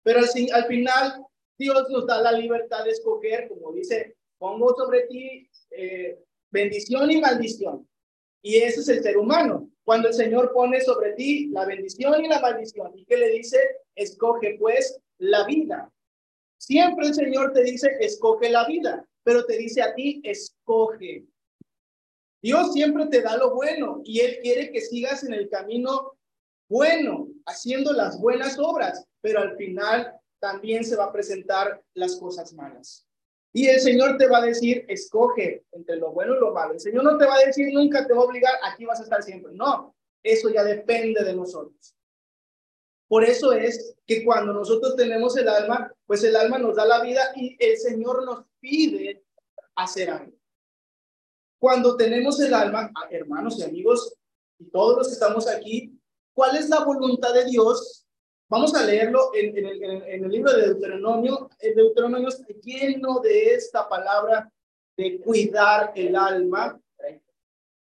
Pero 0.04 0.20
al, 0.20 0.26
al 0.54 0.66
final, 0.66 1.26
Dios 1.58 1.90
nos 1.90 2.08
da 2.08 2.22
la 2.22 2.32
libertad 2.32 2.84
de 2.84 2.92
escoger, 2.92 3.48
como 3.50 3.72
dice, 3.74 4.16
pongo 4.38 4.76
sobre 4.76 5.04
ti 5.08 5.50
eh, 5.72 6.20
bendición 6.52 7.10
y 7.12 7.22
maldición. 7.22 7.88
Y 8.42 8.58
ese 8.58 8.82
es 8.82 8.90
el 8.90 9.04
ser 9.04 9.18
humano. 9.18 9.70
Cuando 9.84 10.10
el 10.10 10.14
Señor 10.14 10.52
pone 10.54 10.82
sobre 10.82 11.14
ti 11.14 11.48
la 11.48 11.66
bendición 11.66 12.24
y 12.24 12.28
la 12.28 12.40
maldición, 12.40 12.92
¿y 12.96 13.06
qué 13.06 13.18
le 13.18 13.30
dice? 13.30 13.58
Escoge 13.96 14.58
pues 14.60 15.00
la 15.18 15.46
vida. 15.46 15.92
Siempre 16.58 17.08
el 17.08 17.14
Señor 17.14 17.52
te 17.54 17.64
dice, 17.64 17.98
escoge 18.00 18.50
la 18.50 18.66
vida, 18.66 19.06
pero 19.24 19.46
te 19.46 19.58
dice 19.58 19.82
a 19.82 19.94
ti, 19.94 20.22
escoge. 20.24 21.26
Dios 22.44 22.74
siempre 22.74 23.06
te 23.08 23.22
da 23.22 23.38
lo 23.38 23.56
bueno 23.56 24.02
y 24.04 24.20
Él 24.20 24.40
quiere 24.42 24.70
que 24.70 24.82
sigas 24.82 25.24
en 25.24 25.34
el 25.34 25.50
camino 25.50 26.18
bueno, 26.68 27.30
haciendo 27.46 27.94
las 27.94 28.20
buenas 28.20 28.60
obras, 28.60 29.06
pero 29.22 29.40
al 29.40 29.56
final 29.56 30.14
también 30.40 30.84
se 30.84 30.98
va 30.98 31.06
a 31.06 31.14
presentar 31.14 31.82
las 31.94 32.18
cosas 32.18 32.54
malas. 32.54 33.08
Y 33.54 33.68
el 33.68 33.80
Señor 33.80 34.18
te 34.18 34.28
va 34.28 34.40
a 34.40 34.46
decir, 34.46 34.84
escoge 34.90 35.64
entre 35.72 35.96
lo 35.96 36.12
bueno 36.12 36.36
y 36.36 36.40
lo 36.40 36.52
malo. 36.52 36.74
El 36.74 36.80
Señor 36.82 37.06
no 37.06 37.18
te 37.18 37.26
va 37.26 37.36
a 37.36 37.46
decir, 37.46 37.72
nunca 37.72 38.06
te 38.06 38.14
va 38.14 38.22
a 38.22 38.26
obligar, 38.26 38.56
aquí 38.64 38.84
vas 38.84 39.00
a 39.00 39.04
estar 39.04 39.24
siempre. 39.24 39.54
No, 39.54 39.96
eso 40.22 40.50
ya 40.50 40.64
depende 40.64 41.24
de 41.24 41.34
nosotros. 41.34 41.96
Por 43.08 43.24
eso 43.24 43.54
es 43.54 43.96
que 44.06 44.26
cuando 44.26 44.52
nosotros 44.52 44.98
tenemos 44.98 45.38
el 45.38 45.48
alma, 45.48 45.94
pues 46.06 46.24
el 46.24 46.36
alma 46.36 46.58
nos 46.58 46.76
da 46.76 46.86
la 46.86 47.02
vida 47.02 47.22
y 47.36 47.56
el 47.60 47.78
Señor 47.78 48.26
nos 48.26 48.44
pide 48.60 49.24
hacer 49.76 50.10
algo. 50.10 50.43
Cuando 51.64 51.96
tenemos 51.96 52.42
el 52.42 52.54
alma, 52.54 52.92
hermanos 53.10 53.58
y 53.58 53.64
amigos, 53.64 54.14
y 54.60 54.66
todos 54.66 54.98
los 54.98 55.08
que 55.08 55.14
estamos 55.14 55.48
aquí, 55.48 55.98
¿cuál 56.34 56.58
es 56.58 56.68
la 56.68 56.84
voluntad 56.84 57.34
de 57.34 57.46
Dios? 57.46 58.06
Vamos 58.50 58.76
a 58.76 58.84
leerlo 58.84 59.32
en, 59.34 59.58
el, 59.58 59.82
en 59.82 60.26
el, 60.26 60.30
libro 60.30 60.52
de 60.52 60.64
Deuteronomio. 60.64 61.50
El 61.60 61.74
Deuteronomio 61.74 62.28
está 62.28 62.54
lleno 62.62 63.22
de 63.22 63.54
esta 63.54 63.88
palabra 63.88 64.52
de 64.98 65.22
cuidar 65.22 65.94
el 65.96 66.18
alma. 66.18 66.78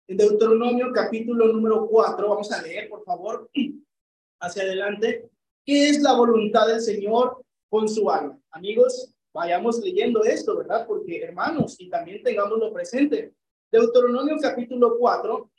En 0.07 0.15
Deuteronomio 0.15 0.93
capítulo 0.93 1.47
número 1.47 1.85
4, 1.85 2.29
vamos 2.29 2.53
a 2.53 2.61
leer, 2.61 2.87
por 2.87 3.03
favor 3.03 3.49
hacia 4.39 4.63
adelante, 4.63 5.29
¿qué 5.65 5.89
es 5.89 6.01
la 6.01 6.13
voluntad 6.13 6.67
del 6.67 6.79
Señor 6.79 7.43
con 7.69 7.89
su 7.89 8.09
alma? 8.09 8.39
Amigos, 8.51 9.13
vayamos 9.33 9.79
leyendo 9.79 10.23
esto, 10.23 10.55
¿verdad? 10.55 10.87
Porque 10.87 11.21
hermanos, 11.21 11.75
y 11.79 11.89
también 11.89 12.23
tengámoslo 12.23 12.71
presente. 12.71 13.33
Deuteronomio 13.73 14.37
capítulo 14.39 14.99
4, 14.99 15.51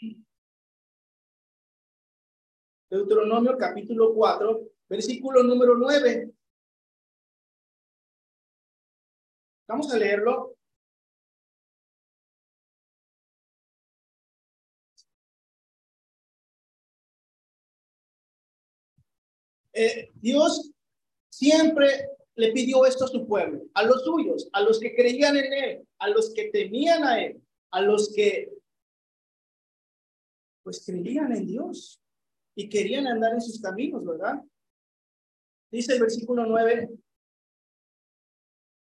Deuteronomio 2.89 3.59
capítulo 3.59 4.15
4, 4.15 4.71
versículo 4.89 5.43
número 5.43 5.75
9. 5.75 6.33
Vamos 9.67 9.93
a 9.93 9.99
leerlo. 9.99 10.55
Eh, 19.73 20.13
Dios 20.15 20.71
siempre 21.31 22.11
le 22.37 22.53
pidió 22.53 22.87
esto 22.87 23.07
a 23.07 23.09
su 23.09 23.27
pueblo, 23.27 23.65
a 23.75 23.83
los 23.83 24.05
suyos, 24.05 24.49
a 24.53 24.61
los 24.61 24.79
que 24.79 24.95
creían 24.95 25.37
en 25.37 25.53
Él, 25.53 25.89
a 25.99 26.09
los 26.11 26.33
que 26.33 26.51
temían 26.51 27.03
a 27.03 27.21
Él, 27.21 27.44
a 27.75 27.81
los 27.81 28.13
que 28.15 28.57
pues 30.63 30.85
creían 30.87 31.33
en 31.33 31.45
Dios 31.45 32.01
y 32.55 32.69
querían 32.69 33.09
andar 33.09 33.35
en 33.35 33.41
sus 33.41 33.61
caminos, 33.61 34.07
¿verdad? 34.07 34.41
Dice 35.73 35.95
el 35.95 36.01
versículo 36.01 36.47
9 36.47 36.89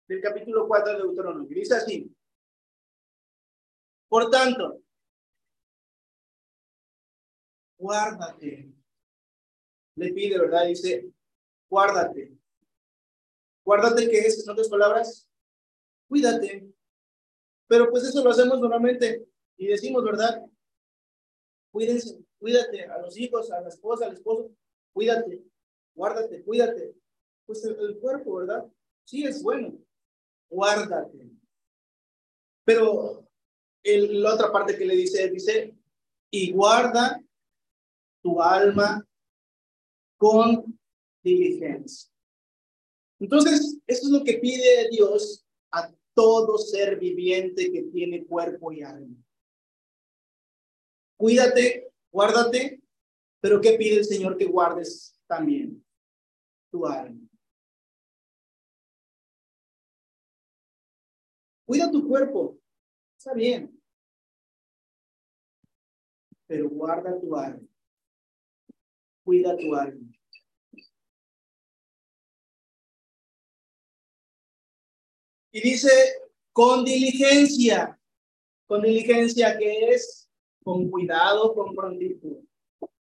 del 0.07 0.21
capítulo 0.21 0.67
4 0.67 0.93
de 0.93 0.99
Deuteronomio. 0.99 1.49
Dice 1.49 1.75
así. 1.75 2.15
Por 4.07 4.29
tanto, 4.29 4.83
guárdate. 7.79 8.71
Le 9.95 10.13
pide, 10.13 10.37
¿verdad? 10.37 10.67
Dice, 10.67 11.11
guárdate. 11.67 12.37
Guárdate 13.65 14.07
que 14.07 14.19
es, 14.19 14.43
en 14.43 14.51
otras 14.51 14.69
palabras, 14.69 15.27
cuídate. 16.07 16.72
Pero 17.74 17.89
pues 17.89 18.03
eso 18.03 18.24
lo 18.24 18.30
hacemos 18.30 18.59
normalmente 18.59 19.28
y 19.57 19.65
decimos, 19.65 20.03
¿verdad? 20.03 20.45
Cuídense, 21.71 22.24
cuídate 22.38 22.86
a 22.86 22.99
los 22.99 23.17
hijos, 23.17 23.51
a 23.51 23.61
la 23.61 23.69
esposa, 23.69 24.05
al 24.05 24.13
esposo, 24.13 24.55
cuídate, 24.93 25.43
guárdate, 25.95 26.43
cuídate. 26.43 26.93
Pues 27.47 27.65
el, 27.65 27.97
cuerpo, 27.97 28.36
¿verdad? 28.36 28.71
Sí 29.05 29.26
es 29.26 29.41
bueno, 29.41 29.76
guárdate. 30.51 31.32
Pero 32.63 33.28
el, 33.82 34.21
la 34.21 34.36
otra 34.36 34.51
parte 34.51 34.78
que 34.78 34.86
le 34.86 34.95
dice, 34.95 35.28
dice, 35.32 35.76
y 36.30 36.51
guarda 36.51 37.24
tu 38.21 38.39
alma 38.39 39.03
con 40.19 40.80
diligencia. 41.24 42.11
Entonces, 43.19 43.80
eso 43.88 44.05
es 44.05 44.09
lo 44.11 44.24
que 44.24 44.36
pide 44.36 44.89
Dios 44.91 45.42
todo 46.14 46.57
ser 46.57 46.99
viviente 46.99 47.72
que 47.72 47.84
tiene 47.84 48.26
cuerpo 48.26 48.72
y 48.72 48.82
alma. 48.82 49.16
Cuídate, 51.18 51.91
guárdate, 52.11 52.82
pero 53.39 53.61
¿qué 53.61 53.74
pide 53.74 53.97
el 53.97 54.05
Señor 54.05 54.38
que 54.38 54.45
guardes 54.45 55.20
también? 55.28 55.84
Tu 56.72 56.86
alma. 56.86 57.20
Cuida 61.66 61.89
tu 61.89 62.07
cuerpo, 62.07 62.59
está 63.18 63.34
bien, 63.34 63.82
pero 66.45 66.70
guarda 66.70 67.20
tu 67.20 67.36
alma. 67.36 67.68
Cuida 69.24 69.57
tu 69.57 69.74
alma. 69.74 70.12
Y 75.54 75.62
dice, 75.62 75.89
con 76.51 76.84
diligencia. 76.84 77.97
Con 78.66 78.82
diligencia, 78.82 79.58
que 79.58 79.89
es 79.89 80.28
con 80.64 80.89
cuidado, 80.89 81.54
con 81.54 81.76
prontitud. 81.76 82.39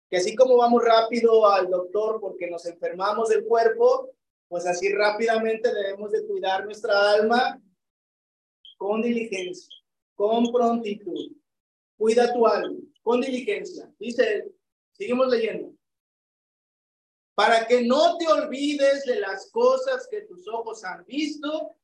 Que 0.09 0.18
así 0.18 0.34
como 0.36 0.57
vamos 0.57 0.82
rápido 0.84 1.47
al 1.51 1.68
doctor 1.68 2.20
porque 2.20 2.49
nos 2.49 2.64
enfermamos 2.64 3.28
del 3.28 3.45
cuerpo, 3.45 4.12
pues 4.49 4.66
así 4.66 4.91
rápidamente 4.93 5.74
debemos 5.74 6.12
de 6.12 6.26
cuidar 6.26 6.64
nuestra 6.64 7.12
alma 7.12 7.61
con 8.78 9.03
diligencia, 9.03 9.74
con 10.14 10.51
prontitud. 10.53 11.32
Cuida 11.97 12.32
tu 12.32 12.47
alma 12.47 12.78
con 13.03 13.20
diligencia. 13.20 13.93
Dice, 13.99 14.49
seguimos 14.93 15.28
leyendo. 15.28 15.74
Para 17.34 17.66
que 17.66 17.82
no 17.82 18.16
te 18.16 18.28
olvides 18.28 19.05
de 19.07 19.18
las 19.18 19.51
cosas 19.51 20.07
que 20.11 20.22
tus 20.22 20.47
ojos 20.47 20.84
han 20.84 21.05
visto 21.05 21.74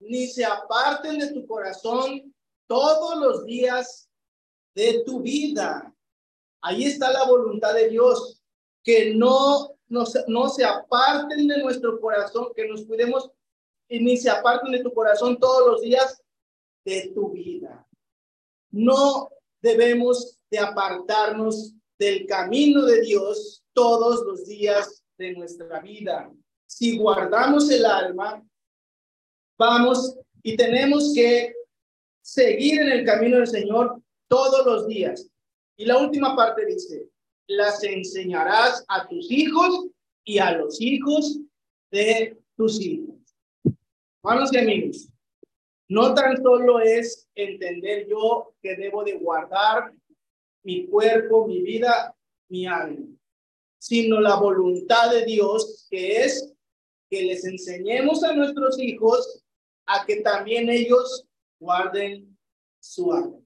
ni 0.00 0.26
se 0.26 0.44
aparten 0.44 1.18
de 1.18 1.32
tu 1.32 1.46
corazón 1.46 2.34
todos 2.66 3.16
los 3.16 3.44
días 3.44 4.08
de 4.74 5.02
tu 5.04 5.20
vida. 5.20 5.94
Ahí 6.62 6.84
está 6.84 7.12
la 7.12 7.24
voluntad 7.24 7.74
de 7.74 7.88
Dios, 7.88 8.42
que 8.82 9.14
no, 9.14 9.76
no, 9.88 10.04
no 10.26 10.48
se 10.48 10.64
aparten 10.64 11.46
de 11.46 11.58
nuestro 11.58 12.00
corazón, 12.00 12.48
que 12.54 12.66
nos 12.66 12.84
cuidemos 12.84 13.30
y 13.88 14.00
ni 14.00 14.16
se 14.16 14.30
aparten 14.30 14.72
de 14.72 14.82
tu 14.82 14.92
corazón 14.92 15.38
todos 15.38 15.66
los 15.66 15.80
días 15.80 16.22
de 16.84 17.12
tu 17.14 17.30
vida. 17.30 17.86
No 18.70 19.30
debemos 19.60 20.38
de 20.50 20.58
apartarnos 20.58 21.74
del 21.98 22.26
camino 22.26 22.84
de 22.84 23.02
Dios 23.02 23.62
todos 23.72 24.24
los 24.24 24.46
días 24.46 25.04
de 25.18 25.34
nuestra 25.34 25.80
vida. 25.80 26.32
Si 26.66 26.96
guardamos 26.96 27.70
el 27.70 27.84
alma, 27.84 28.42
vamos 29.60 30.16
y 30.42 30.56
tenemos 30.56 31.12
que 31.14 31.52
seguir 32.22 32.80
en 32.80 32.92
el 32.92 33.04
camino 33.04 33.36
del 33.36 33.46
Señor 33.46 34.02
todos 34.26 34.64
los 34.64 34.88
días. 34.88 35.30
Y 35.76 35.84
la 35.84 35.98
última 35.98 36.34
parte 36.34 36.64
dice, 36.64 37.10
las 37.46 37.84
enseñarás 37.84 38.82
a 38.88 39.06
tus 39.06 39.30
hijos 39.30 39.88
y 40.24 40.38
a 40.38 40.52
los 40.52 40.80
hijos 40.80 41.40
de 41.90 42.38
tus 42.56 42.80
hijos. 42.80 43.16
Hermanos 44.22 44.50
y 44.54 44.58
amigos, 44.58 45.08
no 45.90 46.14
tan 46.14 46.42
solo 46.42 46.80
es 46.80 47.28
entender 47.34 48.06
yo 48.08 48.54
que 48.62 48.76
debo 48.76 49.04
de 49.04 49.18
guardar 49.18 49.92
mi 50.62 50.86
cuerpo, 50.86 51.46
mi 51.46 51.60
vida, 51.60 52.16
mi 52.48 52.66
alma, 52.66 53.06
sino 53.78 54.22
la 54.22 54.36
voluntad 54.36 55.10
de 55.10 55.26
Dios 55.26 55.86
que 55.90 56.22
es 56.22 56.50
que 57.10 57.24
les 57.24 57.44
enseñemos 57.44 58.22
a 58.22 58.34
nuestros 58.34 58.78
hijos 58.78 59.42
a 59.90 60.06
que 60.06 60.16
también 60.16 60.70
ellos 60.70 61.26
guarden 61.58 62.38
su 62.80 63.12
alma. 63.12 63.38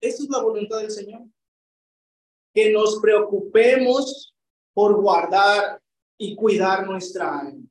Esa 0.00 0.24
es 0.24 0.28
la 0.28 0.42
voluntad 0.42 0.78
del 0.78 0.90
Señor. 0.90 1.22
Que 2.52 2.72
nos 2.72 3.00
preocupemos 3.00 4.34
por 4.74 5.00
guardar 5.00 5.80
y 6.18 6.34
cuidar 6.34 6.86
nuestra 6.86 7.38
alma. 7.38 7.62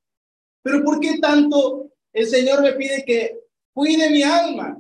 Pero 0.63 0.84
¿por 0.84 0.99
qué 0.99 1.19
tanto 1.19 1.91
el 2.13 2.28
Señor 2.28 2.61
me 2.61 2.74
pide 2.74 3.03
que 3.05 3.41
cuide 3.74 4.09
mi 4.09 4.24
alma? 4.24 4.80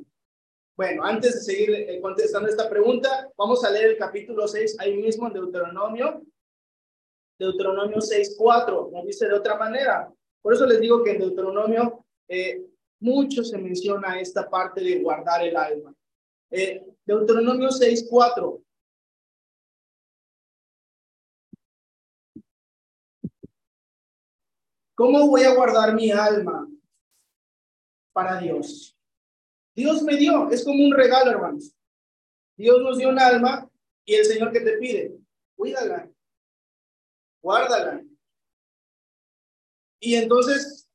Bueno, 0.77 1.03
antes 1.03 1.35
de 1.35 1.41
seguir 1.41 1.71
eh, 1.71 1.99
contestando 2.01 2.47
esta 2.47 2.69
pregunta, 2.69 3.29
vamos 3.37 3.63
a 3.65 3.69
leer 3.69 3.91
el 3.91 3.97
capítulo 3.97 4.47
6 4.47 4.77
ahí 4.79 4.95
mismo 4.95 5.27
en 5.27 5.33
Deuteronomio. 5.33 6.21
Deuteronomio 7.37 7.97
6.4 7.97 8.91
nos 8.91 9.05
dice 9.05 9.27
de 9.27 9.33
otra 9.33 9.57
manera. 9.57 10.11
Por 10.41 10.53
eso 10.53 10.65
les 10.65 10.79
digo 10.79 11.03
que 11.03 11.11
en 11.11 11.19
Deuteronomio 11.19 12.05
eh, 12.27 12.65
mucho 12.99 13.43
se 13.43 13.57
menciona 13.57 14.19
esta 14.19 14.49
parte 14.49 14.81
de 14.81 15.01
guardar 15.01 15.45
el 15.45 15.55
alma. 15.55 15.93
Eh, 16.49 16.85
Deuteronomio 17.05 17.69
6.4. 17.69 18.63
¿Cómo 24.95 25.27
voy 25.27 25.43
a 25.43 25.55
guardar 25.55 25.95
mi 25.95 26.11
alma 26.11 26.67
para 28.13 28.39
Dios? 28.39 28.95
Dios 29.75 30.03
me 30.03 30.15
dio, 30.15 30.49
es 30.51 30.63
como 30.63 30.83
un 30.83 30.93
regalo, 30.93 31.31
hermanos. 31.31 31.73
Dios 32.55 32.81
nos 32.81 32.97
dio 32.97 33.09
un 33.09 33.17
alma 33.17 33.67
y 34.05 34.15
el 34.15 34.25
Señor 34.25 34.51
que 34.51 34.59
te 34.59 34.77
pide, 34.77 35.17
cuídala, 35.55 36.07
guárdala, 37.41 38.03
y 40.03 40.15
entonces 40.15 40.89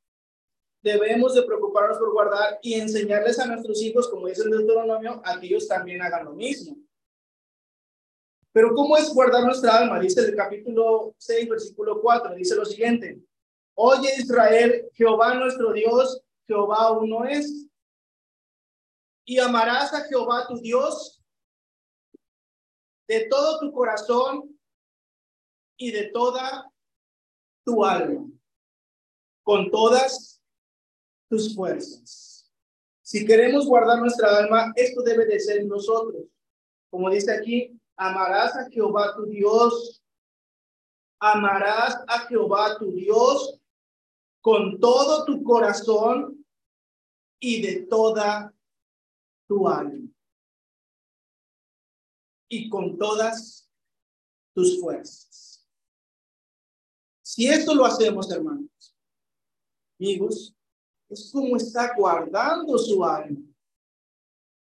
debemos 0.82 1.34
de 1.34 1.44
preocuparnos 1.44 1.96
por 1.96 2.12
guardar 2.12 2.58
y 2.60 2.74
enseñarles 2.74 3.38
a 3.38 3.46
nuestros 3.46 3.80
hijos, 3.80 4.08
como 4.08 4.26
dice 4.26 4.42
el 4.42 4.50
Deuteronomio, 4.50 5.22
a 5.24 5.38
que 5.38 5.46
ellos 5.46 5.68
también 5.68 6.02
hagan 6.02 6.24
lo 6.24 6.32
mismo. 6.32 6.76
Pero 8.52 8.74
¿cómo 8.74 8.96
es 8.96 9.14
guardar 9.14 9.44
nuestra 9.44 9.78
alma? 9.78 10.00
Dice 10.00 10.22
el 10.22 10.34
capítulo 10.34 11.14
6, 11.18 11.48
versículo 11.48 12.00
4, 12.02 12.34
dice 12.34 12.56
lo 12.56 12.64
siguiente. 12.64 13.22
Oye 13.74 14.10
Israel, 14.18 14.88
Jehová 14.92 15.34
nuestro 15.34 15.72
Dios, 15.72 16.20
Jehová 16.48 16.90
uno 16.98 17.24
es. 17.26 17.68
Y 19.24 19.38
amarás 19.38 19.94
a 19.94 20.04
Jehová 20.04 20.48
tu 20.48 20.56
Dios 20.56 21.22
de 23.06 23.28
todo 23.28 23.60
tu 23.60 23.72
corazón 23.72 24.58
y 25.76 25.92
de 25.92 26.10
toda 26.10 26.72
tu 27.64 27.84
alma 27.84 28.35
con 29.46 29.70
todas 29.70 30.42
tus 31.30 31.54
fuerzas. 31.54 32.50
Si 33.00 33.24
queremos 33.24 33.64
guardar 33.64 34.00
nuestra 34.00 34.38
alma, 34.38 34.72
esto 34.74 35.02
debe 35.02 35.24
de 35.24 35.38
ser 35.38 35.64
nosotros. 35.64 36.24
Como 36.90 37.08
dice 37.10 37.32
aquí, 37.32 37.80
Amarás 37.96 38.54
a 38.56 38.68
Jehová 38.68 39.14
tu 39.14 39.26
Dios. 39.26 40.02
Amarás 41.18 41.96
a 42.08 42.26
Jehová 42.26 42.76
tu 42.78 42.92
Dios 42.92 43.58
con 44.42 44.78
todo 44.78 45.24
tu 45.24 45.42
corazón 45.42 46.44
y 47.40 47.62
de 47.62 47.86
toda 47.86 48.52
tu 49.48 49.66
alma. 49.68 50.08
Y 52.48 52.68
con 52.68 52.98
todas 52.98 53.70
tus 54.54 54.80
fuerzas. 54.80 55.66
Si 57.22 57.48
esto 57.48 57.74
lo 57.74 57.84
hacemos, 57.84 58.30
hermanos, 58.30 58.70
amigos, 59.98 60.54
es 61.08 61.30
como 61.32 61.56
está 61.56 61.94
guardando 61.96 62.78
su 62.78 63.04
alma. 63.04 63.40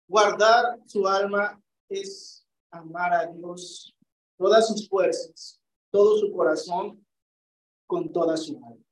Guardar 0.09 0.79
su 0.87 1.07
alma 1.07 1.63
es 1.89 2.47
amar 2.71 3.13
a 3.13 3.27
Dios, 3.27 3.95
todas 4.37 4.69
sus 4.69 4.89
fuerzas, 4.89 5.61
todo 5.91 6.19
su 6.19 6.33
corazón, 6.33 7.05
con 7.87 8.13
toda 8.13 8.37
su 8.37 8.57
alma. 8.57 8.85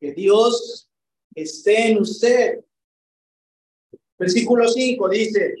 Que 0.00 0.12
Dios 0.12 0.90
esté 1.34 1.90
en 1.90 2.00
usted. 2.00 2.64
Versículo 4.18 4.68
5 4.68 5.08
dice, 5.08 5.54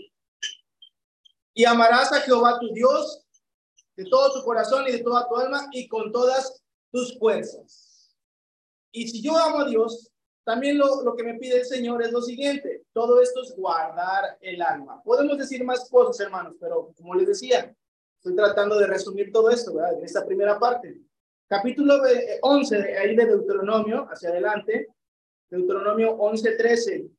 y 1.54 1.64
amarás 1.64 2.12
a 2.12 2.20
Jehová 2.20 2.58
tu 2.58 2.72
Dios 2.72 3.24
de 3.96 4.04
todo 4.06 4.32
tu 4.32 4.44
corazón 4.44 4.86
y 4.88 4.92
de 4.92 4.98
toda 4.98 5.28
tu 5.28 5.36
alma 5.36 5.68
y 5.72 5.86
con 5.86 6.10
todas 6.10 6.62
tus 6.90 7.16
fuerzas. 7.18 7.83
Y 8.94 9.08
si 9.08 9.20
yo 9.20 9.36
amo 9.36 9.58
a 9.58 9.68
Dios, 9.68 10.08
también 10.44 10.78
lo, 10.78 11.02
lo, 11.02 11.16
que 11.16 11.24
me 11.24 11.34
pide 11.34 11.58
el 11.58 11.64
Señor 11.64 12.00
es 12.02 12.12
lo 12.12 12.22
siguiente, 12.22 12.84
todo 12.92 13.20
esto 13.20 13.42
es 13.42 13.52
guardar 13.56 14.38
el 14.40 14.62
alma. 14.62 15.02
Podemos 15.02 15.36
decir 15.36 15.64
más 15.64 15.90
cosas, 15.90 16.24
hermanos, 16.24 16.54
pero 16.60 16.92
como 16.96 17.16
les 17.16 17.26
decía, 17.26 17.74
estoy 18.18 18.36
tratando 18.36 18.78
de 18.78 18.86
resumir 18.86 19.32
todo 19.32 19.50
esto, 19.50 19.74
¿verdad? 19.74 19.98
En 19.98 20.04
esta 20.04 20.24
primera 20.24 20.60
parte. 20.60 20.96
Capítulo 21.48 22.02
11, 22.42 22.96
ahí 22.96 23.16
de 23.16 23.26
Deuteronomio, 23.26 24.06
hacia 24.08 24.28
adelante, 24.28 24.86
Deuteronomio 25.50 26.12
11, 26.12 26.52
13. 26.52 27.10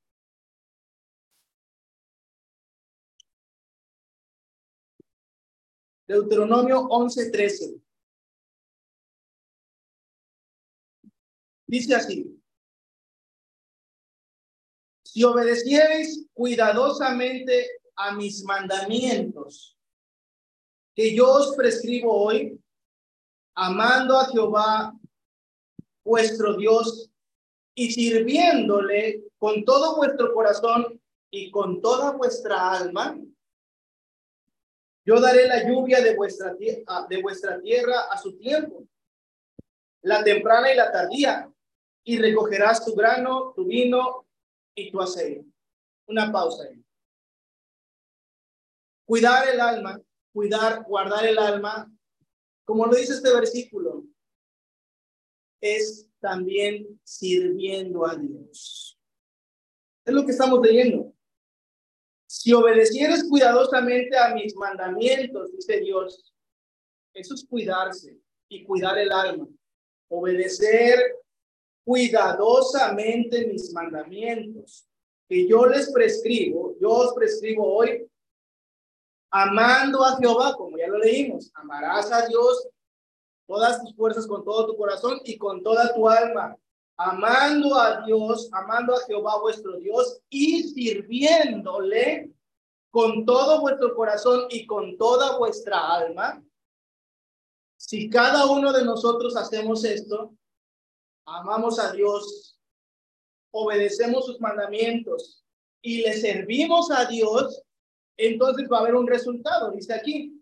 Deuteronomio 6.08 6.88
11, 6.88 7.32
13. 7.32 7.85
Dice 11.68 11.96
así, 11.96 12.42
si 15.04 15.24
obedeciereis 15.24 16.28
cuidadosamente 16.34 17.80
a 17.96 18.14
mis 18.14 18.44
mandamientos, 18.44 19.78
que 20.94 21.16
yo 21.16 21.32
os 21.32 21.56
prescribo 21.56 22.26
hoy, 22.26 22.62
amando 23.56 24.20
a 24.20 24.26
Jehová 24.28 24.94
vuestro 26.04 26.56
Dios 26.56 27.10
y 27.74 27.92
sirviéndole 27.92 29.24
con 29.38 29.66
todo 29.66 29.96
vuestro 29.96 30.34
corazón 30.34 31.02
y 31.32 31.50
con 31.50 31.82
toda 31.82 32.12
vuestra 32.12 32.72
alma, 32.74 33.18
yo 35.06 35.20
daré 35.20 35.48
la 35.48 35.68
lluvia 35.68 36.02
de 36.02 36.16
vuestra, 36.16 36.54
de 36.54 37.22
vuestra 37.22 37.60
tierra 37.62 38.02
a 38.12 38.18
su 38.18 38.38
tiempo, 38.38 38.88
la 40.02 40.24
temprana 40.24 40.72
y 40.74 40.76
la 40.76 40.92
tardía, 40.92 41.52
y 42.06 42.20
recogerás 42.20 42.86
tu 42.86 42.94
grano, 42.94 43.52
tu 43.56 43.66
vino 43.66 44.26
y 44.76 44.92
tu 44.92 45.02
aceite. 45.02 45.46
Una 46.08 46.32
pausa 46.32 46.64
ahí. 46.64 46.82
Cuidar 49.06 49.50
el 49.50 49.60
alma, 49.60 50.00
cuidar, 50.32 50.84
guardar 50.84 51.26
el 51.26 51.38
alma, 51.38 51.92
como 52.64 52.86
lo 52.86 52.96
dice 52.96 53.14
este 53.14 53.34
versículo, 53.34 54.06
es 55.62 56.08
también 56.20 57.00
sirviendo 57.04 58.06
a 58.06 58.16
Dios. 58.16 59.00
Es 60.06 60.14
lo 60.14 60.26
que 60.26 60.32
estamos 60.32 60.60
leyendo. 60.62 61.12
Si 62.28 62.54
obedecieres 62.54 63.28
cuidadosamente 63.28 64.16
a 64.18 64.34
mis 64.34 64.56
mandamientos, 64.56 65.52
dice 65.52 65.80
Dios, 65.80 66.34
eso 67.14 67.34
es 67.34 67.46
cuidarse 67.48 68.20
y 68.50 68.64
cuidar 68.64 68.98
el 68.98 69.12
alma. 69.12 69.48
Obedecer 70.10 71.00
cuidadosamente 71.86 73.48
mis 73.48 73.72
mandamientos 73.72 74.86
que 75.30 75.48
yo 75.48 75.66
les 75.68 75.92
prescribo, 75.92 76.76
yo 76.82 76.90
os 76.90 77.14
prescribo 77.14 77.76
hoy, 77.76 78.06
amando 79.32 80.04
a 80.04 80.18
Jehová, 80.18 80.56
como 80.56 80.78
ya 80.78 80.88
lo 80.88 80.98
leímos, 80.98 81.52
amarás 81.54 82.12
a 82.12 82.28
Dios 82.28 82.68
todas 83.48 83.82
tus 83.82 83.96
fuerzas 83.96 84.28
con 84.28 84.44
todo 84.44 84.68
tu 84.68 84.78
corazón 84.78 85.20
y 85.24 85.38
con 85.38 85.62
toda 85.62 85.94
tu 85.94 86.10
alma, 86.10 86.58
amando 86.98 87.76
a 87.76 88.02
Dios, 88.02 88.50
amando 88.52 88.96
a 88.96 89.06
Jehová 89.06 89.40
vuestro 89.40 89.78
Dios 89.78 90.22
y 90.30 90.64
sirviéndole 90.64 92.32
con 92.90 93.26
todo 93.26 93.62
vuestro 93.62 93.94
corazón 93.96 94.46
y 94.50 94.66
con 94.66 94.98
toda 94.98 95.38
vuestra 95.38 95.96
alma. 95.96 96.44
Si 97.78 98.10
cada 98.10 98.46
uno 98.48 98.72
de 98.72 98.86
nosotros 98.86 99.36
hacemos 99.36 99.84
esto, 99.84 100.34
amamos 101.26 101.80
a 101.80 101.92
Dios, 101.92 102.60
obedecemos 103.52 104.26
sus 104.26 104.40
mandamientos 104.40 105.44
y 105.82 106.02
le 106.02 106.14
servimos 106.14 106.92
a 106.92 107.06
Dios, 107.06 107.64
entonces 108.18 108.68
va 108.72 108.78
a 108.78 108.82
haber 108.82 108.96
un 108.96 109.08
resultado, 109.08 109.72
dice 109.72 109.94
aquí. 109.94 110.42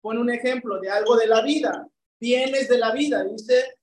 Pone 0.00 0.20
un 0.20 0.30
ejemplo 0.30 0.80
de 0.80 0.90
algo 0.90 1.16
de 1.16 1.26
la 1.26 1.42
vida, 1.42 1.88
bienes 2.18 2.68
de 2.68 2.78
la 2.78 2.92
vida, 2.92 3.22
dice, 3.24 3.78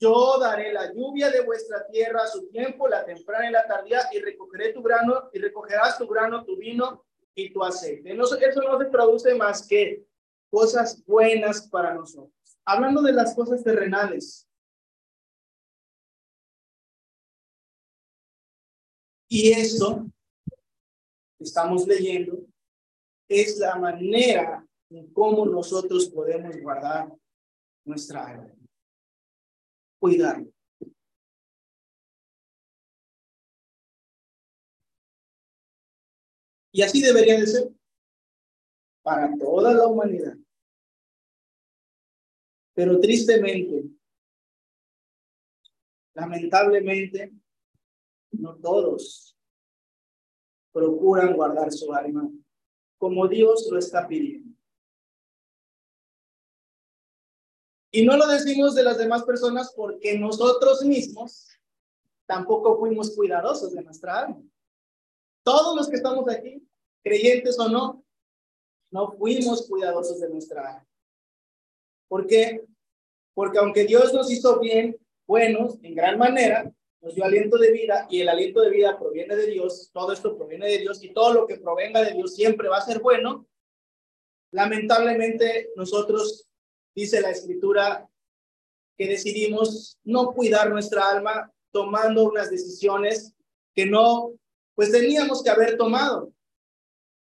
yo 0.00 0.38
daré 0.40 0.72
la 0.72 0.92
lluvia 0.92 1.30
de 1.30 1.42
vuestra 1.42 1.86
tierra 1.88 2.22
a 2.22 2.26
su 2.26 2.48
tiempo, 2.48 2.88
la 2.88 3.04
temprana 3.04 3.48
y 3.48 3.52
la 3.52 3.66
tardía, 3.66 4.00
y 4.12 4.20
recogeré 4.20 4.72
tu 4.72 4.82
grano, 4.82 5.30
y 5.32 5.38
recogerás 5.38 5.98
tu 5.98 6.08
grano, 6.08 6.44
tu 6.44 6.56
vino 6.56 7.04
y 7.34 7.52
tu 7.52 7.62
aceite. 7.62 8.12
eso 8.12 8.62
no 8.62 8.78
se 8.78 8.86
traduce 8.86 9.34
más 9.34 9.66
que 9.66 10.04
cosas 10.50 11.04
buenas 11.04 11.68
para 11.68 11.94
nosotros. 11.94 12.32
Hablando 12.64 13.02
de 13.02 13.12
las 13.12 13.34
cosas 13.34 13.62
terrenales, 13.62 14.48
Y 19.34 19.50
esto 19.50 20.04
estamos 21.38 21.86
leyendo 21.86 22.46
es 23.26 23.56
la 23.56 23.76
manera 23.76 24.68
en 24.90 25.10
cómo 25.10 25.46
nosotros 25.46 26.10
podemos 26.10 26.54
guardar 26.60 27.10
nuestra 27.82 28.26
alma. 28.26 28.52
Cuidarlo. 29.98 30.52
Y 36.70 36.82
así 36.82 37.00
debería 37.00 37.40
de 37.40 37.46
ser 37.46 37.70
para 39.02 39.34
toda 39.38 39.72
la 39.72 39.86
humanidad. 39.86 40.36
Pero 42.74 43.00
tristemente, 43.00 43.84
lamentablemente, 46.12 47.32
no 48.32 48.56
todos 48.56 49.36
procuran 50.72 51.34
guardar 51.34 51.70
su 51.70 51.92
alma 51.92 52.30
como 52.98 53.28
Dios 53.28 53.68
lo 53.70 53.78
está 53.78 54.06
pidiendo. 54.06 54.56
Y 57.90 58.06
no 58.06 58.16
lo 58.16 58.26
decimos 58.26 58.74
de 58.74 58.82
las 58.82 58.96
demás 58.96 59.22
personas 59.24 59.72
porque 59.76 60.18
nosotros 60.18 60.82
mismos 60.82 61.48
tampoco 62.26 62.78
fuimos 62.78 63.14
cuidadosos 63.14 63.74
de 63.74 63.82
nuestra 63.82 64.20
alma. 64.20 64.42
Todos 65.44 65.76
los 65.76 65.90
que 65.90 65.96
estamos 65.96 66.26
aquí, 66.28 66.66
creyentes 67.02 67.58
o 67.58 67.68
no, 67.68 68.04
no 68.90 69.12
fuimos 69.12 69.68
cuidadosos 69.68 70.20
de 70.20 70.30
nuestra 70.30 70.76
alma. 70.76 70.88
¿Por 72.08 72.26
qué? 72.26 72.64
Porque 73.34 73.58
aunque 73.58 73.84
Dios 73.84 74.14
nos 74.14 74.30
hizo 74.30 74.58
bien, 74.60 74.96
buenos, 75.26 75.78
en 75.82 75.94
gran 75.94 76.18
manera, 76.18 76.72
nos 77.02 77.14
dio 77.16 77.24
aliento 77.24 77.58
de 77.58 77.72
vida 77.72 78.06
y 78.08 78.20
el 78.20 78.28
aliento 78.28 78.60
de 78.60 78.70
vida 78.70 78.98
proviene 78.98 79.34
de 79.34 79.48
Dios, 79.48 79.90
todo 79.92 80.12
esto 80.12 80.36
proviene 80.36 80.68
de 80.68 80.78
Dios 80.78 81.02
y 81.02 81.12
todo 81.12 81.34
lo 81.34 81.46
que 81.46 81.56
provenga 81.56 82.00
de 82.00 82.12
Dios 82.12 82.34
siempre 82.34 82.68
va 82.68 82.78
a 82.78 82.86
ser 82.86 83.00
bueno. 83.00 83.46
Lamentablemente 84.52 85.70
nosotros, 85.74 86.48
dice 86.94 87.20
la 87.20 87.30
escritura, 87.30 88.08
que 88.96 89.08
decidimos 89.08 89.98
no 90.04 90.32
cuidar 90.32 90.70
nuestra 90.70 91.10
alma 91.10 91.50
tomando 91.72 92.24
unas 92.24 92.50
decisiones 92.50 93.34
que 93.74 93.86
no, 93.86 94.34
pues 94.76 94.92
teníamos 94.92 95.42
que 95.42 95.50
haber 95.50 95.76
tomado. 95.76 96.32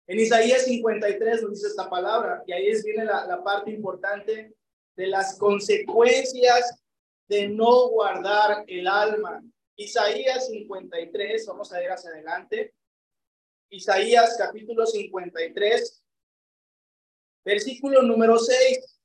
En 0.06 0.20
Isaías 0.20 0.66
53 0.66 1.42
nos 1.42 1.52
dice 1.52 1.68
esta 1.68 1.90
palabra 1.90 2.44
y 2.46 2.52
ahí 2.52 2.68
es, 2.68 2.84
viene 2.84 3.06
la, 3.06 3.26
la 3.26 3.44
parte 3.44 3.72
importante 3.72 4.54
de 4.96 5.08
las 5.08 5.40
consecuencias 5.40 6.84
de 7.28 7.48
no 7.48 7.88
guardar 7.88 8.64
el 8.68 8.88
alma. 8.88 9.42
Isaías 9.76 10.48
53, 10.48 11.46
vamos 11.48 11.72
a 11.72 11.84
ir 11.84 11.90
hacia 11.90 12.12
adelante. 12.12 12.74
Isaías 13.70 14.36
capítulo 14.38 14.86
53. 14.86 16.04
Versículo 17.44 18.02
número 18.04 18.38
6. 18.38 19.02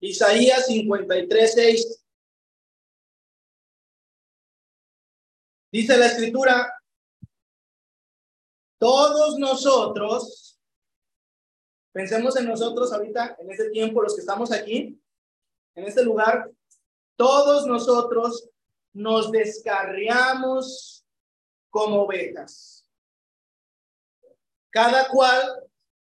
Isaías 0.00 0.66
53, 0.66 1.52
6. 1.52 2.04
Dice 5.72 5.96
la 5.96 6.06
escritura, 6.06 6.72
todos 8.78 9.38
nosotros, 9.38 10.55
pensemos 11.96 12.36
en 12.36 12.46
nosotros 12.46 12.92
ahorita, 12.92 13.38
en 13.38 13.50
este 13.50 13.70
tiempo, 13.70 14.02
los 14.02 14.14
que 14.14 14.20
estamos 14.20 14.52
aquí, 14.52 15.00
en 15.74 15.84
este 15.84 16.04
lugar, 16.04 16.50
todos 17.16 17.66
nosotros 17.66 18.50
nos 18.92 19.32
descarriamos 19.32 21.06
como 21.70 22.02
ovejas. 22.02 22.86
Cada 24.68 25.08
cual 25.08 25.66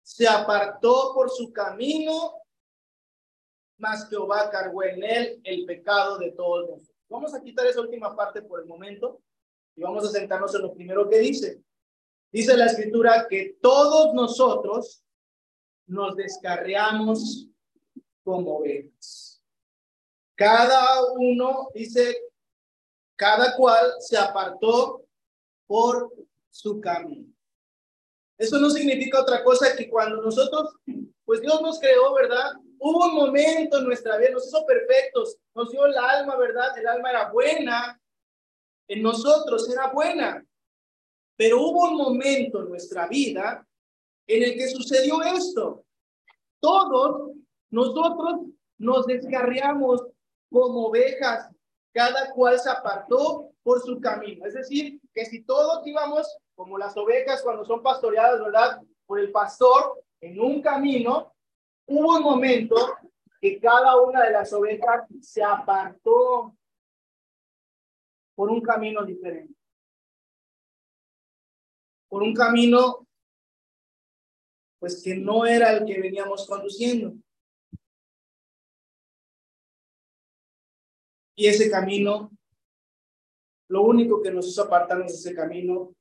se 0.04 0.28
apartó 0.28 1.14
por 1.14 1.28
su 1.28 1.52
camino, 1.52 2.40
más 3.76 4.08
Jehová 4.08 4.50
cargó 4.50 4.84
en 4.84 5.02
él 5.02 5.40
el 5.42 5.66
pecado 5.66 6.16
de 6.16 6.30
todos 6.30 6.70
nosotros. 6.70 6.96
Vamos 7.08 7.34
a 7.34 7.42
quitar 7.42 7.66
esa 7.66 7.80
última 7.80 8.14
parte 8.14 8.40
por 8.42 8.60
el 8.60 8.66
momento 8.66 9.20
y 9.74 9.82
vamos 9.82 10.04
a 10.04 10.12
sentarnos 10.12 10.54
en 10.54 10.62
lo 10.62 10.74
primero 10.74 11.08
que 11.08 11.18
dice. 11.18 11.60
Dice 12.30 12.56
la 12.56 12.66
escritura 12.66 13.26
que 13.28 13.58
todos 13.60 14.14
nosotros 14.14 15.01
nos 15.86 16.16
descarriamos 16.16 17.48
como 18.24 18.58
ovejas. 18.58 19.42
Cada 20.34 21.12
uno, 21.12 21.68
dice, 21.74 22.16
cada 23.16 23.56
cual 23.56 23.92
se 24.00 24.16
apartó 24.16 25.04
por 25.66 26.12
su 26.50 26.80
camino. 26.80 27.32
Eso 28.38 28.58
no 28.58 28.70
significa 28.70 29.20
otra 29.20 29.44
cosa 29.44 29.76
que 29.76 29.88
cuando 29.88 30.20
nosotros, 30.20 30.74
pues 31.24 31.40
Dios 31.40 31.60
nos 31.62 31.78
creó, 31.78 32.12
¿verdad? 32.14 32.52
Hubo 32.78 33.04
un 33.04 33.14
momento 33.14 33.78
en 33.78 33.84
nuestra 33.84 34.16
vida, 34.16 34.30
nos 34.30 34.48
hizo 34.48 34.66
perfectos, 34.66 35.38
nos 35.54 35.70
dio 35.70 35.86
el 35.86 35.96
alma, 35.96 36.36
¿verdad? 36.36 36.76
El 36.76 36.88
alma 36.88 37.10
era 37.10 37.30
buena, 37.30 38.00
en 38.88 39.02
nosotros 39.02 39.70
era 39.70 39.88
buena. 39.92 40.44
Pero 41.36 41.60
hubo 41.60 41.88
un 41.88 41.96
momento 41.96 42.62
en 42.62 42.68
nuestra 42.68 43.06
vida 43.06 43.66
en 44.26 44.42
el 44.42 44.54
que 44.54 44.68
sucedió 44.68 45.22
esto. 45.22 45.84
Todos 46.60 47.32
nosotros 47.70 48.40
nos 48.78 49.06
descarriamos 49.06 50.06
como 50.50 50.86
ovejas, 50.86 51.50
cada 51.92 52.30
cual 52.32 52.58
se 52.58 52.70
apartó 52.70 53.50
por 53.62 53.80
su 53.80 54.00
camino. 54.00 54.46
Es 54.46 54.54
decir, 54.54 55.00
que 55.14 55.24
si 55.26 55.42
todos 55.42 55.86
íbamos 55.86 56.26
como 56.54 56.78
las 56.78 56.96
ovejas 56.96 57.42
cuando 57.42 57.64
son 57.64 57.82
pastoreadas, 57.82 58.40
¿verdad? 58.40 58.82
Por 59.06 59.20
el 59.20 59.30
pastor 59.32 60.02
en 60.20 60.40
un 60.40 60.62
camino, 60.62 61.34
hubo 61.86 62.16
un 62.16 62.22
momento 62.22 62.76
que 63.40 63.58
cada 63.58 64.00
una 64.00 64.22
de 64.24 64.30
las 64.30 64.52
ovejas 64.52 65.06
se 65.20 65.42
apartó 65.42 66.54
por 68.34 68.50
un 68.50 68.60
camino 68.60 69.04
diferente. 69.04 69.54
Por 72.08 72.22
un 72.22 72.34
camino, 72.34 73.06
pues 74.82 75.00
que 75.00 75.14
no 75.14 75.46
era 75.46 75.72
el 75.76 75.86
que 75.86 76.00
veníamos 76.00 76.44
conduciendo. 76.44 77.14
Y 81.36 81.46
ese 81.46 81.70
camino, 81.70 82.32
lo 83.68 83.82
único 83.82 84.20
que 84.20 84.32
nos 84.32 84.48
hizo 84.48 84.64
apartarnos 84.64 85.06
de 85.06 85.18
ese 85.18 85.36
camino 85.36 85.94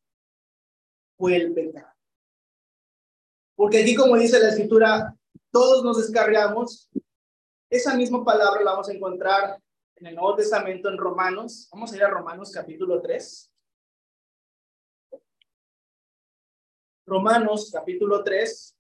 fue 1.16 1.36
el 1.36 1.54
pecado. 1.54 1.94
Porque 3.56 3.84
aquí, 3.84 3.94
como 3.94 4.18
dice 4.18 4.40
la 4.40 4.50
escritura, 4.50 5.16
todos 5.52 5.84
nos 5.84 6.00
descarriamos. 6.00 6.90
Esa 7.70 7.96
misma 7.96 8.26
palabra 8.26 8.64
la 8.64 8.72
vamos 8.72 8.90
a 8.90 8.94
encontrar 8.94 9.62
en 9.98 10.08
el 10.08 10.16
Nuevo 10.16 10.38
Testamento 10.38 10.90
en 10.90 10.98
Romanos. 10.98 11.70
Vamos 11.72 11.94
a 11.94 11.98
ir 11.98 12.04
a 12.04 12.10
Romanos 12.10 12.52
capítulo 12.52 13.00
3. 13.00 13.51
Romanos 17.06 17.70
capítulo 17.72 18.24
3. 18.24 18.78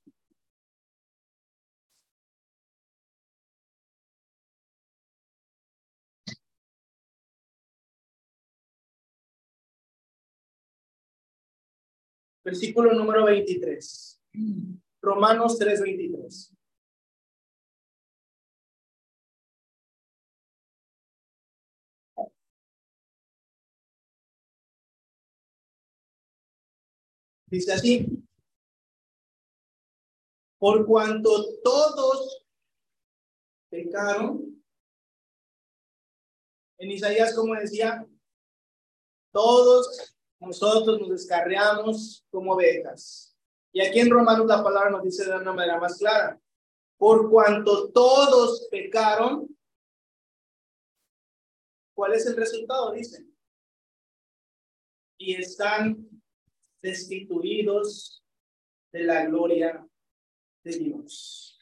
Versículo 12.43 12.93
número 12.93 13.25
23. 13.25 14.19
Romanos 15.01 15.57
3, 15.57 15.81
23. 15.81 16.60
Dice 27.51 27.73
así, 27.73 28.07
por 30.57 30.85
cuanto 30.85 31.59
todos 31.61 32.45
pecaron, 33.69 34.63
en 36.77 36.91
Isaías, 36.91 37.35
como 37.35 37.53
decía, 37.55 38.07
todos 39.33 40.15
nosotros 40.39 41.01
nos 41.01 41.09
descarriamos 41.09 42.25
como 42.31 42.53
ovejas. 42.53 43.35
Y 43.73 43.81
aquí 43.81 43.99
en 43.99 44.11
Romanos 44.11 44.47
la 44.47 44.63
palabra 44.63 44.89
nos 44.89 45.03
dice 45.03 45.25
de 45.25 45.35
una 45.35 45.51
manera 45.51 45.77
más 45.77 45.97
clara, 45.97 46.39
por 46.97 47.29
cuanto 47.29 47.91
todos 47.91 48.69
pecaron, 48.71 49.53
¿cuál 51.93 52.13
es 52.13 52.25
el 52.25 52.37
resultado? 52.37 52.93
Dice, 52.93 53.25
y 55.17 55.35
están 55.35 56.10
destituidos 56.81 58.23
de 58.91 59.03
la 59.03 59.25
gloria 59.25 59.87
de 60.63 60.71
Dios. 60.71 61.59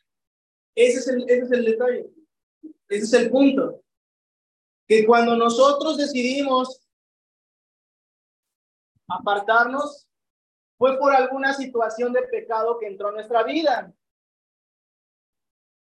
Ese 0.76 1.00
es 1.00 1.08
el, 1.08 1.24
ese 1.24 1.44
es 1.44 1.52
el 1.52 1.66
detalle. 1.66 2.10
Ese 2.88 3.04
es 3.04 3.14
el 3.14 3.30
punto. 3.30 3.84
Que 4.88 5.06
cuando 5.06 5.36
nosotros 5.36 5.98
decidimos 5.98 6.88
apartarnos, 9.08 10.08
fue 10.78 10.98
por 10.98 11.14
alguna 11.14 11.54
situación 11.54 12.14
de 12.14 12.24
pecado 12.24 12.80
que 12.80 12.88
entró 12.88 13.10
en 13.10 13.16
nuestra 13.16 13.44
vida. 13.44 13.94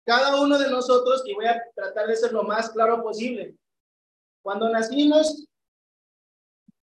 Cada 0.05 0.41
uno 0.41 0.59
de 0.59 0.69
nosotros, 0.69 1.23
y 1.25 1.35
voy 1.35 1.47
a 1.47 1.63
tratar 1.75 2.09
de 2.09 2.17
ser 2.17 2.33
lo 2.33 2.43
más 2.43 2.71
claro 2.71 3.03
posible, 3.03 3.57
cuando 4.43 4.69
nacimos, 4.69 5.47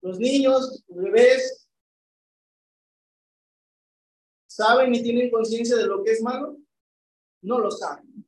los 0.03 0.19
niños, 0.19 0.85
los 0.89 1.05
bebés, 1.05 1.66
¿Saben 4.57 4.95
y 4.95 5.03
tienen 5.03 5.31
conciencia 5.31 5.77
de 5.77 5.87
lo 5.87 6.03
que 6.03 6.13
es 6.13 6.23
malo? 6.23 6.57
No 7.43 7.59
lo 7.59 7.71
saben. 7.71 8.27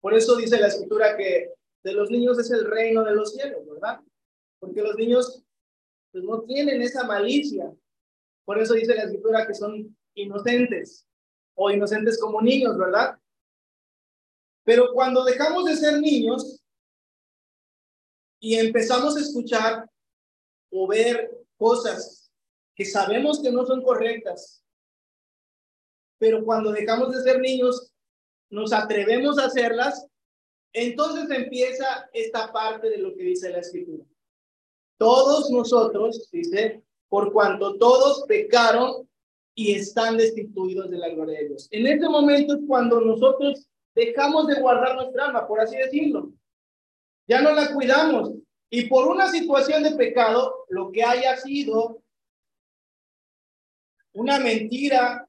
Por 0.00 0.12
eso 0.12 0.34
dice 0.34 0.58
la 0.58 0.66
escritura 0.66 1.16
que 1.16 1.54
de 1.84 1.92
los 1.92 2.10
niños 2.10 2.36
es 2.36 2.50
el 2.50 2.68
reino 2.68 3.04
de 3.04 3.14
los 3.14 3.32
cielos, 3.32 3.64
¿verdad? 3.64 4.00
Porque 4.58 4.82
los 4.82 4.96
niños 4.96 5.44
pues, 6.10 6.24
no 6.24 6.42
tienen 6.42 6.82
esa 6.82 7.04
malicia. 7.04 7.72
Por 8.44 8.60
eso 8.60 8.74
dice 8.74 8.96
la 8.96 9.04
escritura 9.04 9.46
que 9.46 9.54
son 9.54 9.96
inocentes 10.14 11.06
o 11.54 11.70
inocentes 11.70 12.18
como 12.18 12.42
niños, 12.42 12.76
¿verdad? 12.76 13.20
Pero 14.64 14.92
cuando 14.92 15.22
dejamos 15.22 15.66
de 15.66 15.76
ser 15.76 16.00
niños 16.00 16.60
y 18.40 18.56
empezamos 18.56 19.16
a 19.16 19.20
escuchar 19.20 19.88
o 20.72 20.88
ver 20.88 21.30
cosas 21.56 22.19
que 22.80 22.86
sabemos 22.86 23.42
que 23.42 23.52
no 23.52 23.66
son 23.66 23.82
correctas, 23.82 24.64
pero 26.18 26.42
cuando 26.42 26.72
dejamos 26.72 27.12
de 27.12 27.22
ser 27.22 27.38
niños, 27.38 27.92
nos 28.48 28.72
atrevemos 28.72 29.38
a 29.38 29.44
hacerlas, 29.44 30.06
entonces 30.72 31.28
empieza 31.28 32.08
esta 32.14 32.50
parte 32.50 32.88
de 32.88 32.96
lo 32.96 33.14
que 33.14 33.24
dice 33.24 33.50
la 33.50 33.58
escritura. 33.58 34.02
Todos 34.96 35.50
nosotros, 35.50 36.30
dice, 36.32 36.82
por 37.10 37.34
cuanto 37.34 37.76
todos 37.76 38.24
pecaron 38.26 39.06
y 39.54 39.74
están 39.74 40.16
destituidos 40.16 40.88
de 40.88 40.96
la 40.96 41.10
gloria 41.10 41.40
de 41.40 41.48
Dios. 41.48 41.68
En 41.72 41.86
este 41.86 42.08
momento 42.08 42.54
es 42.54 42.60
cuando 42.66 43.02
nosotros 43.02 43.68
dejamos 43.94 44.46
de 44.46 44.58
guardar 44.58 44.96
nuestra 44.96 45.26
alma, 45.26 45.46
por 45.46 45.60
así 45.60 45.76
decirlo. 45.76 46.32
Ya 47.28 47.42
no 47.42 47.52
la 47.52 47.74
cuidamos. 47.74 48.32
Y 48.70 48.88
por 48.88 49.06
una 49.06 49.30
situación 49.30 49.82
de 49.82 49.96
pecado, 49.96 50.64
lo 50.70 50.90
que 50.90 51.04
haya 51.04 51.36
sido 51.36 52.00
una 54.12 54.38
mentira, 54.38 55.26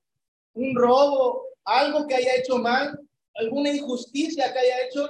un 0.53 0.75
robo, 0.75 1.45
algo 1.65 2.07
que 2.07 2.15
haya 2.15 2.35
hecho 2.35 2.57
mal, 2.57 2.99
alguna 3.35 3.69
injusticia 3.71 4.51
que 4.51 4.59
haya 4.59 4.85
hecho, 4.87 5.09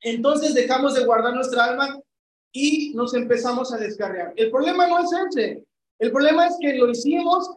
entonces 0.00 0.54
dejamos 0.54 0.94
de 0.94 1.04
guardar 1.04 1.34
nuestra 1.34 1.64
alma 1.64 2.00
y 2.52 2.92
nos 2.94 3.14
empezamos 3.14 3.72
a 3.72 3.78
descargar. 3.78 4.32
El 4.36 4.50
problema 4.50 4.86
no 4.86 4.98
es 5.00 5.10
ese. 5.28 5.64
El 5.98 6.10
problema 6.10 6.46
es 6.46 6.56
que 6.60 6.74
lo 6.74 6.90
hicimos, 6.90 7.50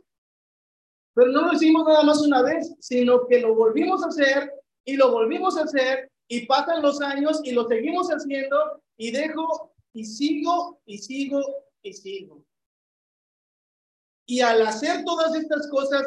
pero 1.14 1.32
no 1.32 1.48
lo 1.48 1.54
hicimos 1.54 1.86
nada 1.86 2.04
más 2.04 2.22
una 2.22 2.42
vez, 2.44 2.74
sino 2.80 3.26
que 3.28 3.40
lo 3.40 3.56
volvimos 3.56 4.04
a 4.04 4.08
hacer 4.08 4.52
y 4.86 4.96
lo 4.96 5.12
volvimos 5.12 5.58
a 5.58 5.64
hacer 5.64 6.12
y 6.28 6.46
pasan 6.46 6.82
los 6.82 7.02
años 7.02 7.42
y 7.44 7.52
lo 7.52 7.68
seguimos 7.68 8.10
haciendo 8.10 8.82
y 8.98 9.12
dejo 9.12 9.74
y 9.94 10.06
sigo 10.06 10.80
y 10.86 10.98
sigo 10.98 11.42
y 11.82 11.94
sigo. 11.94 12.44
Y 14.26 14.42
al 14.42 14.62
hacer 14.62 15.04
todas 15.04 15.36
estas 15.36 15.70
cosas 15.70 16.04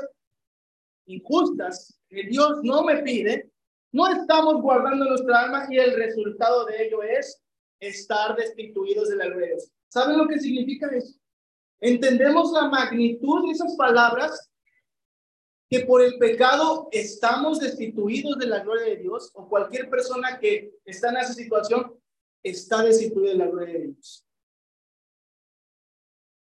injustas 1.06 1.98
que 2.08 2.24
Dios 2.24 2.60
no 2.62 2.82
me 2.82 2.98
pide, 3.02 3.50
no 3.92 4.06
estamos 4.08 4.60
guardando 4.60 5.04
nuestra 5.06 5.42
alma 5.42 5.66
y 5.70 5.78
el 5.78 5.94
resultado 5.94 6.64
de 6.66 6.86
ello 6.86 7.02
es 7.02 7.40
estar 7.80 8.36
destituidos 8.36 9.08
de 9.08 9.16
la 9.16 9.30
Dios. 9.30 9.70
¿Saben 9.88 10.18
lo 10.18 10.26
que 10.26 10.38
significa 10.38 10.88
eso? 10.88 11.18
Entendemos 11.80 12.52
la 12.52 12.68
magnitud 12.68 13.46
de 13.46 13.52
esas 13.52 13.76
palabras 13.76 14.50
que 15.70 15.80
por 15.80 16.02
el 16.02 16.18
pecado 16.18 16.88
estamos 16.92 17.60
destituidos 17.60 18.38
de 18.38 18.46
la 18.46 18.60
gloria 18.60 18.86
de 18.86 18.96
Dios 18.96 19.30
o 19.34 19.48
cualquier 19.48 19.88
persona 19.88 20.38
que 20.38 20.72
está 20.84 21.10
en 21.10 21.18
esa 21.18 21.34
situación 21.34 21.94
está 22.42 22.82
destituida 22.82 23.30
de 23.30 23.36
la 23.36 23.46
gloria 23.46 23.74
de 23.74 23.86
Dios. 23.88 24.27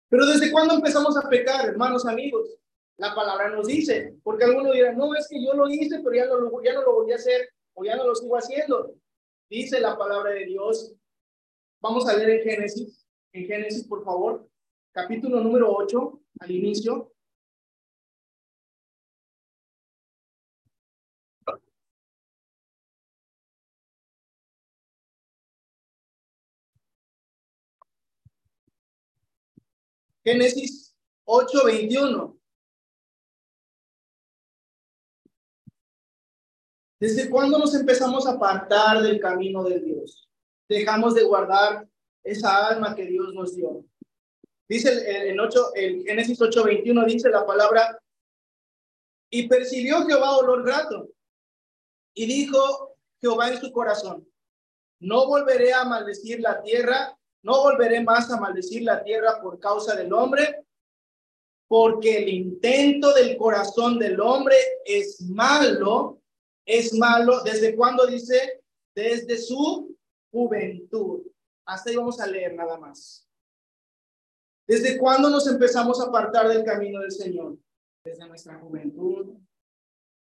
Pero 0.09 0.26
¿desde 0.26 0.50
cuándo 0.50 0.74
empezamos 0.74 1.16
a 1.16 1.28
pecar, 1.28 1.68
hermanos 1.68 2.07
amigos? 2.07 2.59
La 2.96 3.14
palabra 3.14 3.50
nos 3.50 3.66
dice, 3.66 4.16
porque 4.22 4.44
algunos 4.44 4.72
dirán, 4.72 4.96
no, 4.96 5.14
es 5.14 5.28
que 5.28 5.44
yo 5.44 5.52
lo 5.54 5.68
hice, 5.68 6.00
pero 6.02 6.14
ya 6.14 6.26
no, 6.26 6.62
ya 6.62 6.72
no 6.72 6.82
lo 6.82 6.94
voy 6.94 7.12
a 7.12 7.16
hacer 7.16 7.48
o 7.74 7.84
ya 7.84 7.96
no 7.96 8.07
lo 8.07 8.14
sigo 8.14 8.36
haciendo. 8.36 8.94
Dice 9.50 9.80
la 9.80 9.98
palabra 9.98 10.30
de 10.30 10.46
Dios. 10.46 10.94
Vamos 11.80 12.09
a 12.09 12.16
leer 12.16 12.30
en 12.30 12.42
Génesis, 12.42 13.07
en 13.32 13.46
Génesis, 13.46 13.86
por 13.86 14.02
favor, 14.02 14.48
capítulo 14.92 15.40
número 15.40 15.70
8, 15.72 16.20
al 16.40 16.50
inicio. 16.50 17.12
Génesis 30.27 30.93
8:21. 31.24 32.37
¿Desde 36.99 37.31
cuándo 37.31 37.59
nos 37.59 37.72
empezamos 37.77 38.27
a 38.27 38.33
apartar 38.33 39.03
del 39.03 39.20
camino 39.20 39.62
de 39.62 39.79
Dios? 39.79 40.29
Dejamos 40.68 41.14
de 41.14 41.22
guardar 41.22 41.87
esa 42.24 42.66
alma 42.66 42.97
que 42.97 43.07
Dios 43.07 43.33
nos 43.35 43.55
dio. 43.55 43.85
Dice 44.68 45.31
en 45.31 45.39
8, 45.39 45.74
el 45.74 46.03
Génesis 46.03 46.41
8:21 46.41 47.07
dice 47.07 47.29
la 47.29 47.47
palabra 47.47 48.03
y 49.31 49.47
percibió 49.47 50.05
Jehová 50.07 50.39
olor 50.39 50.64
grato 50.64 51.09
y 52.14 52.27
dijo 52.27 52.97
Jehová 53.20 53.51
en 53.53 53.61
su 53.61 53.70
corazón, 53.70 54.29
no 54.99 55.29
volveré 55.29 55.72
a 55.72 55.85
maldecir 55.85 56.41
la 56.41 56.61
tierra 56.62 57.15
no 57.47 57.62
volveré 57.62 58.03
más 58.03 58.28
a 58.32 58.40
maldecir 58.40 58.82
la 58.82 59.05
tierra 59.05 59.40
por 59.40 59.61
causa 59.61 59.94
del 59.94 60.12
hombre, 60.12 60.66
porque 61.68 62.18
el 62.18 62.28
intento 62.28 63.14
del 63.14 63.36
corazón 63.36 64.01
del 64.01 64.20
hombre 64.20 64.57
es 64.84 65.20
malo, 65.22 66.20
es 66.64 66.92
malo. 66.94 67.44
¿Desde 67.44 67.76
cuándo 67.76 68.05
dice? 68.05 68.64
Desde 68.97 69.38
su 69.38 69.97
juventud. 70.32 71.22
Hasta 71.64 71.90
ahí 71.90 71.97
vamos 71.97 72.18
a 72.18 72.26
leer 72.26 72.53
nada 72.53 72.78
más. 72.78 73.28
¿Desde 74.66 74.99
cuándo 74.99 75.30
nos 75.30 75.47
empezamos 75.47 76.01
a 76.01 76.07
apartar 76.07 76.49
del 76.49 76.64
camino 76.64 77.01
del 77.01 77.12
Señor? 77.12 77.57
Desde 78.05 78.26
nuestra 78.26 78.59
juventud. 78.59 79.36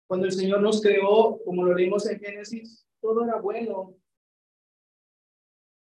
Cuando 0.07 0.27
el 0.27 0.33
Señor 0.33 0.61
nos 0.61 0.83
creó, 0.83 1.43
como 1.43 1.65
lo 1.65 1.75
leímos 1.75 2.05
en 2.07 2.21
Génesis, 2.21 2.87
todo 3.01 3.25
era 3.25 3.41
bueno. 3.41 3.95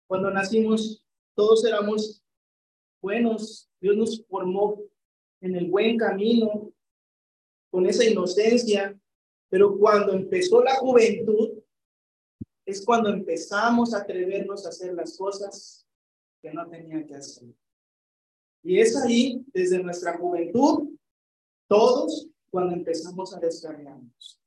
Cuando 0.06 0.30
nacimos, 0.30 1.01
todos 1.34 1.64
éramos 1.64 2.22
buenos, 3.00 3.68
Dios 3.80 3.96
nos 3.96 4.26
formó 4.26 4.80
en 5.40 5.56
el 5.56 5.70
buen 5.70 5.96
camino, 5.96 6.72
con 7.70 7.86
esa 7.86 8.04
inocencia, 8.04 8.98
pero 9.48 9.76
cuando 9.78 10.12
empezó 10.12 10.62
la 10.62 10.76
juventud, 10.76 11.62
es 12.66 12.84
cuando 12.84 13.08
empezamos 13.10 13.92
a 13.92 13.98
atrevernos 13.98 14.64
a 14.64 14.68
hacer 14.68 14.94
las 14.94 15.16
cosas 15.16 15.86
que 16.40 16.52
no 16.52 16.68
tenía 16.68 17.04
que 17.06 17.14
hacer. 17.14 17.48
Y 18.62 18.78
es 18.78 18.96
ahí, 18.96 19.44
desde 19.52 19.82
nuestra 19.82 20.16
juventud, 20.18 20.96
todos, 21.66 22.28
cuando 22.50 22.74
empezamos 22.74 23.34
a 23.34 23.40
descarriarnos. 23.40 24.38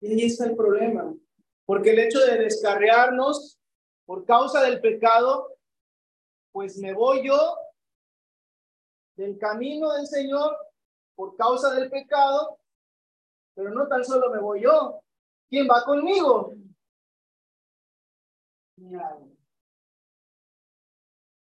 Y 0.00 0.08
ahí 0.08 0.22
está 0.22 0.46
el 0.46 0.56
problema, 0.56 1.14
porque 1.64 1.90
el 1.90 2.00
hecho 2.00 2.18
de 2.18 2.38
descarriarnos 2.38 3.58
por 4.04 4.24
causa 4.24 4.62
del 4.62 4.80
pecado, 4.80 5.56
pues 6.52 6.76
me 6.78 6.92
voy 6.92 7.26
yo 7.26 7.56
del 9.16 9.38
camino 9.38 9.92
del 9.92 10.06
Señor 10.06 10.56
por 11.14 11.36
causa 11.36 11.72
del 11.74 11.90
pecado, 11.90 12.58
pero 13.54 13.70
no 13.70 13.86
tan 13.86 14.04
solo 14.04 14.30
me 14.30 14.40
voy 14.40 14.62
yo. 14.62 15.00
¿Quién 15.48 15.68
va 15.68 15.84
conmigo? 15.84 16.54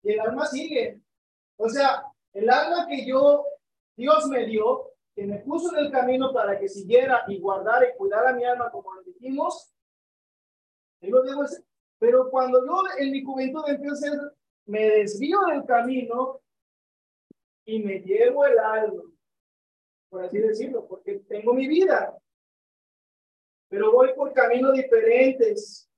Y 0.02 0.12
el 0.12 0.20
alma 0.20 0.46
sigue. 0.48 1.02
O 1.58 1.70
sea, 1.70 2.04
el 2.34 2.50
alma 2.50 2.88
que 2.88 3.06
yo, 3.06 3.46
Dios 3.96 4.28
me 4.28 4.46
dio, 4.46 4.94
que 5.16 5.26
me 5.26 5.39
puso 5.39 5.72
en 5.76 5.86
el 5.86 5.91
camino 5.91 6.34
para 6.34 6.60
que 6.60 6.68
siguiera 6.68 7.24
y 7.28 7.39
guardara 7.39 7.88
y 7.88 7.96
cuidara 7.96 8.34
mi 8.34 8.44
alma, 8.44 8.72
como 8.72 8.94
lo 8.94 9.04
dijimos, 9.04 9.74
él 11.02 11.12
lo 11.12 11.22
debo 11.22 11.44
pero 12.04 12.30
cuando 12.30 12.66
yo 12.66 12.84
en 12.97 13.12
mi 13.12 13.24
juventud 13.24 13.64
empiezo 13.66 14.34
me 14.66 14.89
desvío 14.89 15.39
del 15.45 15.64
camino 15.66 16.41
y 17.66 17.80
me 17.80 17.99
llevo 17.99 18.45
el 18.45 18.60
alma, 18.60 19.04
por 20.10 20.26
así 20.26 20.38
decirlo, 20.38 20.86
porque 20.86 21.20
tengo 21.20 21.54
mi 21.54 21.66
vida. 21.66 22.14
Pero 23.70 23.93
voy 23.93 24.14
por 24.16 24.34
caminos 24.34 24.74
diferentes. 24.74 25.89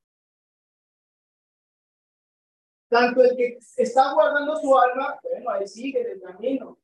Tanto 2.87 3.23
el 3.23 3.35
que 3.35 3.57
está 3.75 4.13
guardando 4.13 4.57
su 4.57 4.77
alma, 4.77 5.19
bueno, 5.23 5.49
ahí 5.49 5.67
sigue 5.67 6.01
el 6.01 6.21
camino. 6.21 6.77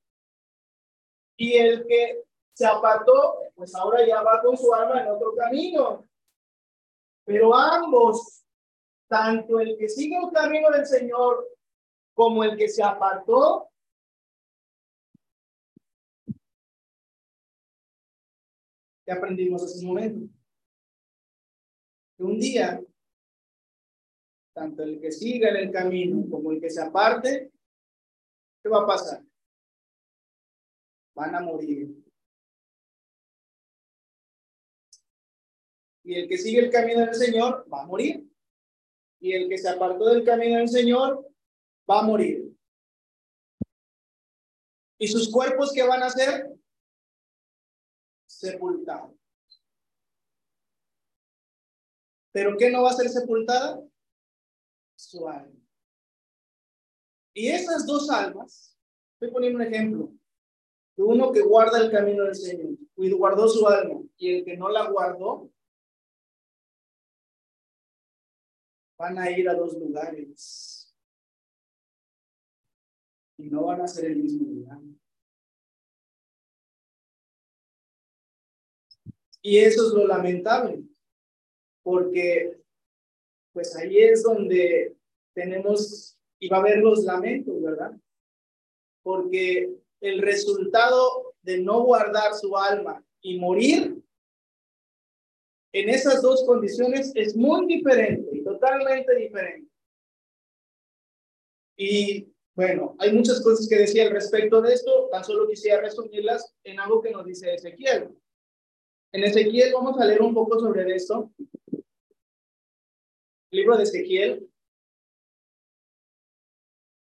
Y 1.37 1.57
el 1.57 1.85
que 1.85 2.23
se 2.53 2.65
apartó, 2.65 3.37
pues 3.53 3.75
ahora 3.75 4.03
ya 4.03 4.23
va 4.23 4.41
con 4.41 4.57
su 4.57 4.73
alma 4.73 4.99
en 5.03 5.11
otro 5.11 5.35
camino. 5.35 6.09
Pero 7.23 7.53
ambos 7.53 8.40
tanto 9.11 9.59
el 9.59 9.77
que 9.77 9.89
sigue 9.89 10.15
el 10.15 10.31
camino 10.31 10.71
del 10.71 10.85
Señor 10.85 11.45
como 12.13 12.45
el 12.45 12.55
que 12.55 12.69
se 12.69 12.81
apartó, 12.81 13.69
que 19.05 19.11
aprendimos 19.11 19.63
hace 19.63 19.79
un 19.79 19.87
momento. 19.87 20.33
Que 22.15 22.23
un 22.23 22.39
día, 22.39 22.81
tanto 24.53 24.83
el 24.83 25.01
que 25.01 25.11
siga 25.11 25.49
en 25.49 25.57
el 25.57 25.71
camino 25.71 26.29
como 26.29 26.53
el 26.53 26.61
que 26.61 26.69
se 26.69 26.81
aparte, 26.81 27.51
¿qué 28.63 28.69
va 28.69 28.83
a 28.83 28.87
pasar? 28.87 29.21
Van 31.13 31.35
a 31.35 31.41
morir. 31.41 32.01
Y 36.05 36.13
el 36.13 36.29
que 36.29 36.37
sigue 36.37 36.59
el 36.59 36.71
camino 36.71 37.01
del 37.01 37.15
Señor 37.15 37.67
va 37.69 37.81
a 37.81 37.87
morir 37.87 38.30
y 39.21 39.33
el 39.33 39.47
que 39.47 39.57
se 39.57 39.69
apartó 39.69 40.05
del 40.05 40.25
camino 40.25 40.57
del 40.57 40.67
Señor 40.67 41.25
va 41.89 41.99
a 41.99 42.03
morir. 42.03 42.51
¿Y 44.97 45.07
sus 45.07 45.31
cuerpos 45.31 45.71
qué 45.73 45.83
van 45.83 46.03
a 46.03 46.09
ser? 46.09 46.51
Sepultados. 48.25 49.15
¿Pero 52.33 52.57
qué 52.57 52.71
no 52.71 52.83
va 52.83 52.89
a 52.89 52.93
ser 52.93 53.09
sepultada? 53.09 53.81
Su 54.95 55.27
alma. 55.27 55.59
Y 57.33 57.47
esas 57.47 57.85
dos 57.85 58.09
almas, 58.09 58.77
estoy 59.13 59.31
poniendo 59.31 59.59
un 59.59 59.65
ejemplo, 59.65 60.11
uno 60.97 61.31
que 61.31 61.41
guarda 61.41 61.79
el 61.79 61.91
camino 61.91 62.25
del 62.25 62.35
Señor 62.35 62.77
y 62.97 63.11
guardó 63.11 63.47
su 63.47 63.67
alma, 63.67 64.01
y 64.17 64.35
el 64.35 64.45
que 64.45 64.57
no 64.57 64.69
la 64.69 64.89
guardó, 64.89 65.49
van 69.01 69.17
a 69.17 69.31
ir 69.31 69.49
a 69.49 69.55
dos 69.55 69.73
lugares 69.73 70.95
y 73.35 73.49
no 73.49 73.63
van 73.63 73.81
a 73.81 73.87
ser 73.87 74.11
el 74.11 74.17
mismo 74.17 74.47
lugar. 74.47 74.77
Y 79.41 79.57
eso 79.57 79.87
es 79.87 79.93
lo 79.93 80.05
lamentable, 80.05 80.83
porque 81.81 82.61
pues 83.53 83.75
ahí 83.75 83.97
es 83.97 84.21
donde 84.21 84.95
tenemos, 85.33 86.15
y 86.39 86.47
va 86.47 86.57
a 86.57 86.59
haber 86.59 86.77
los 86.77 87.03
lamentos, 87.03 87.59
¿verdad? 87.59 87.99
Porque 89.01 89.75
el 89.99 90.21
resultado 90.21 91.33
de 91.41 91.57
no 91.57 91.81
guardar 91.81 92.35
su 92.35 92.55
alma 92.55 93.03
y 93.19 93.39
morir 93.39 93.99
en 95.73 95.89
esas 95.89 96.21
dos 96.21 96.43
condiciones 96.45 97.11
es 97.15 97.35
muy 97.35 97.65
diferente 97.65 98.30
totalmente 98.61 99.15
diferente. 99.15 99.71
Y 101.77 102.31
bueno, 102.53 102.95
hay 102.99 103.11
muchas 103.11 103.41
cosas 103.41 103.67
que 103.67 103.75
decía 103.75 104.03
al 104.03 104.11
respecto 104.11 104.61
de 104.61 104.73
esto, 104.73 105.09
tan 105.09 105.23
solo 105.23 105.47
quisiera 105.47 105.81
resumirlas 105.81 106.53
en 106.63 106.79
algo 106.79 107.01
que 107.01 107.09
nos 107.09 107.25
dice 107.25 107.53
Ezequiel. 107.53 108.15
En 109.13 109.23
Ezequiel 109.23 109.73
vamos 109.73 109.99
a 109.99 110.05
leer 110.05 110.21
un 110.21 110.33
poco 110.33 110.59
sobre 110.59 110.95
esto. 110.95 111.31
Libro 113.51 113.77
de 113.77 113.83
Ezequiel, 113.83 114.49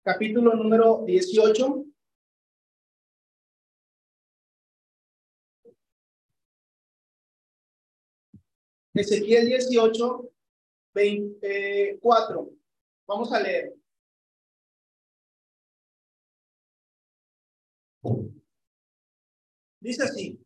capítulo 0.02 0.54
número 0.54 1.04
18. 1.06 1.84
Ezequiel 8.94 9.46
18, 9.46 10.33
24. 10.94 12.50
Vamos 13.06 13.32
a 13.32 13.40
leer. 13.40 13.74
Dice 19.80 20.02
así. 20.04 20.40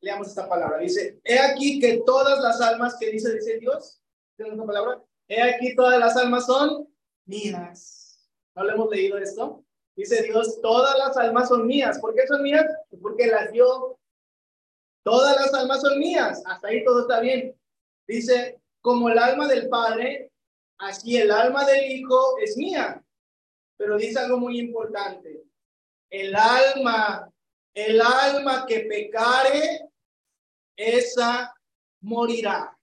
Leamos 0.00 0.28
esta 0.28 0.48
palabra. 0.48 0.78
Dice, 0.78 1.20
he 1.24 1.38
aquí 1.38 1.80
que 1.80 2.02
todas 2.04 2.40
las 2.40 2.60
almas 2.60 2.96
que 2.98 3.10
dice, 3.10 3.34
dice 3.34 3.58
Dios, 3.58 4.02
¿tiene 4.36 4.52
esta 4.52 4.66
palabra? 4.66 5.02
He 5.26 5.42
aquí 5.42 5.74
todas 5.74 5.98
las 5.98 6.16
almas 6.16 6.46
son 6.46 6.88
mías. 7.24 8.28
¿No 8.54 8.64
le 8.64 8.72
hemos 8.72 8.90
leído 8.90 9.18
esto? 9.18 9.64
Dice 9.96 10.22
Dios, 10.22 10.60
todas 10.60 10.96
las 10.98 11.16
almas 11.16 11.48
son 11.48 11.66
mías. 11.66 11.98
¿Por 11.98 12.14
qué 12.14 12.26
son 12.26 12.42
mías? 12.42 12.66
Porque 13.00 13.26
las 13.26 13.50
dio. 13.50 13.97
Todas 15.08 15.36
las 15.36 15.54
almas 15.54 15.80
son 15.80 15.98
mías. 15.98 16.42
Hasta 16.44 16.68
ahí 16.68 16.84
todo 16.84 17.00
está 17.00 17.20
bien. 17.20 17.58
Dice, 18.06 18.60
como 18.82 19.08
el 19.08 19.16
alma 19.18 19.48
del 19.48 19.66
Padre, 19.70 20.30
así 20.76 21.16
el 21.16 21.30
alma 21.30 21.64
del 21.64 21.90
Hijo 21.90 22.38
es 22.40 22.58
mía. 22.58 23.02
Pero 23.78 23.96
dice 23.96 24.18
algo 24.18 24.36
muy 24.36 24.60
importante. 24.60 25.44
El 26.10 26.36
alma, 26.36 27.26
el 27.72 27.98
alma 28.02 28.66
que 28.66 28.80
pecare, 28.80 29.88
esa 30.76 31.54
morirá. 32.02 32.78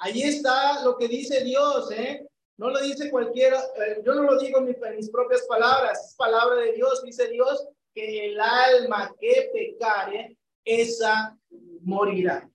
Ahí 0.00 0.22
está 0.22 0.82
lo 0.82 0.98
que 0.98 1.06
dice 1.06 1.44
Dios, 1.44 1.92
¿eh? 1.92 2.26
No 2.58 2.70
lo 2.70 2.80
dice 2.80 3.08
cualquiera, 3.08 3.60
eh, 3.86 4.02
yo 4.04 4.14
no 4.14 4.24
lo 4.24 4.36
digo 4.40 4.58
en 4.58 4.96
mis, 4.96 5.10
propias 5.10 5.46
palabras, 5.46 6.08
es 6.08 6.16
palabra 6.16 6.56
de 6.56 6.72
Dios, 6.72 7.04
dice 7.04 7.28
Dios, 7.28 7.68
que 7.94 8.30
el 8.30 8.40
alma 8.40 9.14
que 9.20 9.48
pecare, 9.52 10.35
esa 10.66 11.38
morirá. 11.82 12.50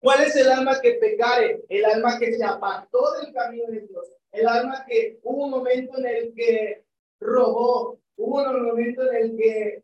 ¿Cuál 0.00 0.24
es 0.24 0.36
el 0.36 0.50
alma 0.50 0.80
que 0.80 0.94
pecare? 0.94 1.64
El 1.68 1.84
alma 1.84 2.18
que 2.18 2.34
se 2.34 2.44
apartó 2.44 3.12
del 3.20 3.32
camino 3.32 3.66
de 3.68 3.80
Dios, 3.80 4.12
el 4.32 4.46
alma 4.46 4.84
que 4.86 5.18
hubo 5.22 5.44
un 5.44 5.50
momento 5.50 5.98
en 5.98 6.06
el 6.06 6.34
que 6.34 6.84
robó, 7.20 7.98
hubo 8.16 8.42
un 8.42 8.66
momento 8.66 9.10
en 9.10 9.16
el 9.16 9.36
que 9.36 9.82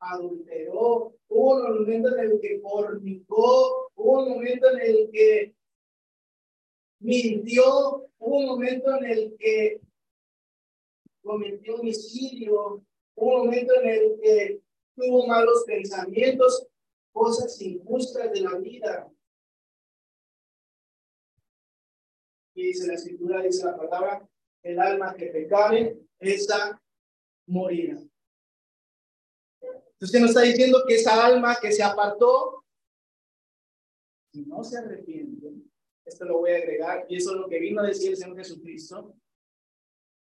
adulteró, 0.00 1.14
hubo 1.28 1.56
un 1.56 1.78
momento 1.80 2.16
en 2.16 2.20
el 2.20 2.40
que 2.40 2.60
fornicó, 2.60 3.90
hubo 3.96 4.22
un 4.22 4.28
momento 4.30 4.70
en 4.70 4.80
el 4.80 5.10
que 5.10 5.54
mintió, 7.00 8.08
hubo 8.18 8.38
un 8.38 8.46
momento 8.46 8.96
en 8.96 9.04
el 9.04 9.36
que 9.38 9.80
cometió 11.22 11.76
homicidio, 11.76 12.82
hubo 13.14 13.34
un 13.34 13.46
momento 13.46 13.74
en 13.82 13.88
el 13.88 14.20
que 14.20 14.60
tuvo 14.98 15.26
malos 15.26 15.64
pensamientos, 15.66 16.66
cosas 17.12 17.60
injustas 17.60 18.32
de 18.32 18.40
la 18.40 18.58
vida. 18.58 19.10
Y 22.54 22.64
dice 22.64 22.88
la 22.88 22.94
escritura, 22.94 23.42
dice 23.42 23.64
la 23.64 23.76
palabra, 23.76 24.28
el 24.62 24.78
alma 24.80 25.14
que 25.14 25.26
pecare, 25.26 26.00
esa 26.18 26.82
morirá. 27.46 28.02
Entonces 29.92 30.20
nos 30.20 30.30
está 30.30 30.42
diciendo 30.42 30.84
que 30.86 30.96
esa 30.96 31.24
alma 31.24 31.56
que 31.60 31.72
se 31.72 31.82
apartó, 31.82 32.64
si 34.32 34.42
no 34.42 34.62
se 34.62 34.78
arrepiente, 34.78 35.52
esto 36.04 36.24
lo 36.24 36.38
voy 36.38 36.52
a 36.52 36.56
agregar, 36.56 37.06
y 37.08 37.16
eso 37.16 37.32
es 37.32 37.40
lo 37.40 37.48
que 37.48 37.58
vino 37.58 37.80
a 37.80 37.86
decir 37.86 38.10
el 38.10 38.16
Señor 38.16 38.36
Jesucristo. 38.36 39.14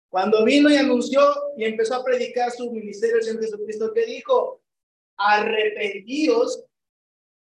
Cuando 0.08 0.44
vino 0.44 0.70
y 0.70 0.76
anunció 0.76 1.20
y 1.56 1.64
empezó 1.64 1.96
a 1.96 2.04
predicar 2.04 2.50
su 2.50 2.70
ministerio 2.72 3.22
Señor 3.22 3.42
Jesucristo, 3.42 3.92
que 3.92 4.06
dijo, 4.06 4.62
arrepentíos 5.16 6.64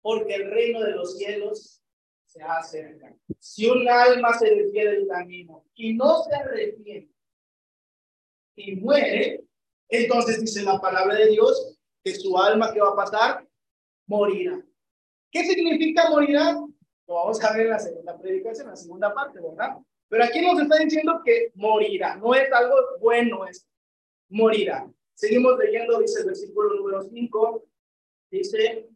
porque 0.03 0.34
el 0.34 0.50
reino 0.50 0.80
de 0.80 0.92
los 0.92 1.16
cielos 1.16 1.80
se 2.26 2.42
acerca. 2.42 3.14
Si 3.38 3.68
un 3.68 3.88
alma 3.88 4.36
se 4.38 4.50
desvía 4.50 4.90
del 4.90 5.07
camino 5.07 5.64
y 5.74 5.94
no 5.94 6.24
se 6.24 6.34
arrepiente 6.34 7.12
y 8.57 8.76
muere, 8.76 9.44
entonces 9.88 10.40
dice 10.40 10.62
la 10.62 10.80
palabra 10.80 11.14
de 11.14 11.28
Dios 11.28 11.78
que 12.03 12.14
su 12.14 12.36
alma 12.36 12.72
que 12.72 12.80
va 12.80 12.90
a 12.90 12.96
pasar 12.96 13.48
morirá. 14.07 14.62
¿Qué 15.30 15.44
significa 15.44 16.11
morirá? 16.11 16.53
Lo 17.07 17.14
vamos 17.14 17.42
a 17.42 17.53
ver 17.53 17.66
en 17.66 17.70
la 17.70 17.78
segunda 17.78 18.18
predicación, 18.18 18.66
en 18.66 18.70
la 18.70 18.76
segunda 18.76 19.14
parte, 19.14 19.40
¿verdad? 19.40 19.78
Pero 20.12 20.24
aquí 20.24 20.42
nos 20.42 20.60
está 20.60 20.76
diciendo 20.76 21.22
que 21.24 21.52
morirá, 21.54 22.16
no 22.16 22.34
es 22.34 22.52
algo 22.52 22.76
bueno, 23.00 23.46
es 23.46 23.66
morirá. 24.28 24.86
Seguimos 25.14 25.58
leyendo, 25.58 25.98
dice 26.00 26.20
el 26.20 26.26
versículo 26.26 26.74
número 26.74 27.02
5, 27.02 27.64
dice, 28.30 28.90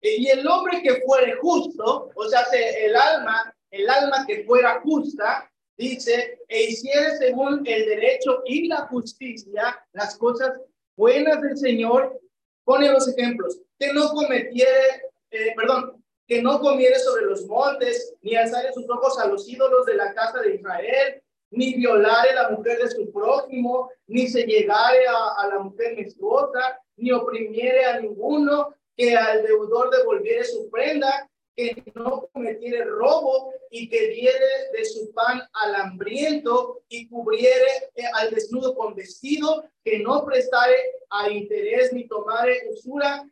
y 0.00 0.28
el 0.28 0.46
hombre 0.48 0.80
que 0.82 1.02
fuere 1.02 1.34
justo, 1.42 2.10
o 2.14 2.24
sea, 2.26 2.40
el 2.54 2.96
alma, 2.96 3.54
el 3.70 3.86
alma 3.86 4.24
que 4.26 4.44
fuera 4.44 4.80
justa, 4.80 5.52
dice, 5.76 6.38
e 6.48 6.62
hiciere 6.62 7.18
según 7.18 7.66
el 7.66 7.84
derecho 7.84 8.42
y 8.46 8.66
la 8.66 8.86
justicia 8.86 9.78
las 9.92 10.16
cosas 10.16 10.58
buenas 10.96 11.42
del 11.42 11.58
Señor, 11.58 12.18
pone 12.64 12.90
los 12.90 13.06
ejemplos, 13.08 13.60
que 13.78 13.92
no 13.92 14.08
cometiere, 14.08 15.02
eh, 15.32 15.52
perdón, 15.54 16.01
que 16.32 16.40
no 16.40 16.60
comiere 16.60 16.98
sobre 16.98 17.26
los 17.26 17.44
montes, 17.44 18.14
ni 18.22 18.34
alzare 18.34 18.72
sus 18.72 18.88
ojos 18.88 19.18
a 19.18 19.26
los 19.26 19.46
ídolos 19.46 19.84
de 19.84 19.96
la 19.96 20.14
casa 20.14 20.40
de 20.40 20.54
Israel, 20.54 21.22
ni 21.50 21.74
violare 21.74 22.34
la 22.34 22.48
mujer 22.48 22.78
de 22.78 22.88
su 22.88 23.12
prójimo, 23.12 23.90
ni 24.06 24.26
se 24.28 24.44
llegare 24.44 25.04
a, 25.08 25.46
la 25.48 25.58
mujer 25.58 25.94
menstruosa, 25.94 26.80
ni 26.96 27.12
oprimiere 27.12 27.84
a 27.84 28.00
ninguno, 28.00 28.74
que 28.96 29.14
al 29.14 29.42
deudor 29.42 29.90
devolviere 29.90 30.42
su 30.44 30.70
prenda, 30.70 31.28
que 31.54 31.84
no 31.94 32.26
cometiere 32.32 32.82
robo 32.86 33.52
y 33.70 33.90
que 33.90 34.08
diere 34.08 34.70
de 34.72 34.86
su 34.86 35.12
pan 35.12 35.42
al 35.52 35.74
hambriento 35.74 36.80
y 36.88 37.10
cubriere 37.10 37.90
eh, 37.94 38.04
al 38.14 38.30
desnudo 38.30 38.74
con 38.74 38.94
vestido, 38.94 39.68
que 39.84 39.98
no 39.98 40.24
prestare 40.24 40.78
a 41.10 41.28
interés 41.28 41.92
ni 41.92 42.08
tomare 42.08 42.58
usura, 42.70 43.22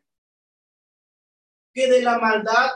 que 1.73 1.89
de 1.89 2.03
la 2.03 2.19
maldad 2.19 2.69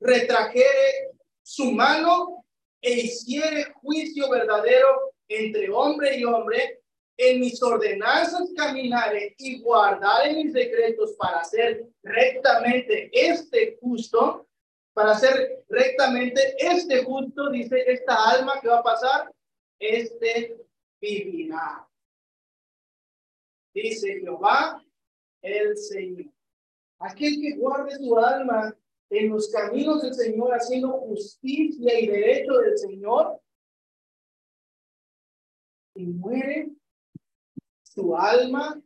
retrajere 0.00 1.12
su 1.42 1.72
mano 1.72 2.44
e 2.80 2.92
hiciere 2.92 3.72
juicio 3.80 4.30
verdadero 4.30 5.14
entre 5.28 5.70
hombre 5.70 6.16
y 6.16 6.24
hombre, 6.24 6.80
en 7.16 7.40
mis 7.40 7.60
ordenanzas 7.62 8.48
caminare 8.56 9.34
y 9.38 9.60
guardare 9.60 10.34
mis 10.34 10.52
decretos 10.52 11.14
para 11.18 11.40
hacer 11.40 11.84
rectamente 12.02 13.10
este 13.12 13.76
justo, 13.80 14.46
para 14.94 15.12
hacer 15.12 15.64
rectamente 15.68 16.54
este 16.58 17.04
justo, 17.04 17.50
dice 17.50 17.82
esta 17.86 18.30
alma 18.30 18.60
que 18.60 18.68
va 18.68 18.78
a 18.78 18.84
pasar, 18.84 19.32
este 19.80 20.56
vivirá. 21.00 21.88
Dice 23.74 24.20
Jehová 24.20 24.82
el 25.42 25.76
Señor. 25.76 26.32
Aquel 27.00 27.40
que 27.40 27.56
guarde 27.56 27.96
su 27.96 28.16
alma 28.16 28.76
en 29.10 29.30
los 29.30 29.48
caminos 29.50 30.02
del 30.02 30.14
Señor, 30.14 30.52
haciendo 30.52 30.92
justicia 30.92 31.98
y 31.98 32.06
derecho 32.06 32.52
del 32.54 32.78
Señor, 32.78 33.40
y 35.94 36.06
muere, 36.06 36.70
su 37.82 38.14
alma 38.16 38.80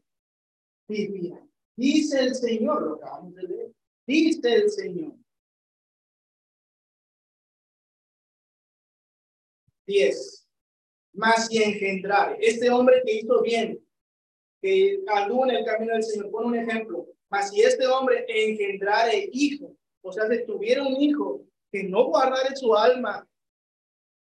vivirá. 0.88 1.46
Dice 1.76 2.20
el 2.20 2.34
Señor, 2.34 2.82
lo 2.82 2.94
acabamos 2.94 3.34
de 3.34 3.42
leer. 3.42 3.72
Dice 4.06 4.54
el 4.54 4.70
Señor. 4.70 5.14
10. 9.86 10.48
Más 11.14 11.50
y 11.50 11.62
engendrar. 11.62 12.36
Este 12.40 12.70
hombre 12.70 13.02
que 13.04 13.14
hizo 13.14 13.42
bien, 13.42 13.84
que 14.62 15.02
anduvo 15.08 15.44
en 15.46 15.56
el 15.56 15.64
camino 15.64 15.94
del 15.94 16.04
Señor, 16.04 16.30
pone 16.30 16.46
un 16.46 16.54
ejemplo. 16.56 17.06
Mas 17.28 17.50
si 17.50 17.62
este 17.62 17.86
hombre 17.86 18.24
engendrare 18.28 19.28
hijo, 19.32 19.76
o 20.02 20.12
sea, 20.12 20.28
si 20.28 20.44
tuviera 20.44 20.82
un 20.82 21.00
hijo 21.00 21.42
que 21.70 21.84
no 21.84 22.04
guardare 22.06 22.54
su 22.56 22.74
alma 22.74 23.26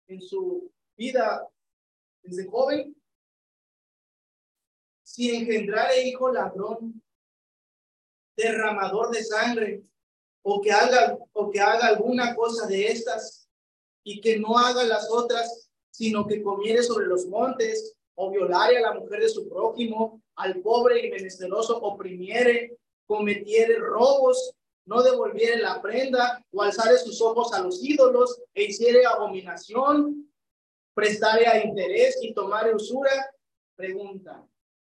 en 0.09 0.21
su 0.21 0.73
vida 0.97 1.47
desde 2.23 2.47
joven, 2.47 2.97
si 5.03 5.35
engendrare 5.35 6.09
hijo 6.09 6.33
ladrón, 6.33 7.03
derramador 8.37 9.11
de 9.11 9.23
sangre, 9.25 9.83
o 10.43 10.61
que 10.61 10.73
haga 10.73 11.19
o 11.33 11.51
que 11.51 11.61
haga 11.61 11.89
alguna 11.89 12.35
cosa 12.35 12.67
de 12.67 12.87
estas 12.87 13.49
y 14.05 14.21
que 14.21 14.39
no 14.39 14.57
haga 14.57 14.85
las 14.85 15.11
otras, 15.11 15.71
sino 15.91 16.27
que 16.27 16.43
comiere 16.43 16.83
sobre 16.83 17.07
los 17.07 17.27
montes 17.27 17.95
o 18.15 18.31
violare 18.31 18.79
a 18.79 18.81
la 18.81 18.95
mujer 18.95 19.21
de 19.21 19.29
su 19.29 19.49
prójimo, 19.49 20.23
al 20.37 20.61
pobre 20.61 21.07
y 21.07 21.11
menesteroso 21.11 21.79
oprimiere, 21.79 22.79
cometiere 23.07 23.79
robos, 23.79 24.55
no 24.89 25.03
devolviere 25.03 25.59
la 25.59 25.83
prenda 25.83 26.43
o 26.51 26.63
alzare 26.63 26.97
sus 26.97 27.21
ojos 27.21 27.53
a 27.53 27.61
los 27.61 27.85
ídolos 27.85 28.41
e 28.55 28.65
hiciere 28.65 29.05
abominación, 29.05 30.33
prestare 30.95 31.47
a 31.47 31.63
interés 31.63 32.19
y 32.23 32.33
tomare 32.33 32.75
usura, 32.75 33.11
pregunta, 33.77 34.49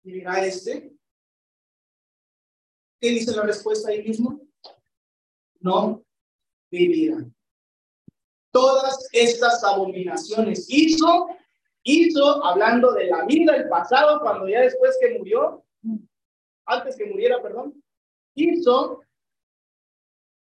¿vivirá 0.05 0.47
este? 0.47 0.93
¿Qué 3.01 3.09
dice 3.09 3.35
la 3.35 3.43
respuesta 3.43 3.91
ahí 3.91 4.05
mismo? 4.05 4.41
No 5.59 6.05
vivirá. 6.71 7.27
Todas 8.53 9.09
estas 9.11 9.65
abominaciones 9.65 10.67
hizo, 10.69 11.31
hizo 11.83 12.45
hablando 12.45 12.93
de 12.93 13.07
la 13.07 13.25
vida, 13.25 13.57
el 13.57 13.69
pasado, 13.69 14.21
cuando 14.21 14.49
ya 14.49 14.61
después 14.61 14.97
que 15.01 15.19
murió, 15.19 15.65
antes 16.65 16.97
que 16.97 17.07
muriera, 17.07 17.43
perdón, 17.43 17.83
hizo 18.37 19.03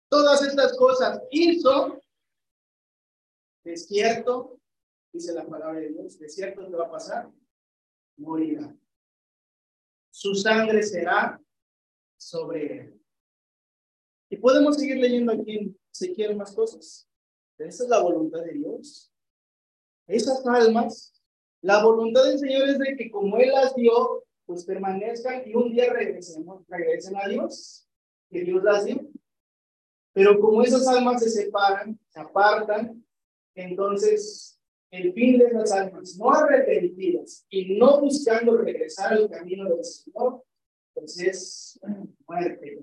todas 0.09 0.41
estas 0.41 0.75
cosas, 0.75 1.21
hizo 1.31 2.01
desierto, 3.63 4.59
dice 5.13 5.33
la 5.33 5.45
palabra 5.47 5.79
de 5.79 5.89
Dios, 5.89 6.19
desierto 6.19 6.67
te 6.67 6.75
va 6.75 6.87
a 6.87 6.91
pasar, 6.91 7.31
morirá. 8.17 8.75
Su 10.11 10.35
sangre 10.35 10.83
será 10.83 11.39
sobre 12.17 12.79
él. 12.79 13.01
Y 14.29 14.37
podemos 14.37 14.75
seguir 14.75 14.97
leyendo 14.97 15.31
aquí 15.31 15.57
en 15.57 15.79
Ezequiel 15.91 16.35
más 16.35 16.53
cosas. 16.53 17.07
Esa 17.57 17.83
es 17.83 17.89
la 17.89 18.01
voluntad 18.01 18.41
de 18.43 18.53
Dios. 18.53 19.11
Esas 20.07 20.45
almas, 20.47 21.21
la 21.61 21.83
voluntad 21.83 22.23
del 22.23 22.39
Señor 22.39 22.69
es 22.69 22.79
de 22.79 22.95
que 22.95 23.11
como 23.11 23.37
Él 23.37 23.51
las 23.51 23.75
dio, 23.75 24.25
pues 24.45 24.65
permanezcan 24.65 25.47
y 25.47 25.55
un 25.55 25.71
día 25.71 25.91
regresemos, 25.91 26.65
regresen 26.67 27.17
a 27.17 27.27
Dios, 27.27 27.87
que 28.29 28.41
Dios 28.41 28.63
las 28.63 28.85
dio. 28.85 29.08
Pero 30.13 30.39
como 30.39 30.63
esas 30.63 30.87
almas 30.87 31.23
se 31.23 31.29
separan, 31.29 31.99
se 32.09 32.19
apartan, 32.19 33.05
entonces 33.55 34.59
el 34.91 35.13
fin 35.13 35.37
de 35.37 35.45
esas 35.45 35.71
almas 35.71 36.15
no 36.17 36.31
arrepentidas 36.31 37.45
y 37.49 37.77
no 37.77 38.01
buscando 38.01 38.57
regresar 38.57 39.13
al 39.13 39.29
camino 39.29 39.69
del 39.69 39.83
Señor, 39.83 40.43
pues 40.93 41.19
es 41.19 41.79
muerte. 42.25 42.77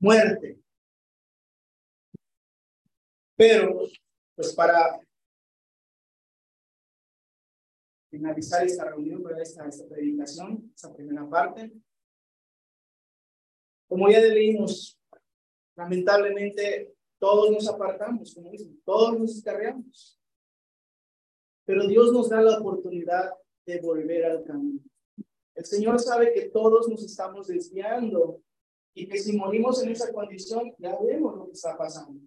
Muerte. 0.00 0.60
Pero, 3.36 3.80
pues 4.34 4.52
para 4.54 5.00
finalizar 8.10 8.64
esta 8.64 8.84
reunión, 8.84 9.22
esta, 9.40 9.68
esta 9.68 9.86
predicación, 9.86 10.72
esta 10.74 10.92
primera 10.94 11.28
parte, 11.28 11.70
como 13.88 14.08
ya 14.10 14.20
leímos, 14.20 14.98
lamentablemente 15.76 16.94
todos 17.18 17.50
nos 17.50 17.68
apartamos, 17.68 18.34
como 18.34 18.50
dicen, 18.50 18.80
todos 18.84 19.18
nos 19.18 19.34
descarriamos. 19.34 20.20
Pero 21.64 21.86
Dios 21.86 22.12
nos 22.12 22.28
da 22.28 22.40
la 22.40 22.58
oportunidad 22.58 23.32
de 23.64 23.80
volver 23.80 24.24
al 24.24 24.44
camino. 24.44 24.80
El 25.54 25.64
Señor 25.64 25.98
sabe 25.98 26.32
que 26.32 26.50
todos 26.50 26.88
nos 26.88 27.02
estamos 27.02 27.48
desviando 27.48 28.40
y 28.94 29.08
que 29.08 29.18
si 29.18 29.36
morimos 29.36 29.82
en 29.82 29.90
esa 29.90 30.12
condición, 30.12 30.74
ya 30.78 30.96
vemos 31.00 31.36
lo 31.36 31.46
que 31.46 31.52
está 31.52 31.76
pasando. 31.76 32.20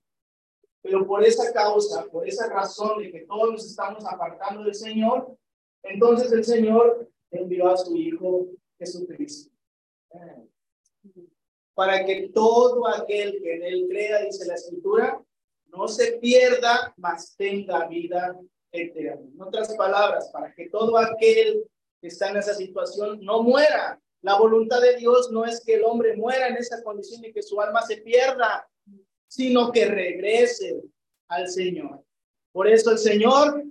Pero 0.81 1.05
por 1.05 1.23
esa 1.23 1.51
causa, 1.53 2.05
por 2.05 2.27
esa 2.27 2.47
razón 2.49 3.01
de 3.01 3.11
que 3.11 3.21
todos 3.21 3.51
nos 3.51 3.65
estamos 3.65 4.05
apartando 4.05 4.63
del 4.63 4.75
Señor, 4.75 5.37
entonces 5.83 6.31
el 6.31 6.43
Señor 6.43 7.09
envió 7.31 7.67
a 7.67 7.77
su 7.77 7.95
Hijo 7.95 8.47
Jesucristo. 8.77 9.51
Para 11.79 12.03
que 12.03 12.29
todo 12.33 12.85
aquel 12.89 13.41
que 13.41 13.55
en 13.55 13.63
él 13.63 13.87
crea, 13.89 14.25
dice 14.25 14.45
la 14.45 14.55
Escritura, 14.55 15.17
no 15.67 15.87
se 15.87 16.17
pierda, 16.17 16.93
mas 16.97 17.37
tenga 17.37 17.87
vida 17.87 18.37
eterna. 18.69 19.25
En 19.33 19.41
otras 19.41 19.73
palabras, 19.77 20.29
para 20.33 20.53
que 20.53 20.67
todo 20.67 20.97
aquel 20.97 21.63
que 22.01 22.09
está 22.09 22.31
en 22.31 22.35
esa 22.35 22.53
situación 22.53 23.23
no 23.23 23.43
muera. 23.43 23.97
La 24.21 24.37
voluntad 24.37 24.81
de 24.81 24.97
Dios 24.97 25.31
no 25.31 25.45
es 25.45 25.63
que 25.63 25.75
el 25.75 25.85
hombre 25.85 26.17
muera 26.17 26.49
en 26.49 26.57
esa 26.57 26.83
condición 26.83 27.23
y 27.23 27.31
que 27.31 27.41
su 27.41 27.61
alma 27.61 27.81
se 27.83 27.95
pierda, 27.95 28.67
sino 29.29 29.71
que 29.71 29.85
regrese 29.85 30.81
al 31.29 31.47
Señor. 31.47 32.03
Por 32.51 32.67
eso 32.67 32.91
el 32.91 32.97
Señor 32.97 33.63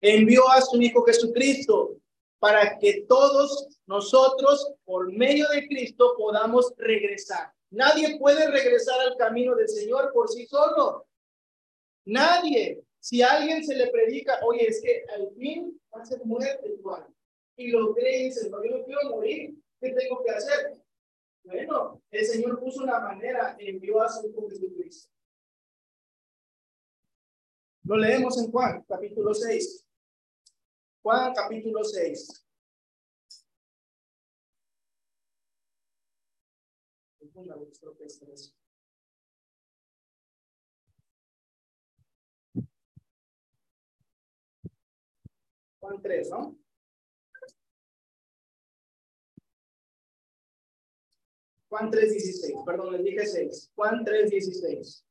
envió 0.00 0.48
a 0.48 0.60
su 0.62 0.82
Hijo 0.82 1.04
Jesucristo 1.04 1.94
para 2.38 2.78
que 2.78 3.04
todos 3.08 3.80
nosotros, 3.86 4.74
por 4.84 5.12
medio 5.12 5.48
de 5.48 5.66
Cristo, 5.66 6.14
podamos 6.16 6.72
regresar. 6.76 7.52
Nadie 7.70 8.18
puede 8.18 8.48
regresar 8.50 9.00
al 9.00 9.16
camino 9.16 9.54
del 9.54 9.68
Señor 9.68 10.12
por 10.12 10.28
sí 10.28 10.46
solo. 10.46 11.06
Nadie. 12.04 12.82
Si 13.00 13.22
alguien 13.22 13.64
se 13.64 13.74
le 13.74 13.88
predica, 13.88 14.40
oye, 14.44 14.66
es 14.66 14.80
que 14.82 15.04
al 15.14 15.30
fin 15.36 15.80
va 15.94 16.02
a 16.02 16.06
ser 16.06 16.24
muerte 16.24 16.68
igual. 16.68 17.06
Y 17.56 17.68
lo 17.70 17.94
cree 17.94 18.20
y 18.20 18.24
dice, 18.24 18.50
no, 18.50 18.62
yo 18.64 18.84
quiero 18.84 19.10
morir. 19.10 19.54
¿Qué 19.80 19.90
tengo 19.90 20.22
que 20.22 20.30
hacer? 20.30 20.80
Bueno, 21.44 22.02
el 22.10 22.26
Señor 22.26 22.58
puso 22.58 22.82
una 22.82 22.98
manera, 22.98 23.56
envió 23.58 24.02
a 24.02 24.08
su 24.08 24.28
Hijo 24.28 24.48
Jesucristo. 24.48 25.10
Lo 27.84 27.96
leemos 27.96 28.36
en 28.38 28.50
Juan, 28.50 28.84
capítulo 28.88 29.32
6. 29.32 29.85
Juan, 31.06 31.32
capítulo 31.34 31.84
6. 31.84 32.44
Juan 45.78 46.02
3, 46.02 46.30
¿no? 46.30 46.58
Juan 51.68 51.92
3.16, 51.92 52.64
perdón, 52.64 52.94
les 52.94 53.04
dije 53.04 53.24
6. 53.24 53.70
Juan 53.76 54.04
3.16. 54.04 55.05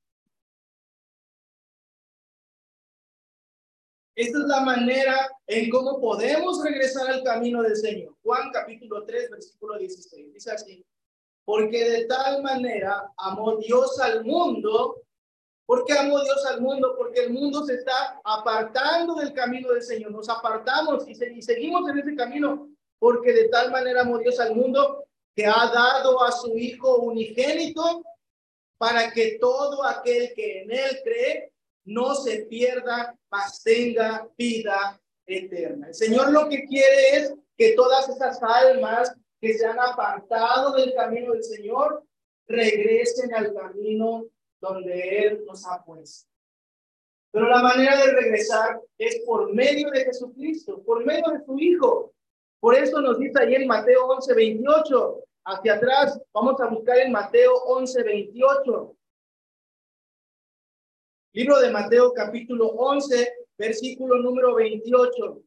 Esta 4.15 4.37
es 4.39 4.45
la 4.45 4.61
manera 4.61 5.29
en 5.45 5.69
cómo 5.69 5.99
podemos 5.99 6.63
regresar 6.63 7.09
al 7.09 7.21
camino 7.21 7.61
del 7.61 7.75
Señor. 7.75 8.15
Juan 8.23 8.49
capítulo 8.51 9.03
3, 9.03 9.29
versículo 9.29 9.77
16. 9.77 10.33
Dice 10.33 10.51
así, 10.51 10.85
porque 11.43 11.83
de 11.83 12.05
tal 12.05 12.41
manera 12.41 13.11
amó 13.17 13.57
Dios 13.57 13.99
al 13.99 14.23
mundo. 14.23 15.01
¿Por 15.65 15.83
qué 15.83 15.97
amó 15.97 16.21
Dios 16.21 16.45
al 16.45 16.61
mundo? 16.61 16.95
Porque 16.97 17.25
el 17.25 17.33
mundo 17.33 17.65
se 17.65 17.73
está 17.73 18.21
apartando 18.23 19.15
del 19.15 19.33
camino 19.33 19.73
del 19.73 19.81
Señor. 19.81 20.11
Nos 20.11 20.29
apartamos 20.29 21.05
y, 21.09 21.11
y 21.11 21.41
seguimos 21.41 21.89
en 21.89 21.97
ese 21.97 22.15
camino. 22.15 22.69
Porque 22.97 23.33
de 23.33 23.49
tal 23.49 23.69
manera 23.69 24.01
amó 24.01 24.17
Dios 24.19 24.39
al 24.39 24.55
mundo 24.55 25.03
que 25.35 25.45
ha 25.45 25.69
dado 25.73 26.23
a 26.23 26.31
su 26.31 26.57
Hijo 26.57 26.99
unigénito 26.99 28.01
para 28.77 29.11
que 29.11 29.37
todo 29.41 29.83
aquel 29.83 30.33
que 30.33 30.61
en 30.61 30.71
él 30.71 31.01
cree 31.03 31.51
no 31.85 32.15
se 32.15 32.45
pierda, 32.45 33.17
mas 33.31 33.63
tenga 33.63 34.27
vida 34.37 34.99
eterna. 35.25 35.87
El 35.87 35.95
Señor 35.95 36.31
lo 36.31 36.49
que 36.49 36.65
quiere 36.65 37.15
es 37.15 37.33
que 37.57 37.73
todas 37.73 38.09
esas 38.09 38.41
almas 38.41 39.15
que 39.39 39.53
se 39.53 39.65
han 39.65 39.79
apartado 39.79 40.73
del 40.73 40.93
camino 40.93 41.33
del 41.33 41.43
Señor 41.43 42.03
regresen 42.47 43.33
al 43.33 43.53
camino 43.53 44.25
donde 44.59 45.19
Él 45.19 45.43
nos 45.45 45.65
ha 45.67 45.83
puesto. 45.83 46.29
Pero 47.31 47.49
la 47.49 47.61
manera 47.61 47.97
de 47.97 48.13
regresar 48.13 48.81
es 48.97 49.21
por 49.25 49.53
medio 49.53 49.89
de 49.91 50.05
Jesucristo, 50.05 50.81
por 50.83 51.05
medio 51.05 51.31
de 51.31 51.43
su 51.45 51.59
Hijo. 51.59 52.13
Por 52.59 52.75
eso 52.75 53.01
nos 53.01 53.19
dice 53.19 53.39
ahí 53.39 53.55
en 53.55 53.67
Mateo 53.67 54.07
11, 54.07 54.33
28, 54.33 55.23
hacia 55.45 55.73
atrás, 55.73 56.19
vamos 56.33 56.59
a 56.61 56.67
buscar 56.67 56.97
en 56.99 57.11
Mateo 57.11 57.53
11, 57.65 58.03
28. 58.03 58.95
Libro 61.35 61.59
de 61.59 61.69
Mateo 61.69 62.13
capítulo 62.13 62.67
11, 62.69 63.29
versículo 63.57 64.19
número 64.19 64.55
28. 64.55 65.43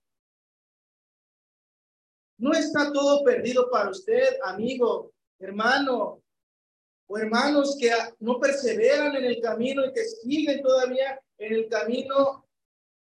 No 2.40 2.52
está 2.52 2.92
todo 2.92 3.24
perdido 3.24 3.70
para 3.70 3.88
usted, 3.88 4.36
amigo, 4.42 5.14
hermano. 5.38 6.22
o 7.06 7.16
hermanos 7.16 7.74
que 7.80 7.90
no 8.18 8.38
perseveran 8.38 9.16
en 9.16 9.24
el 9.24 9.40
camino 9.40 9.82
y 9.86 9.94
que 9.94 10.04
siguen 10.04 10.60
todavía 10.60 11.18
en 11.38 11.54
el 11.54 11.68
camino, 11.70 12.46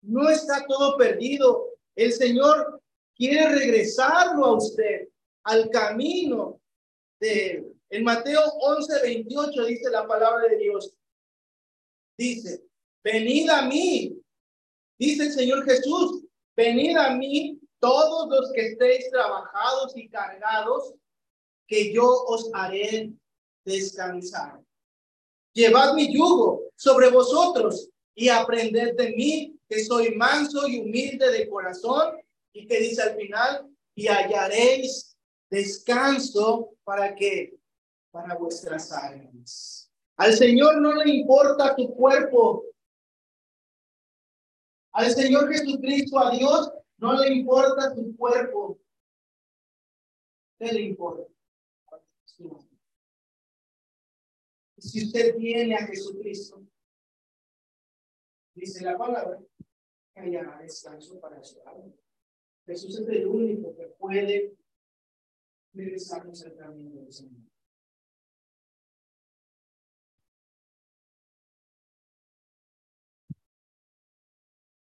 no 0.01 0.29
está 0.29 0.65
todo 0.65 0.95
perdido. 0.95 1.73
El 1.97 2.13
Señor 2.13 2.81
quiere 3.13 3.49
regresarlo 3.59 4.45
a 4.45 4.55
usted 4.55 5.09
al 5.43 5.69
camino 5.69 6.61
de. 7.19 7.73
En 7.89 8.05
Mateo 8.05 8.39
11, 8.39 9.01
28 9.01 9.65
dice 9.65 9.89
la 9.89 10.07
palabra 10.07 10.47
de 10.47 10.55
Dios. 10.55 10.95
Dice, 12.17 12.68
venid 13.03 13.49
a 13.49 13.63
mí, 13.63 14.17
dice 14.97 15.23
el 15.23 15.31
Señor 15.31 15.65
Jesús, 15.65 16.25
venid 16.55 16.97
a 16.97 17.15
mí 17.15 17.59
todos 17.79 18.29
los 18.29 18.51
que 18.53 18.67
estéis 18.67 19.09
trabajados 19.09 19.95
y 19.95 20.09
cargados, 20.09 20.93
que 21.67 21.93
yo 21.93 22.05
os 22.05 22.49
haré 22.53 23.13
descansar. 23.63 24.59
Llevad 25.53 25.93
mi 25.93 26.13
yugo 26.13 26.63
sobre 26.75 27.09
vosotros 27.09 27.89
y 28.15 28.29
aprended 28.29 28.95
de 28.95 29.09
mí, 29.11 29.59
que 29.67 29.83
soy 29.83 30.15
manso 30.15 30.67
y 30.67 30.79
humilde 30.79 31.31
de 31.31 31.47
corazón, 31.47 32.15
y 32.53 32.67
que 32.67 32.79
dice 32.79 33.01
al 33.01 33.15
final, 33.15 33.67
y 33.95 34.07
hallaréis 34.07 35.15
descanso 35.49 36.71
para 36.83 37.15
que 37.15 37.59
para 38.11 38.35
vuestras 38.35 38.91
almas. 38.91 39.89
Al 40.17 40.33
Señor 40.33 40.81
no 40.81 40.93
le 40.95 41.09
importa 41.11 41.75
tu 41.75 41.93
cuerpo. 41.93 42.65
Al 44.99 45.11
Señor 45.11 45.49
Jesucristo, 45.49 46.19
a 46.19 46.29
Dios, 46.31 46.73
no 46.97 47.17
le 47.17 47.33
importa 47.33 47.95
tu 47.95 48.17
cuerpo. 48.17 48.81
¿Qué 50.57 50.73
le 50.73 50.81
importa? 50.81 51.23
Si 54.77 55.05
usted 55.05 55.37
viene 55.37 55.75
a 55.75 55.87
Jesucristo, 55.87 56.61
dice 58.53 58.83
la 58.83 58.97
palabra, 58.97 59.39
haya 60.15 60.57
descanso 60.61 61.17
para 61.21 61.41
su 61.45 61.61
alma. 61.65 61.93
Jesús 62.65 62.99
es 62.99 63.07
el 63.07 63.25
único 63.25 63.73
que 63.77 63.85
puede 63.97 64.57
regresarnos 65.71 66.43
al 66.43 66.57
camino 66.57 66.99
del 67.03 67.13
Señor. 67.13 67.49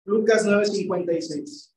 Lucas 0.08 0.46
9:56. 0.46 1.76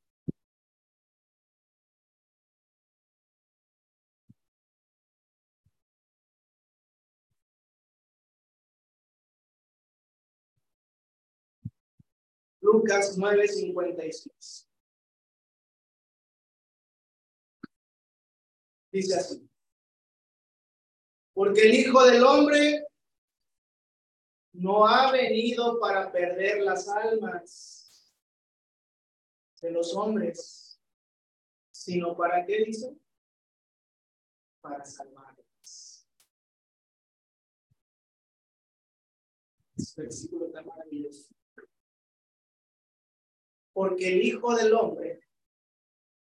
Lucas 12.61 13.17
9:56. 13.17 14.65
Dice 18.93 19.15
así. 19.15 19.49
Porque 21.33 21.63
el 21.63 21.73
Hijo 21.73 22.01
del 22.05 22.23
Hombre 22.23 22.85
no 24.53 24.87
ha 24.87 25.11
venido 25.11 25.81
para 25.81 26.09
perder 26.13 26.61
las 26.61 26.87
almas 26.87 27.80
de 29.61 29.71
los 29.71 29.95
hombres, 29.95 30.81
sino 31.71 32.15
para 32.17 32.45
qué 32.45 32.65
dice? 32.65 32.97
Para 34.61 34.83
maravilloso. 40.65 41.33
Porque 43.73 44.07
el 44.07 44.21
Hijo 44.21 44.55
del 44.55 44.73
Hombre 44.73 45.21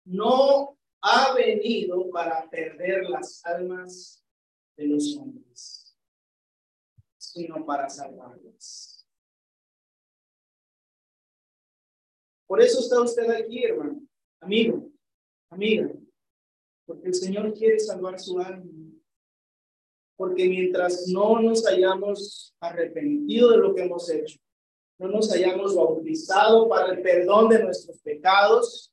no 0.04 0.78
ha 1.02 1.34
venido 1.34 2.10
para 2.10 2.48
perder 2.48 3.08
las 3.08 3.44
almas 3.44 4.24
de 4.76 4.86
los 4.86 5.16
hombres, 5.16 5.96
sino 7.18 7.64
para 7.64 7.88
salvarlas. 7.88 8.89
Por 12.50 12.60
eso 12.60 12.80
está 12.80 13.00
usted 13.00 13.30
aquí, 13.30 13.62
hermano, 13.62 14.02
amigo, 14.40 14.90
amiga, 15.50 15.88
porque 16.84 17.06
el 17.06 17.14
Señor 17.14 17.54
quiere 17.54 17.78
salvar 17.78 18.18
su 18.18 18.40
alma. 18.40 18.68
Porque 20.16 20.48
mientras 20.48 21.06
no 21.06 21.40
nos 21.40 21.64
hayamos 21.64 22.52
arrepentido 22.58 23.52
de 23.52 23.58
lo 23.58 23.72
que 23.72 23.82
hemos 23.82 24.10
hecho, 24.10 24.40
no 24.98 25.06
nos 25.06 25.30
hayamos 25.30 25.76
bautizado 25.76 26.68
para 26.68 26.92
el 26.92 27.00
perdón 27.02 27.50
de 27.50 27.62
nuestros 27.62 28.00
pecados, 28.00 28.92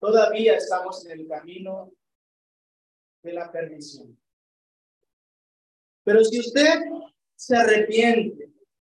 todavía 0.00 0.56
estamos 0.56 1.04
en 1.06 1.18
el 1.18 1.26
camino 1.26 1.92
de 3.24 3.32
la 3.32 3.50
perdición. 3.50 4.16
Pero 6.04 6.22
si 6.24 6.38
usted 6.38 6.82
se 7.34 7.56
arrepiente 7.56 8.52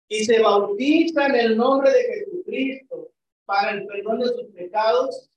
y 0.07 0.23
se 0.23 0.41
bautiza 0.41 1.25
en 1.25 1.35
el 1.35 1.57
nombre 1.57 1.91
de 1.91 2.03
Jesucristo 2.03 3.11
para 3.45 3.71
el 3.71 3.85
perdón 3.85 4.19
de 4.19 4.27
sus 4.27 4.51
pecados, 4.53 5.29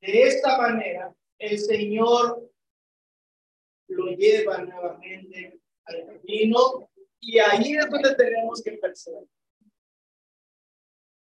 de 0.00 0.22
esta 0.22 0.56
manera 0.56 1.14
el 1.38 1.58
Señor 1.58 2.50
lo 3.88 4.06
lleva 4.12 4.58
nuevamente 4.58 5.60
al 5.84 6.06
camino 6.06 6.90
y 7.20 7.38
ahí 7.38 7.76
es 7.76 7.90
donde 7.90 8.14
tenemos 8.14 8.62
que 8.62 8.72
perseverar. 8.72 9.26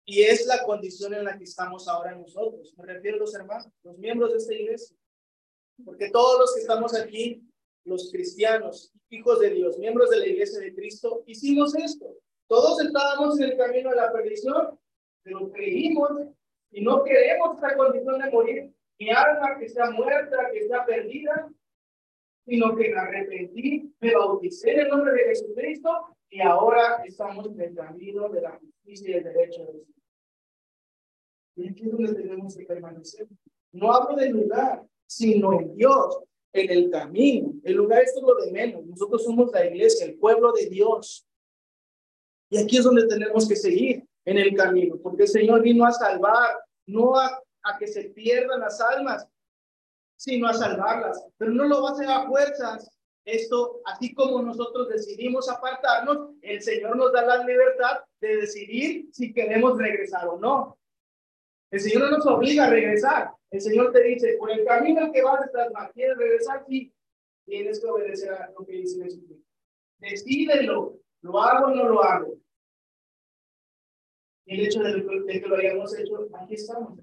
Y 0.05 0.23
es 0.23 0.47
la 0.47 0.65
condición 0.65 1.15
en 1.15 1.25
la 1.25 1.39
que 1.39 1.45
estamos 1.45 1.87
ahora 1.87 2.15
nosotros. 2.15 2.75
Me 2.77 2.87
refiero 2.87 3.17
a 3.19 3.21
los 3.21 3.35
hermanos, 3.35 3.69
los 3.83 3.99
miembros 3.99 4.33
de 4.33 4.39
esta 4.39 4.55
iglesia. 4.55 4.97
Porque 5.85 6.11
todos 6.11 6.41
los 6.41 6.55
que 6.55 6.61
estamos 6.61 6.95
aquí, 6.95 7.43
los 7.85 8.11
cristianos, 8.11 8.93
hijos 9.11 9.41
de 9.41 9.51
Dios, 9.51 9.79
miembros 9.79 10.11
de 10.11 10.19
la 10.19 10.27
iglesia 10.27 10.61
de 10.61 10.75
Cristo, 10.75 11.23
hicimos 11.27 11.75
esto. 11.77 12.17
Todos 12.47 12.81
estábamos 12.81 13.39
en 13.41 13.51
el 13.51 13.57
camino 13.57 13.91
de 13.91 13.97
la 13.97 14.13
perdición, 14.13 14.79
pero 15.23 15.51
creímos 15.51 16.11
y 16.71 16.83
no 16.83 17.05
queremos 17.05 17.57
esta 17.57 17.77
condición 17.77 18.19
de 18.19 18.31
morir. 18.31 18.73
Mi 18.99 19.11
alma 19.11 19.59
que 19.59 19.67
está 19.67 19.91
muerta, 19.91 20.51
que 20.53 20.61
está 20.61 20.85
perdida, 20.85 21.51
sino 22.47 22.75
que 22.75 22.91
me 22.91 22.99
arrepentí, 22.99 23.95
me 24.01 24.15
bauticé 24.15 24.73
en 24.73 24.81
el 24.81 24.89
nombre 24.89 25.13
de 25.13 25.25
Jesucristo 25.29 26.17
y 26.29 26.41
ahora 26.41 27.03
estamos 27.05 27.47
en 27.47 27.61
el 27.61 27.75
camino 27.75 28.29
de 28.29 28.41
la 28.43 28.59
justicia 28.59 29.11
y 29.11 29.13
el 29.15 29.25
derecho 29.25 29.65
de 29.67 29.73
Dios. 29.73 29.87
Y 31.57 31.69
aquí 31.69 31.85
es 31.85 31.93
donde 31.93 32.15
tenemos 32.15 32.57
que 32.57 32.65
permanecer. 32.65 33.27
No 33.73 33.93
hablo 33.93 34.17
del 34.17 34.33
lugar, 34.33 34.83
sino 35.07 35.61
en 35.61 35.75
Dios, 35.75 36.19
en 36.53 36.71
el 36.71 36.91
camino. 36.91 37.53
El 37.63 37.75
lugar 37.75 38.03
es 38.03 38.19
lo 38.21 38.35
de 38.37 38.51
menos. 38.51 38.85
Nosotros 38.87 39.23
somos 39.25 39.53
la 39.53 39.67
iglesia, 39.67 40.07
el 40.07 40.19
pueblo 40.19 40.53
de 40.53 40.67
Dios. 40.69 41.27
Y 42.51 42.59
aquí 42.59 42.79
es 42.79 42.85
donde 42.85 43.07
tenemos 43.07 43.49
que 43.49 43.57
seguir 43.57 44.05
en 44.25 44.39
el 44.39 44.55
camino, 44.55 44.97
porque 45.03 45.23
el 45.23 45.29
Señor 45.29 45.63
vino 45.63 45.85
a 45.85 45.93
salvar, 45.93 46.59
no 46.87 47.19
a, 47.19 47.43
a 47.65 47.79
que 47.79 47.87
se 47.87 48.05
pierdan 48.11 48.61
las 48.61 48.81
almas, 48.81 49.27
sino 50.17 50.49
a 50.49 50.55
salvarlas. 50.55 51.25
Pero 51.37 51.51
no 51.53 51.65
lo 51.65 51.83
va 51.83 51.91
a 51.91 51.93
hacer 51.93 52.09
a 52.09 52.27
fuerzas, 52.27 52.93
esto, 53.25 53.81
así 53.85 54.15
como 54.15 54.43
nosotros 54.43 54.89
decidimos 54.89 55.49
apartarnos, 55.49 56.31
el 56.41 56.61
Señor 56.61 56.97
nos 56.97 57.13
da 57.13 57.23
la 57.23 57.45
libertad 57.45 58.01
de 58.21 58.37
decidir 58.39 59.09
si 59.13 59.33
queremos 59.33 59.79
regresar 59.79 60.27
o 60.27 60.39
no. 60.39 60.79
El 61.71 61.81
Señor 61.81 62.11
no 62.11 62.19
nos 62.19 62.27
obliga 62.27 62.67
a 62.67 62.71
regresar. 62.71 63.31
El 63.51 63.61
Señor 63.61 63.93
te 63.93 64.03
dice, 64.03 64.37
por 64.39 64.51
el 64.51 64.65
camino 64.65 65.13
que 65.13 65.23
vas 65.23 65.41
mal, 65.73 65.91
¿quieres 65.93 66.17
regresar? 66.17 66.65
Sí, 66.69 66.93
tienes 67.47 67.81
que 67.81 67.87
obedecer 67.87 68.33
a 68.33 68.51
lo 68.51 68.65
que 68.65 68.73
dice 68.73 69.05
Jesucristo. 69.05 69.47
Decídelo, 69.99 70.99
¿lo 71.21 71.41
hago 71.41 71.67
o 71.67 71.75
no 71.75 71.89
lo 71.89 72.03
hago? 72.03 72.35
Y 74.47 74.55
el 74.55 74.67
hecho 74.67 74.81
de, 74.83 75.41
que 75.41 75.49
lo 75.49 75.57
hayamos 75.57 75.99
hecho, 75.99 76.29
aquí 76.35 76.55
estamos. 76.55 76.99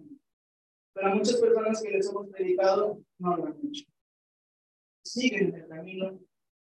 Pero 0.93 1.15
muchas 1.15 1.37
personas 1.37 1.81
que 1.81 1.91
les 1.91 2.09
hemos 2.09 2.27
predicado 2.27 3.01
no 3.17 3.37
lo 3.37 3.45
han 3.45 3.59
hecho 3.65 3.85
siguen 5.09 5.55
el 5.55 5.67
camino 5.67 6.19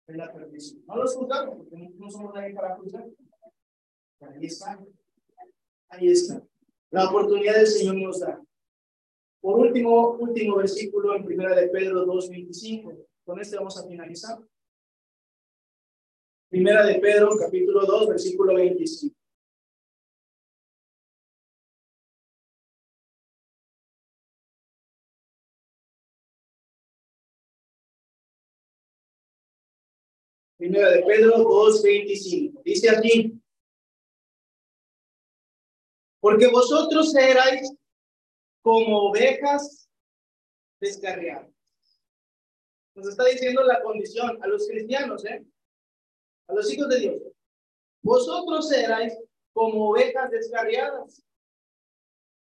de 0.06 0.16
la 0.16 0.32
perdición. 0.32 0.82
No 0.86 0.96
los 0.96 1.14
juzgamos 1.14 1.56
porque 1.56 1.76
no 1.76 2.10
somos 2.10 2.34
nadie 2.34 2.54
para 2.54 2.76
juzgar. 2.76 3.06
ahí 4.20 4.46
está. 4.46 4.84
Ahí 5.88 6.08
está. 6.08 6.42
La 6.90 7.08
oportunidad 7.08 7.56
del 7.56 7.66
Señor 7.66 7.96
nos 7.96 8.20
da. 8.20 8.42
Por 9.40 9.58
último, 9.58 10.12
último 10.12 10.56
versículo 10.56 11.14
en 11.14 11.24
primera 11.24 11.54
de 11.54 11.68
Pedro 11.68 12.06
2.25. 12.06 13.06
Con 13.24 13.40
este 13.40 13.56
vamos 13.56 13.78
a 13.78 13.86
finalizar. 13.86 14.38
Primera 16.48 16.84
de 16.84 16.98
Pedro, 16.98 17.30
capítulo 17.38 17.86
2, 17.86 18.08
versículo 18.08 18.54
25. 18.54 19.16
Primera 30.60 30.90
de 30.90 31.02
Pedro 31.04 31.38
2.25. 31.38 32.62
Dice 32.62 32.90
aquí. 32.90 33.32
Porque 36.20 36.48
vosotros 36.48 37.14
erais 37.14 37.72
como 38.60 39.08
ovejas 39.08 39.88
descarriadas. 40.78 41.48
Nos 42.94 43.08
está 43.08 43.24
diciendo 43.24 43.62
la 43.62 43.80
condición 43.82 44.38
a 44.42 44.46
los 44.48 44.68
cristianos, 44.68 45.24
¿eh? 45.24 45.42
A 46.48 46.52
los 46.52 46.70
hijos 46.70 46.90
de 46.90 47.00
Dios. 47.00 47.22
Vosotros 48.02 48.70
erais 48.70 49.16
como 49.54 49.88
ovejas 49.88 50.30
descarriadas. 50.30 51.22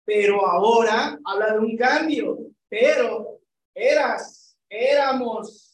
Pero 0.03 0.45
ahora 0.45 1.17
habla 1.23 1.53
de 1.53 1.59
un 1.59 1.77
cambio. 1.77 2.37
Pero 2.67 3.39
eras, 3.73 4.57
éramos 4.67 5.68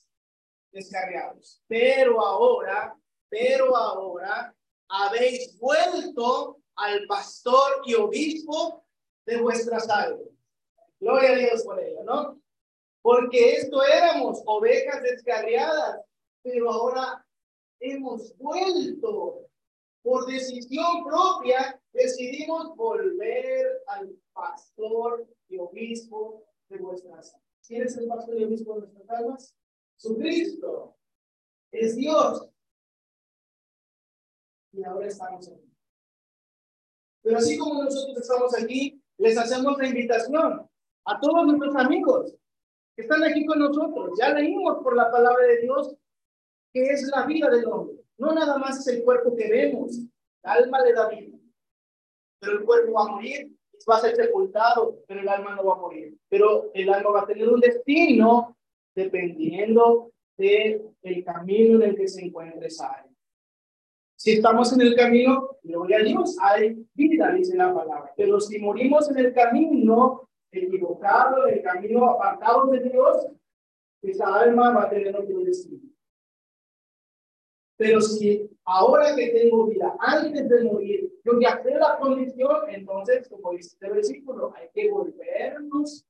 descarriados. 0.76 1.62
Pero 1.68 2.24
ahora, 2.24 2.96
pero 3.30 3.76
ahora 3.76 4.54
habéis 4.90 5.58
vuelto 5.58 6.58
al 6.76 7.08
pastor 7.08 7.82
y 7.86 7.96
obispo 7.96 8.86
de 9.26 9.42
vuestras 9.42 9.90
almas. 9.90 10.28
Gloria 11.00 11.32
a 11.32 11.36
Dios 11.36 11.64
por 11.64 11.80
ello, 11.80 12.04
¿no? 12.04 12.42
Porque 13.02 13.54
esto 13.54 13.84
éramos 13.84 14.42
ovejas 14.46 15.02
descarriadas, 15.02 16.02
pero 16.44 16.72
ahora 16.72 17.26
hemos 17.80 18.38
vuelto 18.38 19.48
por 20.02 20.26
decisión 20.28 21.04
propia, 21.04 21.82
decidimos 21.92 22.76
volver 22.76 23.82
al 23.88 24.16
pastor 24.34 25.28
y 25.48 25.58
obispo 25.58 26.44
de 26.70 26.78
vuestras 26.78 27.34
almas. 27.34 27.42
¿Quién 27.66 27.84
es 27.84 27.98
el 27.98 28.08
pastor 28.08 28.40
y 28.40 28.44
obispo 28.44 28.76
de 28.76 28.80
nuestras 28.82 29.10
almas? 29.10 29.56
Su 29.98 30.18
Cristo 30.18 30.96
es 31.72 31.96
Dios. 31.96 32.50
Y 34.74 34.84
ahora 34.84 35.08
estamos 35.08 35.48
aquí. 35.48 35.72
Pero 37.22 37.38
así 37.38 37.58
como 37.58 37.84
nosotros 37.84 38.18
estamos 38.18 38.62
aquí, 38.62 39.02
les 39.18 39.38
hacemos 39.38 39.78
la 39.78 39.88
invitación 39.88 40.70
a 41.06 41.20
todos 41.20 41.48
nuestros 41.48 41.76
amigos 41.76 42.36
que 42.96 43.04
están 43.04 43.24
aquí 43.24 43.46
con 43.46 43.60
nosotros. 43.60 44.12
Ya 44.20 44.30
leímos 44.30 44.84
por 44.84 44.96
la 44.96 45.10
palabra 45.10 45.46
de 45.46 45.62
Dios 45.62 45.96
que 46.74 46.84
es 46.90 47.04
la 47.08 47.26
vida 47.26 47.50
del 47.50 47.66
hombre. 47.68 47.96
No 48.18 48.34
nada 48.34 48.58
más 48.58 48.80
es 48.80 48.88
el 48.88 49.04
cuerpo 49.04 49.36
que 49.36 49.50
vemos. 49.50 49.98
El 49.98 50.10
alma 50.44 50.82
le 50.82 50.94
da 50.94 51.10
vida. 51.10 51.38
Pero 52.40 52.60
el 52.60 52.66
cuerpo 52.66 52.94
va 52.94 53.04
a 53.04 53.08
morir, 53.08 53.58
va 53.90 53.96
a 53.96 54.02
ser 54.02 54.16
sepultado, 54.16 55.02
pero 55.08 55.22
el 55.22 55.30
alma 55.30 55.56
no 55.56 55.66
va 55.66 55.74
a 55.74 55.80
morir. 55.80 56.18
Pero 56.30 56.70
el 56.74 56.94
alma 56.94 57.12
va 57.12 57.22
a 57.22 57.28
tener 57.28 57.50
un 57.50 57.62
destino 57.62 58.58
dependiendo 58.96 60.12
del 60.38 60.82
el 61.02 61.24
camino 61.24 61.76
en 61.76 61.90
el 61.90 61.96
que 61.96 62.08
se 62.08 62.26
encuentre 62.26 62.68
esa 62.68 63.06
Si 64.16 64.34
estamos 64.34 64.74
en 64.74 64.82
el 64.82 64.96
camino, 64.96 65.58
gloria 65.64 65.98
a 65.98 66.04
Dios, 66.04 66.38
hay 66.42 66.86
vida, 66.94 67.32
dice 67.34 67.56
la 67.56 67.74
palabra. 67.74 68.14
Pero 68.18 68.40
si 68.40 68.58
morimos 68.60 69.10
en 69.10 69.18
el 69.18 69.34
camino 69.34 70.30
equivocado, 70.52 71.48
en 71.48 71.56
el 71.56 71.62
camino 71.62 72.10
apartado 72.10 72.68
de 72.68 72.80
Dios, 72.80 73.28
esa 74.02 74.34
alma 74.40 74.72
va 74.72 74.84
a 74.84 74.90
tener 74.90 75.16
otro 75.16 75.40
destino. 75.40 75.90
Pero 77.78 78.00
si 78.00 78.50
ahora 78.64 79.16
que 79.16 79.28
tengo 79.30 79.68
vida, 79.68 79.96
antes 80.00 80.48
de 80.48 80.64
morir, 80.64 81.12
yo 81.26 81.34
ya 81.42 81.62
sé 81.62 81.72
la 81.72 81.98
condición, 82.00 82.70
entonces, 82.70 83.28
como 83.28 83.52
dice 83.52 83.72
este 83.74 83.90
versículo, 83.90 84.54
hay 84.56 84.70
que 84.74 84.90
volvernos 84.90 86.06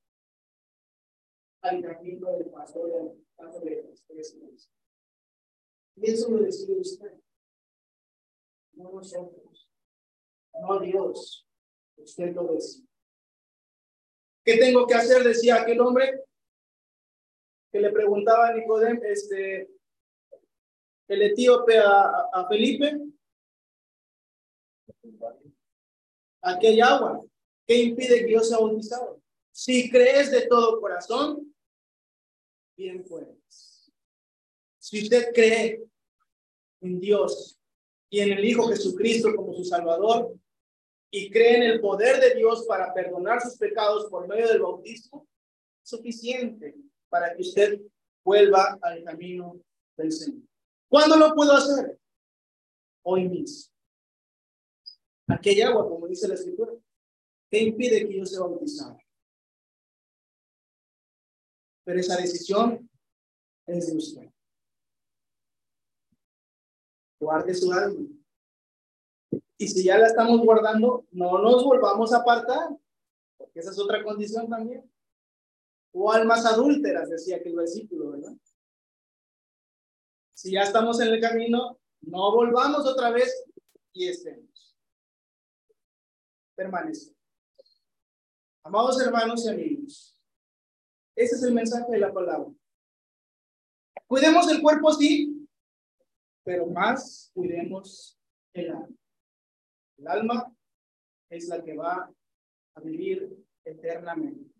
al 1.62 1.82
camino 1.82 2.32
del 2.32 2.50
pastor 2.50 3.16
de 3.62 3.82
las 3.82 4.04
tres 4.06 4.38
Y 5.96 6.10
eso 6.10 6.30
lo 6.30 6.42
decide 6.42 6.78
usted, 6.78 7.12
no 8.74 8.90
nosotros, 8.92 9.70
no 10.60 10.80
Dios, 10.80 11.46
usted 11.96 12.34
lo 12.34 12.52
decide. 12.52 12.86
¿Qué 14.44 14.58
tengo 14.58 14.86
que 14.86 14.94
hacer? 14.94 15.24
Decía 15.24 15.62
aquel 15.62 15.80
hombre 15.80 16.24
que 17.72 17.80
le 17.80 17.90
preguntaba 17.90 18.48
a 18.48 18.54
Nicodem, 18.54 19.00
este, 19.04 19.68
el 21.08 21.22
etíope 21.22 21.78
a, 21.78 22.28
a 22.32 22.48
Felipe, 22.48 23.00
hay 26.40 26.80
agua. 26.80 27.24
¿Qué 27.66 27.74
impide 27.82 28.24
que 28.24 28.32
yo 28.32 28.40
sea 28.40 28.58
bautizado? 28.58 29.20
Si 29.56 29.88
crees 29.88 30.30
de 30.30 30.46
todo 30.48 30.78
corazón, 30.82 31.50
bien 32.76 33.02
puedes. 33.08 33.90
Si 34.78 35.02
usted 35.02 35.32
cree 35.32 35.82
en 36.82 37.00
Dios 37.00 37.58
y 38.10 38.20
en 38.20 38.32
el 38.32 38.44
Hijo 38.44 38.68
Jesucristo 38.68 39.34
como 39.34 39.54
su 39.54 39.64
Salvador 39.64 40.36
y 41.10 41.30
cree 41.30 41.56
en 41.56 41.62
el 41.62 41.80
poder 41.80 42.20
de 42.20 42.34
Dios 42.34 42.66
para 42.68 42.92
perdonar 42.92 43.40
sus 43.40 43.56
pecados 43.56 44.10
por 44.10 44.28
medio 44.28 44.46
del 44.46 44.60
bautismo, 44.60 45.26
suficiente 45.82 46.74
para 47.08 47.34
que 47.34 47.40
usted 47.40 47.80
vuelva 48.22 48.78
al 48.82 49.02
camino 49.04 49.58
del 49.96 50.12
Señor. 50.12 50.42
¿Cuándo 50.86 51.16
lo 51.16 51.34
puedo 51.34 51.52
hacer? 51.52 51.98
Hoy 53.04 53.26
mismo. 53.26 53.72
Hay 55.28 55.62
agua, 55.62 55.88
como 55.88 56.06
dice 56.06 56.28
la 56.28 56.34
Escritura. 56.34 56.72
¿Qué 57.50 57.60
impide 57.60 58.06
que 58.06 58.18
yo 58.18 58.26
sea 58.26 58.40
bautizado? 58.40 58.98
Pero 61.86 62.00
esa 62.00 62.16
decisión 62.16 62.90
es 63.64 63.86
de 63.86 63.96
usted. 63.96 64.28
Guarde 67.20 67.54
su 67.54 67.72
alma. 67.72 68.08
Y 69.56 69.68
si 69.68 69.84
ya 69.84 69.96
la 69.96 70.08
estamos 70.08 70.40
guardando, 70.40 71.06
no 71.12 71.38
nos 71.38 71.64
volvamos 71.64 72.12
a 72.12 72.18
apartar, 72.18 72.76
porque 73.38 73.60
esa 73.60 73.70
es 73.70 73.78
otra 73.78 74.02
condición 74.02 74.50
también. 74.50 74.90
O 75.92 76.10
almas 76.12 76.44
adúlteras, 76.44 77.08
decía 77.08 77.40
que 77.40 77.50
el 77.50 77.54
versículo, 77.56 78.10
¿verdad? 78.10 78.36
Si 80.34 80.50
ya 80.50 80.62
estamos 80.62 81.00
en 81.00 81.14
el 81.14 81.20
camino, 81.20 81.78
no 82.00 82.34
volvamos 82.34 82.84
otra 82.84 83.10
vez 83.10 83.44
y 83.92 84.08
estemos. 84.08 84.76
Permanece. 86.56 87.14
Amados 88.64 89.00
hermanos 89.00 89.46
y 89.46 89.50
amigos, 89.50 90.15
ese 91.16 91.36
es 91.36 91.42
el 91.42 91.54
mensaje 91.54 91.90
de 91.90 91.98
la 91.98 92.12
palabra. 92.12 92.52
Cuidemos 94.06 94.48
el 94.50 94.60
cuerpo, 94.60 94.92
sí, 94.92 95.48
pero 96.44 96.66
más 96.66 97.30
cuidemos 97.34 98.18
el 98.52 98.70
alma. 98.70 98.96
El 99.96 100.08
alma 100.08 100.56
es 101.30 101.48
la 101.48 101.64
que 101.64 101.74
va 101.74 102.12
a 102.74 102.80
vivir 102.80 103.34
eternamente. 103.64 104.50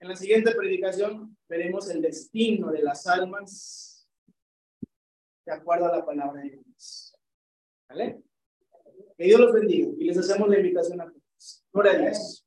En 0.00 0.08
la 0.08 0.16
siguiente 0.16 0.54
predicación 0.54 1.36
veremos 1.48 1.88
el 1.90 2.02
destino 2.02 2.72
de 2.72 2.82
las 2.82 3.06
almas 3.06 4.08
de 5.46 5.52
acuerdo 5.52 5.86
a 5.86 5.96
la 5.96 6.04
palabra 6.04 6.42
de 6.42 6.50
Dios. 6.50 7.16
Que 9.16 9.24
Dios 9.24 9.40
los 9.40 9.52
bendiga 9.52 9.88
y 9.98 10.04
les 10.04 10.18
hacemos 10.18 10.48
la 10.48 10.58
invitación 10.58 11.00
a 11.00 11.04
todos. 11.04 11.64
Gloria 11.72 11.92
a 11.92 11.98
Dios. 11.98 12.46